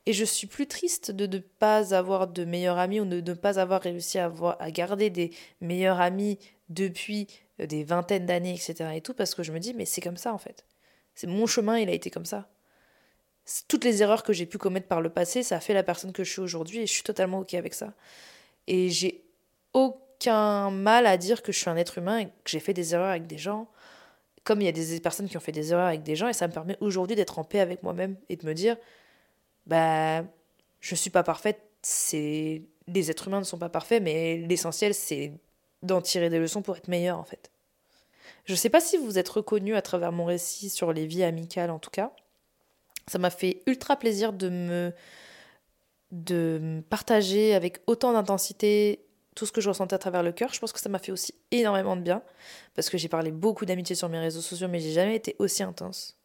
Et 0.06 0.12
je 0.12 0.24
suis 0.24 0.46
plus 0.46 0.66
triste 0.66 1.10
de 1.10 1.26
ne 1.26 1.38
pas 1.38 1.94
avoir 1.94 2.26
de 2.26 2.44
meilleurs 2.44 2.78
amis 2.78 3.00
ou 3.00 3.04
de 3.04 3.20
ne 3.20 3.34
pas 3.34 3.58
avoir 3.58 3.82
réussi 3.82 4.18
à, 4.18 4.26
avoir, 4.26 4.56
à 4.60 4.70
garder 4.70 5.10
des 5.10 5.30
meilleurs 5.60 6.00
amis 6.00 6.38
depuis 6.68 7.26
euh, 7.60 7.66
des 7.66 7.84
vingtaines 7.84 8.26
d'années, 8.26 8.54
etc. 8.54 8.90
et 8.94 9.00
tout, 9.00 9.14
parce 9.14 9.34
que 9.34 9.42
je 9.42 9.52
me 9.52 9.58
dis, 9.58 9.74
mais 9.74 9.84
c'est 9.84 10.00
comme 10.00 10.16
ça 10.16 10.32
en 10.32 10.38
fait. 10.38 10.64
C'est 11.14 11.26
mon 11.26 11.46
chemin, 11.46 11.78
il 11.78 11.88
a 11.88 11.92
été 11.92 12.10
comme 12.10 12.24
ça. 12.24 12.48
Toutes 13.68 13.84
les 13.84 14.02
erreurs 14.02 14.22
que 14.22 14.32
j'ai 14.32 14.46
pu 14.46 14.58
commettre 14.58 14.86
par 14.86 15.00
le 15.00 15.10
passé, 15.10 15.42
ça 15.42 15.56
a 15.56 15.60
fait 15.60 15.74
la 15.74 15.82
personne 15.82 16.12
que 16.12 16.24
je 16.24 16.30
suis 16.30 16.40
aujourd'hui 16.40 16.78
et 16.78 16.86
je 16.86 16.92
suis 16.92 17.02
totalement 17.02 17.40
OK 17.40 17.54
avec 17.54 17.74
ça. 17.74 17.92
Et 18.66 18.88
j'ai 18.90 19.24
aucun 19.72 20.70
mal 20.70 21.06
à 21.06 21.16
dire 21.16 21.42
que 21.42 21.52
je 21.52 21.58
suis 21.58 21.68
un 21.68 21.76
être 21.76 21.98
humain 21.98 22.20
et 22.20 22.26
que 22.26 22.30
j'ai 22.46 22.60
fait 22.60 22.74
des 22.74 22.94
erreurs 22.94 23.10
avec 23.10 23.26
des 23.26 23.38
gens, 23.38 23.68
comme 24.44 24.60
il 24.60 24.64
y 24.64 24.68
a 24.68 24.72
des 24.72 25.00
personnes 25.00 25.28
qui 25.28 25.36
ont 25.36 25.40
fait 25.40 25.52
des 25.52 25.72
erreurs 25.72 25.88
avec 25.88 26.02
des 26.02 26.16
gens, 26.16 26.28
et 26.28 26.32
ça 26.32 26.46
me 26.46 26.52
permet 26.52 26.76
aujourd'hui 26.80 27.16
d'être 27.16 27.38
en 27.38 27.44
paix 27.44 27.60
avec 27.60 27.82
moi-même 27.82 28.16
et 28.28 28.36
de 28.36 28.46
me 28.46 28.54
dire, 28.54 28.76
bah, 29.66 30.24
je 30.80 30.94
suis 30.94 31.10
pas 31.10 31.22
parfaite, 31.22 31.60
c'est 31.82 32.62
les 32.86 33.10
êtres 33.10 33.28
humains 33.28 33.40
ne 33.40 33.44
sont 33.44 33.58
pas 33.58 33.68
parfaits, 33.68 34.02
mais 34.02 34.38
l'essentiel 34.38 34.94
c'est 34.94 35.32
d'en 35.82 36.00
tirer 36.00 36.28
des 36.28 36.38
leçons 36.38 36.62
pour 36.62 36.76
être 36.76 36.88
meilleur 36.88 37.18
en 37.18 37.24
fait. 37.24 37.50
Je 38.44 38.54
sais 38.54 38.70
pas 38.70 38.80
si 38.80 38.96
vous 38.96 39.18
êtes 39.18 39.28
reconnu 39.28 39.74
à 39.74 39.82
travers 39.82 40.12
mon 40.12 40.24
récit 40.24 40.70
sur 40.70 40.92
les 40.92 41.06
vies 41.06 41.24
amicales 41.24 41.70
en 41.70 41.78
tout 41.78 41.90
cas. 41.90 42.12
Ça 43.06 43.18
m'a 43.18 43.30
fait 43.30 43.62
ultra 43.66 43.96
plaisir 43.96 44.32
de 44.32 44.48
me 44.48 44.92
de 46.10 46.82
partager 46.90 47.54
avec 47.54 47.80
autant 47.86 48.12
d'intensité 48.12 49.04
tout 49.36 49.46
ce 49.46 49.52
que 49.52 49.60
je 49.60 49.68
ressentais 49.68 49.94
à 49.94 49.98
travers 49.98 50.22
le 50.22 50.32
cœur. 50.32 50.52
Je 50.52 50.60
pense 50.60 50.72
que 50.72 50.80
ça 50.80 50.88
m'a 50.88 50.98
fait 50.98 51.12
aussi 51.12 51.34
énormément 51.50 51.96
de 51.96 52.02
bien 52.02 52.22
parce 52.74 52.90
que 52.90 52.98
j'ai 52.98 53.08
parlé 53.08 53.30
beaucoup 53.30 53.64
d'amitié 53.64 53.94
sur 53.94 54.08
mes 54.08 54.18
réseaux 54.18 54.40
sociaux, 54.40 54.68
mais 54.68 54.80
j'ai 54.80 54.92
jamais 54.92 55.16
été 55.16 55.36
aussi 55.38 55.62
intense. 55.62 56.19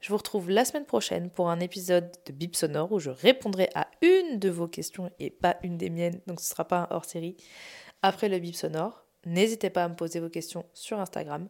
Je 0.00 0.08
vous 0.08 0.16
retrouve 0.16 0.50
la 0.50 0.64
semaine 0.64 0.84
prochaine 0.84 1.30
pour 1.30 1.50
un 1.50 1.60
épisode 1.60 2.10
de 2.26 2.32
Bip 2.32 2.56
Sonore 2.56 2.92
où 2.92 2.98
je 2.98 3.10
répondrai 3.10 3.70
à 3.74 3.88
une 4.02 4.38
de 4.38 4.50
vos 4.50 4.68
questions 4.68 5.10
et 5.18 5.30
pas 5.30 5.56
une 5.62 5.76
des 5.76 5.90
miennes, 5.90 6.20
donc 6.26 6.40
ce 6.40 6.46
ne 6.46 6.50
sera 6.50 6.66
pas 6.66 6.78
un 6.80 6.88
hors 6.90 7.04
série. 7.04 7.36
Après 8.02 8.28
le 8.28 8.38
Bip 8.38 8.54
Sonore, 8.54 9.04
n'hésitez 9.26 9.70
pas 9.70 9.84
à 9.84 9.88
me 9.88 9.96
poser 9.96 10.20
vos 10.20 10.30
questions 10.30 10.64
sur 10.72 10.98
Instagram. 10.98 11.48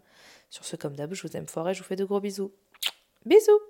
Sur 0.50 0.64
ce, 0.64 0.76
comme 0.76 0.96
d'hab, 0.96 1.14
je 1.14 1.26
vous 1.26 1.36
aime 1.36 1.46
fort 1.46 1.68
et 1.68 1.74
je 1.74 1.80
vous 1.80 1.88
fais 1.88 1.96
de 1.96 2.04
gros 2.04 2.20
bisous. 2.20 2.52
Bisous! 3.24 3.60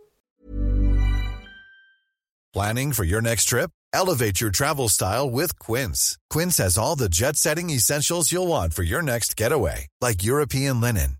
Planning 2.53 2.93
for 2.93 3.05
your 3.05 3.21
next 3.23 3.45
trip? 3.45 3.71
Elevate 3.93 4.41
your 4.41 4.51
travel 4.51 4.89
style 4.89 5.31
with 5.31 5.59
Quince. 5.59 6.17
Quince 6.31 6.59
has 6.59 6.77
all 6.77 6.97
the 6.97 7.09
jet 7.09 7.37
setting 7.37 7.71
essentials 7.71 8.33
you'll 8.33 8.49
want 8.49 8.75
for 8.75 8.83
your 8.83 9.03
next 9.03 9.37
getaway, 9.37 9.87
like 10.01 10.25
European 10.25 10.81
linen 10.81 11.20